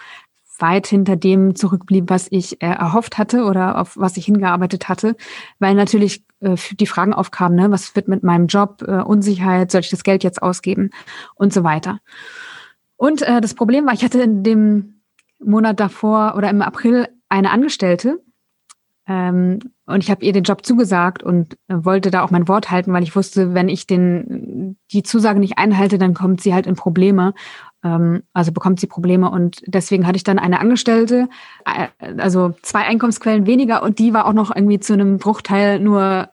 weit 0.58 0.88
hinter 0.88 1.14
dem 1.14 1.54
zurückblieb, 1.54 2.10
was 2.10 2.26
ich 2.30 2.60
äh, 2.60 2.66
erhofft 2.66 3.16
hatte 3.16 3.44
oder 3.44 3.80
auf 3.80 3.96
was 3.96 4.16
ich 4.16 4.24
hingearbeitet 4.24 4.88
hatte, 4.88 5.14
weil 5.60 5.76
natürlich 5.76 6.24
äh, 6.40 6.56
die 6.80 6.88
Fragen 6.88 7.14
aufkamen, 7.14 7.56
ne, 7.56 7.70
was 7.70 7.94
wird 7.94 8.08
mit 8.08 8.24
meinem 8.24 8.48
Job, 8.48 8.82
äh, 8.82 9.02
Unsicherheit, 9.02 9.70
soll 9.70 9.82
ich 9.82 9.90
das 9.90 10.02
Geld 10.02 10.24
jetzt 10.24 10.42
ausgeben 10.42 10.90
und 11.36 11.52
so 11.52 11.62
weiter. 11.62 12.00
Und 12.96 13.22
äh, 13.22 13.40
das 13.40 13.54
Problem 13.54 13.86
war, 13.86 13.94
ich 13.94 14.02
hatte 14.02 14.20
in 14.20 14.42
dem 14.42 14.95
Monat 15.38 15.80
davor 15.80 16.34
oder 16.36 16.50
im 16.50 16.62
April 16.62 17.08
eine 17.28 17.50
Angestellte 17.50 18.18
Ähm, 19.08 19.60
und 19.86 20.02
ich 20.02 20.10
habe 20.10 20.24
ihr 20.24 20.32
den 20.32 20.42
Job 20.42 20.66
zugesagt 20.66 21.22
und 21.22 21.54
äh, 21.68 21.76
wollte 21.84 22.10
da 22.10 22.22
auch 22.24 22.32
mein 22.32 22.48
Wort 22.48 22.70
halten, 22.72 22.92
weil 22.92 23.04
ich 23.04 23.14
wusste, 23.14 23.54
wenn 23.54 23.68
ich 23.68 23.86
den 23.86 24.76
die 24.90 25.04
Zusage 25.04 25.38
nicht 25.38 25.58
einhalte, 25.58 25.98
dann 25.98 26.12
kommt 26.12 26.40
sie 26.40 26.52
halt 26.52 26.66
in 26.66 26.74
Probleme. 26.74 27.32
Ähm, 27.84 28.24
also 28.32 28.50
bekommt 28.52 28.80
sie 28.80 28.88
Probleme. 28.88 29.30
Und 29.30 29.62
deswegen 29.66 30.06
hatte 30.06 30.16
ich 30.16 30.24
dann 30.24 30.40
eine 30.40 30.60
Angestellte, 30.60 31.28
äh, 31.64 31.88
also 32.18 32.54
zwei 32.62 32.80
Einkommensquellen 32.80 33.46
weniger 33.46 33.82
und 33.84 34.00
die 34.00 34.12
war 34.12 34.26
auch 34.26 34.32
noch 34.32 34.54
irgendwie 34.54 34.80
zu 34.80 34.94
einem 34.94 35.18
Bruchteil 35.18 35.78
nur 35.78 36.30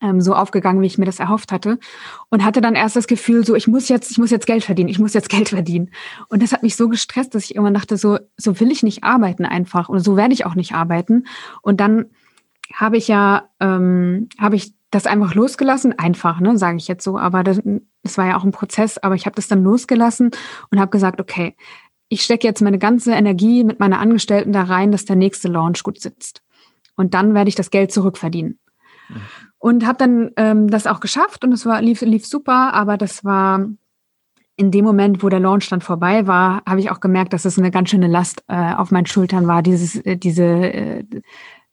ähm, 0.00 0.20
so 0.20 0.34
aufgegangen, 0.34 0.80
wie 0.82 0.86
ich 0.86 0.98
mir 0.98 1.04
das 1.04 1.18
erhofft 1.18 1.52
hatte. 1.52 1.78
Und 2.30 2.44
hatte 2.44 2.60
dann 2.60 2.74
erst 2.74 2.96
das 2.96 3.06
Gefühl, 3.06 3.44
so, 3.44 3.54
ich 3.54 3.68
muss 3.68 3.88
jetzt, 3.88 4.10
ich 4.10 4.18
muss 4.18 4.30
jetzt 4.30 4.46
Geld 4.46 4.64
verdienen, 4.64 4.88
ich 4.88 4.98
muss 4.98 5.14
jetzt 5.14 5.28
Geld 5.30 5.48
verdienen. 5.48 5.90
Und 6.28 6.42
das 6.42 6.52
hat 6.52 6.62
mich 6.62 6.76
so 6.76 6.88
gestresst, 6.88 7.34
dass 7.34 7.44
ich 7.44 7.54
irgendwann 7.54 7.74
dachte, 7.74 7.96
so, 7.96 8.18
so 8.36 8.58
will 8.60 8.70
ich 8.70 8.82
nicht 8.82 9.04
arbeiten 9.04 9.44
einfach. 9.44 9.88
Und 9.88 10.00
so 10.00 10.16
werde 10.16 10.34
ich 10.34 10.46
auch 10.46 10.54
nicht 10.54 10.74
arbeiten. 10.74 11.26
Und 11.62 11.80
dann 11.80 12.06
habe 12.74 12.96
ich 12.96 13.08
ja, 13.08 13.48
ähm, 13.60 14.28
habe 14.38 14.56
ich 14.56 14.74
das 14.90 15.06
einfach 15.06 15.34
losgelassen, 15.34 15.98
einfach, 15.98 16.40
ne, 16.40 16.56
sage 16.56 16.78
ich 16.78 16.88
jetzt 16.88 17.04
so, 17.04 17.18
aber 17.18 17.44
das, 17.44 17.60
das 18.02 18.16
war 18.16 18.26
ja 18.26 18.36
auch 18.38 18.44
ein 18.44 18.52
Prozess, 18.52 18.98
aber 18.98 19.14
ich 19.14 19.26
habe 19.26 19.36
das 19.36 19.48
dann 19.48 19.62
losgelassen 19.62 20.30
und 20.70 20.80
habe 20.80 20.90
gesagt, 20.90 21.20
okay, 21.20 21.56
ich 22.08 22.22
stecke 22.22 22.46
jetzt 22.46 22.62
meine 22.62 22.78
ganze 22.78 23.12
Energie 23.12 23.64
mit 23.64 23.80
meiner 23.80 24.00
Angestellten 24.00 24.52
da 24.52 24.62
rein, 24.62 24.92
dass 24.92 25.04
der 25.04 25.16
nächste 25.16 25.48
Launch 25.48 25.82
gut 25.82 26.00
sitzt. 26.00 26.42
Und 26.96 27.14
dann 27.14 27.34
werde 27.34 27.48
ich 27.48 27.54
das 27.54 27.70
Geld 27.70 27.92
zurückverdienen. 27.92 28.58
Und 29.58 29.86
habe 29.86 29.98
dann 29.98 30.30
ähm, 30.36 30.68
das 30.68 30.86
auch 30.86 31.00
geschafft 31.00 31.44
und 31.44 31.52
es 31.52 31.66
war 31.66 31.82
lief, 31.82 32.00
lief 32.02 32.26
super, 32.26 32.72
aber 32.74 32.96
das 32.96 33.24
war 33.24 33.66
in 34.58 34.72
dem 34.72 34.84
Moment, 34.84 35.22
wo 35.22 35.28
der 35.28 35.40
Launch 35.40 35.68
dann 35.68 35.80
vorbei 35.80 36.26
war, 36.26 36.62
habe 36.66 36.80
ich 36.80 36.90
auch 36.90 37.00
gemerkt, 37.00 37.32
dass 37.32 37.44
es 37.44 37.58
eine 37.58 37.70
ganz 37.70 37.90
schöne 37.90 38.08
Last 38.08 38.42
äh, 38.48 38.74
auf 38.74 38.90
meinen 38.90 39.06
Schultern 39.06 39.46
war, 39.46 39.62
dieses, 39.62 39.96
äh, 40.04 40.16
diese 40.16 40.44
äh, 40.44 41.04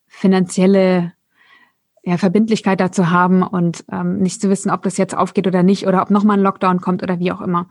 finanzielle 0.08 1.13
ja, 2.04 2.17
Verbindlichkeit 2.17 2.80
dazu 2.80 3.10
haben 3.10 3.41
und 3.41 3.84
ähm, 3.91 4.19
nicht 4.19 4.39
zu 4.39 4.50
wissen, 4.50 4.69
ob 4.69 4.84
das 4.84 4.98
jetzt 4.98 5.17
aufgeht 5.17 5.48
oder 5.48 5.63
nicht 5.63 5.88
oder 5.88 6.04
ob 6.04 6.12
nochmal 6.12 6.38
ein 6.38 6.43
Lockdown 6.43 6.80
kommt 6.80 7.02
oder 7.02 7.19
wie 7.19 7.32
auch 7.32 7.41
immer. 7.41 7.67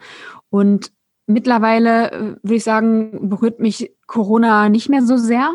Und 0.50 0.90
mittlerweile, 1.26 2.10
äh, 2.10 2.20
würde 2.42 2.56
ich 2.56 2.64
sagen, 2.64 3.28
berührt 3.28 3.60
mich 3.60 3.92
Corona 4.08 4.68
nicht 4.68 4.88
mehr 4.88 5.02
so 5.02 5.16
sehr 5.16 5.52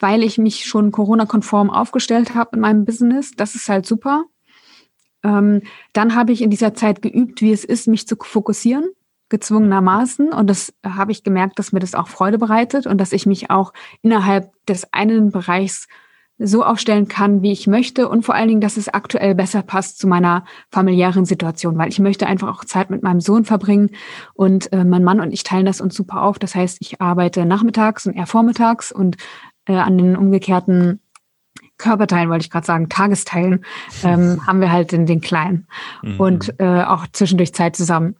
weil 0.00 0.22
ich 0.22 0.38
mich 0.38 0.64
schon 0.64 0.90
Corona-konform 0.90 1.70
aufgestellt 1.70 2.34
habe 2.34 2.56
in 2.56 2.60
meinem 2.60 2.84
Business. 2.84 3.32
Das 3.36 3.54
ist 3.54 3.68
halt 3.68 3.86
super. 3.86 4.24
Ähm, 5.22 5.62
dann 5.92 6.14
habe 6.14 6.32
ich 6.32 6.42
in 6.42 6.50
dieser 6.50 6.74
Zeit 6.74 7.02
geübt, 7.02 7.42
wie 7.42 7.52
es 7.52 7.64
ist, 7.64 7.86
mich 7.86 8.08
zu 8.08 8.16
fokussieren, 8.18 8.84
gezwungenermaßen. 9.28 10.32
Und 10.32 10.48
das 10.48 10.72
habe 10.84 11.12
ich 11.12 11.22
gemerkt, 11.22 11.58
dass 11.58 11.72
mir 11.72 11.80
das 11.80 11.94
auch 11.94 12.08
Freude 12.08 12.38
bereitet 12.38 12.86
und 12.86 12.98
dass 12.98 13.12
ich 13.12 13.26
mich 13.26 13.50
auch 13.50 13.72
innerhalb 14.02 14.50
des 14.66 14.92
einen 14.92 15.30
Bereichs 15.30 15.86
so 16.42 16.64
aufstellen 16.64 17.06
kann, 17.06 17.42
wie 17.42 17.52
ich 17.52 17.66
möchte 17.66 18.08
und 18.08 18.24
vor 18.24 18.34
allen 18.34 18.48
Dingen, 18.48 18.62
dass 18.62 18.78
es 18.78 18.88
aktuell 18.88 19.34
besser 19.34 19.62
passt 19.62 19.98
zu 19.98 20.08
meiner 20.08 20.46
familiären 20.70 21.26
Situation, 21.26 21.76
weil 21.76 21.90
ich 21.90 21.98
möchte 21.98 22.26
einfach 22.26 22.48
auch 22.48 22.64
Zeit 22.64 22.88
mit 22.88 23.02
meinem 23.02 23.20
Sohn 23.20 23.44
verbringen 23.44 23.90
und 24.32 24.72
äh, 24.72 24.84
mein 24.84 25.04
Mann 25.04 25.20
und 25.20 25.32
ich 25.32 25.42
teilen 25.42 25.66
das 25.66 25.82
uns 25.82 25.94
super 25.94 26.22
auf. 26.22 26.38
Das 26.38 26.54
heißt, 26.54 26.78
ich 26.80 27.00
arbeite 27.00 27.44
nachmittags 27.44 28.06
und 28.06 28.14
er 28.14 28.26
vormittags 28.26 28.90
und 28.90 29.16
äh, 29.70 29.76
an 29.76 29.96
den 29.96 30.16
umgekehrten 30.16 31.00
Körperteilen, 31.78 32.28
wollte 32.28 32.44
ich 32.44 32.50
gerade 32.50 32.66
sagen, 32.66 32.88
Tagesteilen, 32.88 33.64
ähm, 34.04 34.40
haben 34.46 34.60
wir 34.60 34.70
halt 34.70 34.92
den, 34.92 35.06
den 35.06 35.20
Kleinen 35.20 35.66
mhm. 36.02 36.20
und 36.20 36.54
äh, 36.58 36.82
auch 36.82 37.06
zwischendurch 37.12 37.54
Zeit 37.54 37.76
zusammen. 37.76 38.16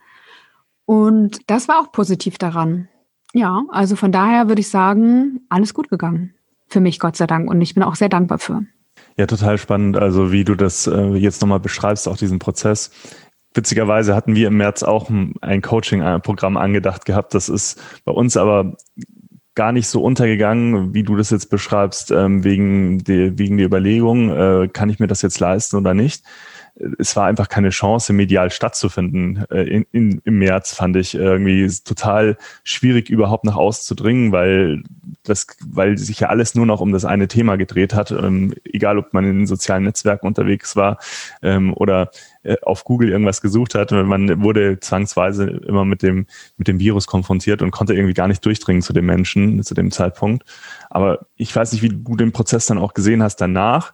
Und 0.86 1.40
das 1.48 1.68
war 1.68 1.80
auch 1.80 1.92
positiv 1.92 2.38
daran. 2.38 2.88
Ja, 3.32 3.62
also 3.70 3.94
von 3.94 4.10
daher 4.10 4.48
würde 4.48 4.60
ich 4.60 4.70
sagen, 4.70 5.40
alles 5.48 5.72
gut 5.72 5.88
gegangen. 5.88 6.34
Für 6.68 6.80
mich, 6.80 6.98
Gott 6.98 7.16
sei 7.16 7.26
Dank. 7.26 7.48
Und 7.48 7.60
ich 7.60 7.74
bin 7.74 7.82
auch 7.82 7.94
sehr 7.94 8.08
dankbar 8.08 8.38
für. 8.38 8.64
Ja, 9.16 9.26
total 9.26 9.58
spannend. 9.58 9.96
Also 9.96 10.32
wie 10.32 10.44
du 10.44 10.54
das 10.54 10.86
äh, 10.86 11.14
jetzt 11.14 11.40
nochmal 11.40 11.60
beschreibst, 11.60 12.08
auch 12.08 12.16
diesen 12.16 12.38
Prozess. 12.38 12.90
Witzigerweise 13.54 14.14
hatten 14.14 14.36
wir 14.36 14.48
im 14.48 14.56
März 14.56 14.82
auch 14.82 15.10
ein 15.10 15.62
Coaching-Programm 15.62 16.56
angedacht 16.56 17.04
gehabt. 17.04 17.34
Das 17.34 17.48
ist 17.48 17.80
bei 18.04 18.12
uns 18.12 18.36
aber 18.36 18.76
gar 19.60 19.72
nicht 19.72 19.88
so 19.88 20.02
untergegangen, 20.02 20.94
wie 20.94 21.02
du 21.02 21.16
das 21.16 21.28
jetzt 21.28 21.50
beschreibst, 21.50 22.10
ähm, 22.12 22.44
wegen, 22.44 23.04
der, 23.04 23.38
wegen 23.38 23.58
der 23.58 23.66
Überlegung, 23.66 24.30
äh, 24.30 24.68
kann 24.68 24.88
ich 24.88 25.00
mir 25.00 25.06
das 25.06 25.20
jetzt 25.20 25.38
leisten 25.38 25.76
oder 25.76 25.92
nicht. 25.92 26.24
Es 26.98 27.14
war 27.14 27.26
einfach 27.26 27.50
keine 27.50 27.68
Chance, 27.68 28.14
medial 28.14 28.50
stattzufinden. 28.50 29.44
Äh, 29.50 29.64
in, 29.64 29.86
in, 29.92 30.22
Im 30.24 30.38
März 30.38 30.72
fand 30.72 30.96
ich 30.96 31.14
irgendwie 31.14 31.70
total 31.84 32.38
schwierig, 32.64 33.10
überhaupt 33.10 33.44
nach 33.44 33.56
auszudringen, 33.56 34.32
weil 34.32 34.82
das, 35.24 35.46
weil 35.62 35.98
sich 35.98 36.20
ja 36.20 36.30
alles 36.30 36.54
nur 36.54 36.64
noch 36.64 36.80
um 36.80 36.92
das 36.92 37.04
eine 37.04 37.28
Thema 37.28 37.56
gedreht 37.56 37.92
hat, 37.92 38.12
ähm, 38.12 38.54
egal 38.64 38.96
ob 38.96 39.12
man 39.12 39.26
in 39.26 39.46
sozialen 39.46 39.84
Netzwerken 39.84 40.26
unterwegs 40.26 40.74
war 40.74 40.96
ähm, 41.42 41.74
oder 41.74 42.10
äh, 42.42 42.56
auf 42.62 42.84
Google 42.84 43.10
irgendwas 43.10 43.42
gesucht 43.42 43.74
hat. 43.74 43.90
Man 43.90 44.42
wurde 44.42 44.80
zwangsweise 44.80 45.44
immer 45.44 45.84
mit 45.84 46.02
dem, 46.02 46.26
mit 46.56 46.68
dem 46.68 46.80
Virus 46.80 47.06
konfrontiert 47.06 47.60
und 47.60 47.70
konnte 47.70 47.94
irgendwie 47.94 48.14
gar 48.14 48.28
nicht 48.28 48.44
durchdringen 48.44 48.80
zu 48.80 48.92
den 48.92 49.04
Menschen 49.04 49.62
zu 49.62 49.74
dem 49.74 49.90
Zeitpunkt. 49.90 50.44
Aber 50.88 51.26
ich 51.36 51.54
weiß 51.54 51.72
nicht, 51.72 51.82
wie 51.82 51.90
du 51.90 52.16
den 52.16 52.32
Prozess 52.32 52.66
dann 52.66 52.78
auch 52.78 52.94
gesehen 52.94 53.22
hast 53.22 53.36
danach. 53.36 53.92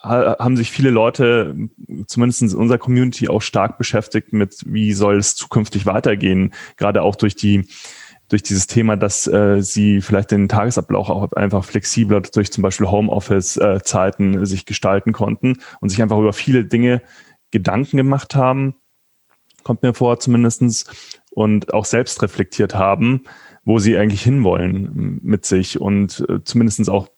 Haben 0.00 0.56
sich 0.56 0.72
viele 0.72 0.90
Leute, 0.90 1.54
zumindest 2.06 2.42
in 2.42 2.54
unserer 2.54 2.78
Community, 2.78 3.28
auch 3.28 3.42
stark 3.42 3.78
beschäftigt 3.78 4.32
mit, 4.32 4.56
wie 4.66 4.94
soll 4.94 5.16
es 5.16 5.36
zukünftig 5.36 5.86
weitergehen, 5.86 6.52
gerade 6.76 7.02
auch 7.02 7.14
durch 7.14 7.36
die 7.36 7.68
durch 8.32 8.42
dieses 8.42 8.66
Thema, 8.66 8.96
dass 8.96 9.26
äh, 9.26 9.60
sie 9.60 10.00
vielleicht 10.00 10.30
den 10.30 10.48
Tagesablauf 10.48 11.10
auch 11.10 11.32
einfach 11.32 11.64
flexibler 11.64 12.22
durch 12.22 12.50
zum 12.50 12.62
Beispiel 12.62 12.86
Homeoffice-Zeiten 12.86 14.42
äh, 14.42 14.46
sich 14.46 14.64
gestalten 14.64 15.12
konnten 15.12 15.58
und 15.80 15.90
sich 15.90 16.00
einfach 16.00 16.18
über 16.18 16.32
viele 16.32 16.64
Dinge 16.64 17.02
Gedanken 17.52 17.96
gemacht 17.96 18.34
haben, 18.34 18.74
kommt 19.62 19.82
mir 19.82 19.94
vor 19.94 20.18
zumindestens 20.18 20.86
und 21.30 21.72
auch 21.72 21.84
selbst 21.84 22.20
reflektiert 22.22 22.74
haben, 22.74 23.22
wo 23.64 23.78
sie 23.78 23.96
eigentlich 23.96 24.22
hinwollen 24.22 25.20
mit 25.22 25.46
sich 25.46 25.80
und 25.80 26.24
äh, 26.28 26.42
zumindestens 26.42 26.88
auch 26.88 27.08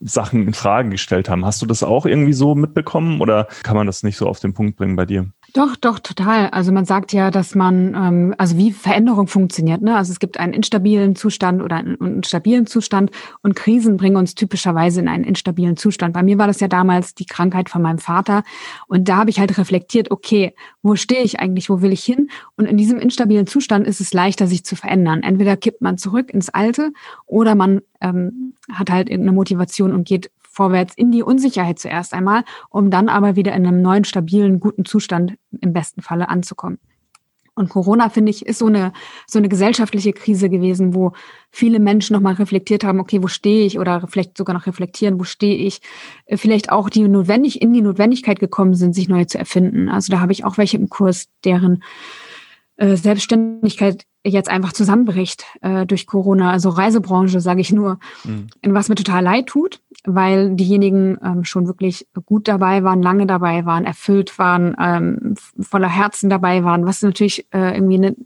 Sachen 0.00 0.46
in 0.46 0.52
Frage 0.52 0.90
gestellt 0.90 1.30
haben. 1.30 1.46
Hast 1.46 1.62
du 1.62 1.66
das 1.66 1.82
auch 1.82 2.04
irgendwie 2.04 2.34
so 2.34 2.54
mitbekommen 2.54 3.22
oder 3.22 3.48
kann 3.62 3.76
man 3.76 3.86
das 3.86 4.02
nicht 4.02 4.18
so 4.18 4.26
auf 4.26 4.40
den 4.40 4.52
Punkt 4.52 4.76
bringen 4.76 4.96
bei 4.96 5.06
dir? 5.06 5.30
Doch, 5.52 5.76
doch, 5.76 5.98
total. 5.98 6.48
Also 6.50 6.72
man 6.72 6.84
sagt 6.84 7.12
ja, 7.12 7.30
dass 7.30 7.54
man, 7.54 7.94
ähm, 7.94 8.34
also 8.36 8.56
wie 8.58 8.72
Veränderung 8.72 9.26
funktioniert. 9.26 9.80
Ne? 9.80 9.96
Also 9.96 10.12
es 10.12 10.18
gibt 10.18 10.38
einen 10.38 10.52
instabilen 10.52 11.16
Zustand 11.16 11.62
oder 11.62 11.76
einen, 11.76 12.00
einen 12.00 12.24
stabilen 12.24 12.66
Zustand 12.66 13.10
und 13.42 13.56
Krisen 13.56 13.96
bringen 13.96 14.16
uns 14.16 14.34
typischerweise 14.34 15.00
in 15.00 15.08
einen 15.08 15.24
instabilen 15.24 15.76
Zustand. 15.76 16.12
Bei 16.14 16.22
mir 16.22 16.38
war 16.38 16.46
das 16.46 16.60
ja 16.60 16.68
damals 16.68 17.14
die 17.14 17.26
Krankheit 17.26 17.70
von 17.70 17.80
meinem 17.80 17.98
Vater 17.98 18.42
und 18.86 19.08
da 19.08 19.16
habe 19.16 19.30
ich 19.30 19.40
halt 19.40 19.56
reflektiert, 19.56 20.10
okay, 20.10 20.54
wo 20.82 20.94
stehe 20.94 21.22
ich 21.22 21.40
eigentlich, 21.40 21.70
wo 21.70 21.80
will 21.80 21.92
ich 21.92 22.04
hin? 22.04 22.28
Und 22.56 22.66
in 22.66 22.76
diesem 22.76 22.98
instabilen 22.98 23.46
Zustand 23.46 23.86
ist 23.86 24.00
es 24.00 24.12
leichter, 24.12 24.46
sich 24.46 24.64
zu 24.64 24.76
verändern. 24.76 25.22
Entweder 25.22 25.56
kippt 25.56 25.80
man 25.80 25.96
zurück 25.96 26.32
ins 26.32 26.50
Alte 26.50 26.92
oder 27.24 27.54
man 27.54 27.80
ähm, 28.00 28.54
hat 28.72 28.90
halt 28.90 29.08
irgendeine 29.08 29.34
Motivation 29.34 29.92
und 29.92 30.06
geht 30.06 30.30
vorwärts 30.56 30.94
in 30.96 31.12
die 31.12 31.22
Unsicherheit 31.22 31.78
zuerst 31.78 32.14
einmal, 32.14 32.42
um 32.70 32.90
dann 32.90 33.10
aber 33.10 33.36
wieder 33.36 33.52
in 33.54 33.66
einem 33.66 33.82
neuen, 33.82 34.04
stabilen, 34.04 34.58
guten 34.58 34.86
Zustand 34.86 35.34
im 35.60 35.74
besten 35.74 36.00
Falle 36.00 36.30
anzukommen. 36.30 36.78
Und 37.54 37.68
Corona, 37.70 38.10
finde 38.10 38.30
ich, 38.30 38.44
ist 38.44 38.58
so 38.58 38.66
eine, 38.66 38.92
so 39.26 39.38
eine 39.38 39.48
gesellschaftliche 39.48 40.12
Krise 40.12 40.50
gewesen, 40.50 40.94
wo 40.94 41.12
viele 41.50 41.78
Menschen 41.78 42.14
nochmal 42.14 42.34
reflektiert 42.34 42.84
haben, 42.84 43.00
okay, 43.00 43.22
wo 43.22 43.28
stehe 43.28 43.64
ich? 43.64 43.78
Oder 43.78 44.06
vielleicht 44.08 44.36
sogar 44.36 44.54
noch 44.54 44.66
reflektieren, 44.66 45.18
wo 45.18 45.24
stehe 45.24 45.56
ich? 45.56 45.80
Äh, 46.26 46.36
vielleicht 46.36 46.70
auch 46.70 46.90
die 46.90 47.06
notwendig, 47.08 47.62
in 47.62 47.72
die 47.72 47.80
Notwendigkeit 47.80 48.40
gekommen 48.40 48.74
sind, 48.74 48.94
sich 48.94 49.08
neu 49.08 49.24
zu 49.24 49.38
erfinden. 49.38 49.88
Also 49.88 50.10
da 50.12 50.20
habe 50.20 50.32
ich 50.32 50.44
auch 50.44 50.58
welche 50.58 50.76
im 50.76 50.90
Kurs, 50.90 51.28
deren 51.44 51.82
äh, 52.76 52.96
Selbstständigkeit 52.96 54.04
jetzt 54.32 54.48
einfach 54.48 54.72
zusammenbricht 54.72 55.44
äh, 55.62 55.86
durch 55.86 56.06
Corona, 56.06 56.50
also 56.50 56.68
Reisebranche, 56.68 57.40
sage 57.40 57.60
ich 57.60 57.72
nur, 57.72 57.98
mhm. 58.24 58.48
was 58.62 58.88
mir 58.88 58.94
total 58.94 59.22
leid 59.22 59.46
tut, 59.46 59.80
weil 60.04 60.54
diejenigen 60.54 61.18
ähm, 61.22 61.44
schon 61.44 61.66
wirklich 61.66 62.06
gut 62.24 62.48
dabei 62.48 62.82
waren, 62.82 63.02
lange 63.02 63.26
dabei 63.26 63.64
waren, 63.66 63.84
erfüllt 63.84 64.38
waren, 64.38 64.76
ähm, 64.80 65.34
voller 65.60 65.88
Herzen 65.88 66.28
dabei 66.30 66.64
waren, 66.64 66.86
was 66.86 67.02
natürlich 67.02 67.46
äh, 67.52 67.74
irgendwie 67.74 67.96
eine 67.96 68.16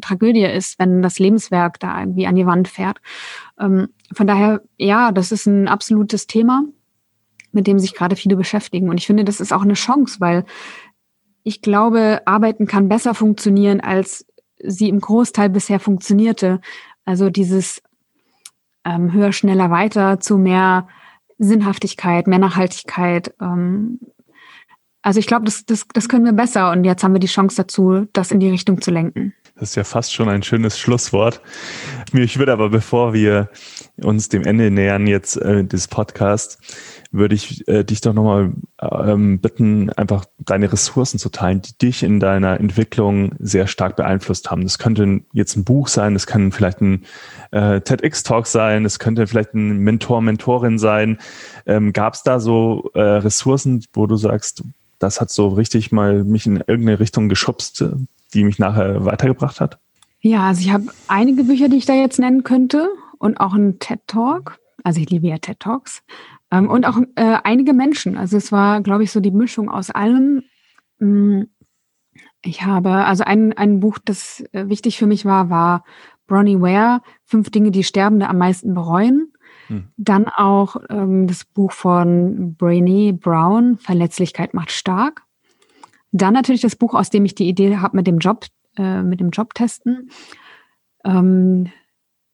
Tragödie 0.00 0.44
ist, 0.44 0.78
wenn 0.78 1.02
das 1.02 1.18
Lebenswerk 1.18 1.80
da 1.80 2.00
irgendwie 2.00 2.26
an 2.26 2.34
die 2.34 2.46
Wand 2.46 2.68
fährt. 2.68 2.98
Ähm, 3.58 3.88
von 4.12 4.26
daher, 4.26 4.62
ja, 4.76 5.12
das 5.12 5.32
ist 5.32 5.46
ein 5.46 5.68
absolutes 5.68 6.26
Thema, 6.26 6.64
mit 7.52 7.66
dem 7.66 7.78
sich 7.78 7.94
gerade 7.94 8.16
viele 8.16 8.36
beschäftigen. 8.36 8.88
Und 8.88 8.98
ich 8.98 9.06
finde, 9.06 9.24
das 9.24 9.40
ist 9.40 9.52
auch 9.52 9.62
eine 9.62 9.74
Chance, 9.74 10.20
weil 10.20 10.44
ich 11.42 11.62
glaube, 11.62 12.22
Arbeiten 12.24 12.66
kann 12.66 12.88
besser 12.88 13.14
funktionieren, 13.14 13.80
als 13.80 14.26
sie 14.62 14.88
im 14.88 15.00
Großteil 15.00 15.50
bisher 15.50 15.80
funktionierte. 15.80 16.60
Also 17.04 17.30
dieses 17.30 17.82
ähm, 18.84 19.12
höher, 19.12 19.32
schneller, 19.32 19.70
weiter 19.70 20.20
zu 20.20 20.38
mehr 20.38 20.88
Sinnhaftigkeit, 21.38 22.26
mehr 22.26 22.38
Nachhaltigkeit. 22.38 23.34
Ähm, 23.40 24.00
also 25.02 25.20
ich 25.20 25.26
glaube, 25.26 25.44
das, 25.44 25.64
das, 25.66 25.86
das 25.92 26.08
können 26.08 26.24
wir 26.24 26.32
besser 26.32 26.72
und 26.72 26.84
jetzt 26.84 27.04
haben 27.04 27.12
wir 27.12 27.20
die 27.20 27.26
Chance 27.26 27.56
dazu, 27.56 28.06
das 28.12 28.32
in 28.32 28.40
die 28.40 28.50
Richtung 28.50 28.80
zu 28.80 28.90
lenken. 28.90 29.34
Das 29.54 29.70
ist 29.70 29.76
ja 29.76 29.84
fast 29.84 30.12
schon 30.12 30.28
ein 30.28 30.42
schönes 30.42 30.78
Schlusswort. 30.78 31.40
Mich 32.12 32.38
würde 32.38 32.52
aber, 32.52 32.68
bevor 32.68 33.12
wir 33.14 33.48
uns 34.02 34.28
dem 34.28 34.44
Ende 34.44 34.70
nähern 34.70 35.06
jetzt 35.06 35.36
äh, 35.36 35.64
des 35.64 35.88
Podcasts, 35.88 36.58
würde 37.10 37.34
ich 37.34 37.66
äh, 37.66 37.84
dich 37.84 38.00
doch 38.00 38.12
nochmal 38.12 38.52
ähm, 38.80 39.40
bitten, 39.40 39.90
einfach 39.90 40.24
deine 40.38 40.72
Ressourcen 40.72 41.18
zu 41.18 41.30
teilen, 41.30 41.62
die 41.62 41.76
dich 41.78 42.02
in 42.02 42.20
deiner 42.20 42.60
Entwicklung 42.60 43.34
sehr 43.38 43.66
stark 43.66 43.96
beeinflusst 43.96 44.50
haben. 44.50 44.62
Das 44.62 44.78
könnte 44.78 45.22
jetzt 45.32 45.56
ein 45.56 45.64
Buch 45.64 45.88
sein, 45.88 46.14
das 46.14 46.26
kann 46.26 46.52
vielleicht 46.52 46.80
ein 46.80 47.04
äh, 47.50 47.80
TEDx-Talk 47.80 48.46
sein, 48.46 48.84
das 48.84 48.98
könnte 48.98 49.26
vielleicht 49.26 49.54
ein 49.54 49.78
Mentor, 49.78 50.20
Mentorin 50.20 50.78
sein. 50.78 51.18
Ähm, 51.66 51.92
Gab 51.92 52.14
es 52.14 52.22
da 52.22 52.38
so 52.38 52.90
äh, 52.94 53.00
Ressourcen, 53.00 53.84
wo 53.94 54.06
du 54.06 54.16
sagst, 54.16 54.62
das 54.98 55.20
hat 55.20 55.30
so 55.30 55.48
richtig 55.48 55.92
mal 55.92 56.24
mich 56.24 56.46
in 56.46 56.56
irgendeine 56.56 57.00
Richtung 57.00 57.28
geschubst, 57.28 57.84
die 58.32 58.44
mich 58.44 58.58
nachher 58.58 59.04
weitergebracht 59.04 59.60
hat? 59.60 59.78
Ja, 60.26 60.48
also 60.48 60.60
ich 60.60 60.72
habe 60.72 60.86
einige 61.06 61.44
Bücher, 61.44 61.68
die 61.68 61.76
ich 61.76 61.86
da 61.86 61.94
jetzt 61.94 62.18
nennen 62.18 62.42
könnte 62.42 62.88
und 63.18 63.38
auch 63.38 63.54
einen 63.54 63.78
TED-Talk. 63.78 64.58
Also 64.82 65.00
ich 65.00 65.08
liebe 65.08 65.28
ja 65.28 65.38
TED-Talks. 65.38 66.02
Ähm, 66.50 66.68
und 66.68 66.84
auch 66.84 66.98
äh, 67.14 67.38
einige 67.44 67.72
Menschen. 67.72 68.16
Also 68.16 68.36
es 68.36 68.50
war, 68.50 68.80
glaube 68.80 69.04
ich, 69.04 69.12
so 69.12 69.20
die 69.20 69.30
Mischung 69.30 69.70
aus 69.70 69.90
allem. 69.90 70.42
Mm, 70.98 71.42
ich 72.42 72.64
habe, 72.64 72.90
also 72.90 73.22
ein, 73.22 73.52
ein 73.52 73.78
Buch, 73.78 73.98
das 74.04 74.42
äh, 74.50 74.68
wichtig 74.68 74.98
für 74.98 75.06
mich 75.06 75.24
war, 75.24 75.48
war 75.48 75.84
Bronnie 76.26 76.60
Ware, 76.60 77.02
Fünf 77.24 77.50
Dinge, 77.50 77.70
die 77.70 77.84
Sterbende 77.84 78.28
am 78.28 78.38
meisten 78.38 78.74
bereuen. 78.74 79.32
Hm. 79.68 79.90
Dann 79.96 80.26
auch 80.26 80.74
ähm, 80.90 81.28
das 81.28 81.44
Buch 81.44 81.70
von 81.70 82.56
Brené 82.58 83.12
Brown, 83.12 83.78
Verletzlichkeit 83.78 84.54
macht 84.54 84.72
stark. 84.72 85.22
Dann 86.10 86.34
natürlich 86.34 86.62
das 86.62 86.74
Buch, 86.74 86.94
aus 86.94 87.10
dem 87.10 87.24
ich 87.24 87.36
die 87.36 87.48
Idee 87.48 87.76
habe 87.76 87.96
mit 87.96 88.08
dem 88.08 88.18
Job, 88.18 88.46
äh, 88.76 89.02
mit 89.02 89.20
dem 89.20 89.30
Jobtesten. 89.30 90.10
Ähm, 91.04 91.70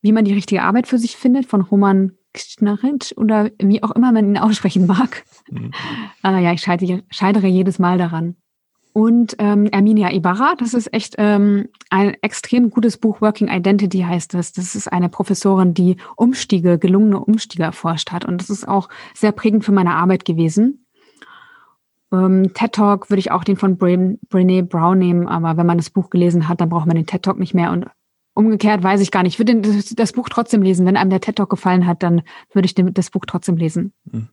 wie 0.03 0.13
man 0.13 0.25
die 0.25 0.35
richtige 0.35 0.63
Arbeit 0.63 0.87
für 0.87 0.99
sich 0.99 1.17
findet, 1.17 1.47
von 1.47 1.61
Roman 1.61 2.13
Knarritsch 2.35 3.13
oder 3.17 3.51
wie 3.59 3.83
auch 3.83 3.91
immer 3.93 4.13
man 4.13 4.27
ihn 4.27 4.39
aussprechen 4.39 4.87
mag. 4.87 5.25
Mhm. 5.51 5.73
äh, 6.25 6.43
ja, 6.43 6.53
ich 6.53 6.63
scheitere, 6.63 7.03
scheitere 7.11 7.47
jedes 7.47 7.79
Mal 7.79 7.99
daran. 7.99 8.37
Und 8.95 9.37
ähm, 9.39 9.67
Erminia 9.67 10.13
Ibarra, 10.13 10.55
das 10.59 10.75
ist 10.75 10.93
echt 10.93 11.15
ähm, 11.17 11.69
ein 11.89 12.15
extrem 12.21 12.69
gutes 12.69 12.99
Buch, 12.99 13.23
Working 13.23 13.49
Identity 13.49 14.01
heißt 14.01 14.35
es. 14.35 14.53
Das 14.53 14.75
ist 14.75 14.93
eine 14.93 15.09
Professorin, 15.09 15.73
die 15.73 15.97
Umstiege, 16.17 16.79
gelungene 16.79 17.19
Umstiege 17.21 17.63
erforscht 17.63 18.13
hat. 18.13 18.27
Und 18.27 18.43
das 18.43 18.51
ist 18.51 18.69
auch 18.69 18.91
sehr 19.15 19.33
prägend 19.33 19.65
für 19.65 19.73
meine 19.73 19.95
Arbeit 19.95 20.27
gewesen. 20.27 20.82
Ähm, 22.13 22.53
TED 22.55 22.73
Talk 22.73 23.11
würde 23.11 23.21
ich 23.21 23.31
auch 23.31 23.45
den 23.45 23.57
von 23.57 23.79
Brené 23.79 24.63
Brown 24.63 24.99
nehmen, 24.99 25.27
aber 25.29 25.57
wenn 25.57 25.67
man 25.67 25.79
das 25.79 25.91
Buch 25.91 26.11
gelesen 26.11 26.49
hat, 26.49 26.61
dann 26.61 26.69
braucht 26.69 26.87
man 26.87 26.97
den 26.97 27.07
TED 27.07 27.23
Talk 27.23 27.39
nicht 27.39 27.55
mehr. 27.55 27.73
Und 27.73 27.87
umgekehrt 28.35 28.83
weiß 28.83 29.01
ich 29.01 29.11
gar 29.11 29.23
nicht. 29.23 29.35
Ich 29.35 29.39
würde 29.39 29.61
das, 29.61 29.95
das, 29.95 30.13
Buch 30.13 30.29
trotzdem 30.29 30.63
lesen. 30.63 30.87
Wenn 30.87 30.97
einem 30.97 31.11
der 31.11 31.21
TED 31.21 31.37
Talk 31.37 31.51
gefallen 31.51 31.87
hat, 31.87 32.03
dann 32.03 32.23
würde 32.53 32.67
ich 32.67 32.75
den, 32.75 32.93
das 32.95 33.11
Buch 33.11 33.25
trotzdem 33.27 33.57
lesen. 33.57 33.93
Mhm. 34.05 34.29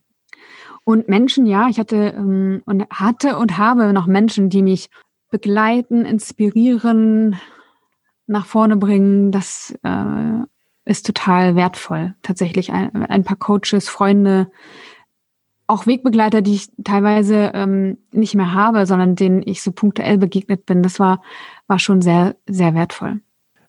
Und 0.84 1.08
Menschen, 1.08 1.46
ja, 1.46 1.68
ich 1.68 1.78
hatte 1.78 2.14
ähm, 2.16 2.62
und 2.64 2.86
hatte 2.90 3.36
und 3.36 3.58
habe 3.58 3.92
noch 3.92 4.06
Menschen, 4.06 4.48
die 4.48 4.62
mich 4.62 4.88
begleiten, 5.30 6.04
inspirieren, 6.04 7.36
nach 8.26 8.46
vorne 8.46 8.76
bringen. 8.76 9.30
Das 9.30 9.74
äh, 9.82 10.44
ist 10.84 11.06
total 11.06 11.54
wertvoll. 11.54 12.14
Tatsächlich 12.22 12.72
ein, 12.72 13.04
ein 13.06 13.24
paar 13.24 13.36
Coaches, 13.36 13.88
Freunde, 13.88 14.50
auch 15.70 15.86
Wegbegleiter, 15.86 16.42
die 16.42 16.54
ich 16.54 16.68
teilweise 16.84 17.52
ähm, 17.54 17.98
nicht 18.12 18.34
mehr 18.34 18.52
habe, 18.52 18.86
sondern 18.86 19.16
denen 19.16 19.42
ich 19.44 19.62
so 19.62 19.72
punktuell 19.72 20.18
begegnet 20.18 20.66
bin. 20.66 20.82
Das 20.82 20.98
war, 20.98 21.22
war 21.68 21.78
schon 21.78 22.02
sehr, 22.02 22.36
sehr 22.46 22.74
wertvoll. 22.74 23.20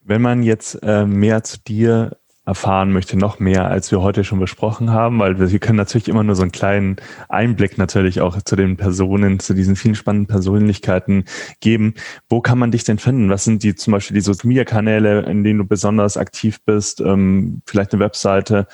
Wenn 0.04 0.22
man 0.22 0.44
jetzt 0.44 0.82
äh, 0.82 1.06
mehr 1.06 1.44
zu 1.44 1.60
dir 1.60 2.18
erfahren 2.44 2.92
möchte, 2.92 3.18
noch 3.18 3.40
mehr, 3.40 3.68
als 3.68 3.92
wir 3.92 4.02
heute 4.02 4.24
schon 4.24 4.40
besprochen 4.40 4.90
haben, 4.90 5.20
weil 5.20 5.40
wir, 5.40 5.52
wir 5.52 5.60
können 5.60 5.78
natürlich 5.78 6.08
immer 6.10 6.24
nur 6.24 6.34
so 6.34 6.42
einen 6.42 6.52
kleinen 6.52 6.96
Einblick 7.30 7.78
natürlich 7.78 8.20
auch 8.20 8.42
zu 8.42 8.56
den 8.56 8.78
Personen, 8.78 9.40
zu 9.40 9.54
diesen 9.54 9.76
vielen 9.76 9.94
spannenden 9.94 10.28
Persönlichkeiten 10.28 11.26
geben. 11.60 11.94
Wo 12.30 12.42
kann 12.42 12.58
man 12.58 12.72
dich 12.72 12.84
denn 12.84 12.98
finden? 12.98 13.30
Was 13.30 13.44
sind 13.44 13.62
die 13.62 13.76
zum 13.76 13.92
Beispiel 13.92 14.16
die 14.16 14.22
Social 14.22 14.48
Media 14.48 14.66
Kanäle, 14.66 15.22
in 15.22 15.44
denen 15.44 15.60
du 15.60 15.66
besonders 15.66 16.18
aktiv 16.18 16.60
bist? 16.66 17.00
Ähm, 17.00 17.62
vielleicht 17.68 17.94
eine 17.94 18.04
Webseite? 18.04 18.68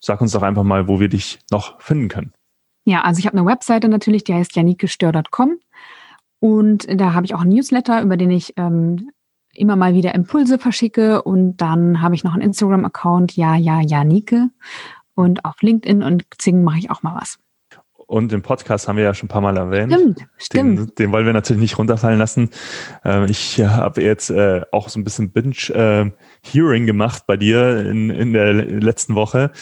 Sag 0.00 0.22
uns 0.22 0.32
doch 0.32 0.42
einfach 0.42 0.64
mal, 0.64 0.88
wo 0.88 0.98
wir 0.98 1.10
dich 1.10 1.40
noch 1.50 1.78
finden 1.78 2.08
können. 2.08 2.32
Ja, 2.84 3.02
also 3.02 3.18
ich 3.18 3.26
habe 3.26 3.36
eine 3.36 3.46
Webseite 3.46 3.88
natürlich, 3.88 4.24
die 4.24 4.34
heißt 4.34 4.56
janikestör.com. 4.56 5.58
Und 6.40 6.86
da 7.00 7.12
habe 7.12 7.26
ich 7.26 7.34
auch 7.34 7.42
ein 7.42 7.50
Newsletter, 7.50 8.00
über 8.02 8.16
den 8.16 8.30
ich 8.30 8.54
ähm, 8.56 9.10
immer 9.52 9.76
mal 9.76 9.94
wieder 9.94 10.14
Impulse 10.14 10.58
verschicke 10.58 11.22
und 11.22 11.58
dann 11.58 12.00
habe 12.00 12.14
ich 12.14 12.24
noch 12.24 12.32
einen 12.32 12.42
Instagram-Account, 12.42 13.36
ja, 13.36 13.56
ja, 13.56 13.80
Janike. 13.80 14.48
Und 15.14 15.44
auf 15.44 15.60
LinkedIn 15.60 16.02
und 16.02 16.30
Xing 16.30 16.64
mache 16.64 16.78
ich 16.78 16.90
auch 16.90 17.02
mal 17.02 17.14
was. 17.20 17.38
Und 18.06 18.32
den 18.32 18.42
Podcast 18.42 18.88
haben 18.88 18.96
wir 18.96 19.04
ja 19.04 19.14
schon 19.14 19.26
ein 19.26 19.28
paar 19.28 19.40
Mal 19.40 19.56
erwähnt. 19.56 19.92
Stimmt, 19.92 20.26
stimmt. 20.36 20.78
Den, 20.78 20.94
den 20.96 21.12
wollen 21.12 21.26
wir 21.26 21.32
natürlich 21.32 21.60
nicht 21.60 21.78
runterfallen 21.78 22.18
lassen. 22.18 22.50
Ähm, 23.04 23.26
ich 23.28 23.60
habe 23.60 24.02
jetzt 24.02 24.30
äh, 24.30 24.62
auch 24.72 24.88
so 24.88 24.98
ein 24.98 25.04
bisschen 25.04 25.30
Binge-Hearing 25.30 26.86
gemacht 26.86 27.24
bei 27.28 27.36
dir 27.36 27.86
in, 27.86 28.10
in 28.10 28.32
der 28.32 28.52
letzten 28.52 29.14
Woche. 29.14 29.52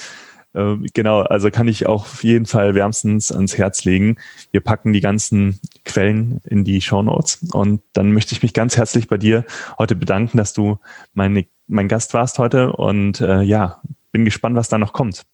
Ähm, 0.59 0.87
genau, 0.93 1.21
also 1.21 1.51
kann 1.51 1.69
ich 1.69 1.87
auch 1.87 2.03
auf 2.03 2.25
jeden 2.25 2.47
Fall 2.47 2.75
wärmstens 2.75 3.31
ans 3.31 3.57
Herz 3.57 3.85
legen. 3.85 4.17
Wir 4.51 4.61
packen 4.61 4.93
die 4.93 5.01
ganzen 5.01 5.61
Quellen 5.85 6.41
in 6.45 6.65
die 6.65 6.81
Show 6.81 7.01
Notes. 7.01 7.39
Und 7.53 7.81
dann 7.93 8.13
möchte 8.13 8.35
ich 8.35 8.43
mich 8.43 8.55
ganz 8.55 8.77
herzlich 8.77 9.07
bei 9.07 9.19
dir 9.19 9.45
heute 9.79 9.95
bedanken, 9.95 10.37
dass 10.37 10.55
du 10.55 10.79
meine, 11.15 11.47
mein 11.69 11.87
Gast 11.87 12.13
warst 12.13 12.41
heute. 12.41 12.73
Und 12.73 13.21
äh, 13.21 13.43
ja, 13.43 13.81
bin 14.11 14.25
gespannt, 14.25 14.57
was 14.57 14.69
da 14.69 14.79
noch 14.79 14.93
kommt. 14.93 15.25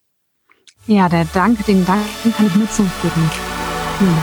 Ja, 0.86 1.08
der 1.08 1.24
Dank, 1.32 1.64
den 1.64 1.86
Dank 1.86 2.04
kann 2.36 2.46
ich 2.46 2.54
nur 2.54 2.68
zurückgeben. 2.68 3.30
Hm. 3.98 4.16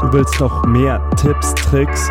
Du 0.00 0.12
willst 0.14 0.40
noch 0.40 0.64
mehr 0.64 0.98
Tipps, 1.16 1.54
Tricks 1.54 2.10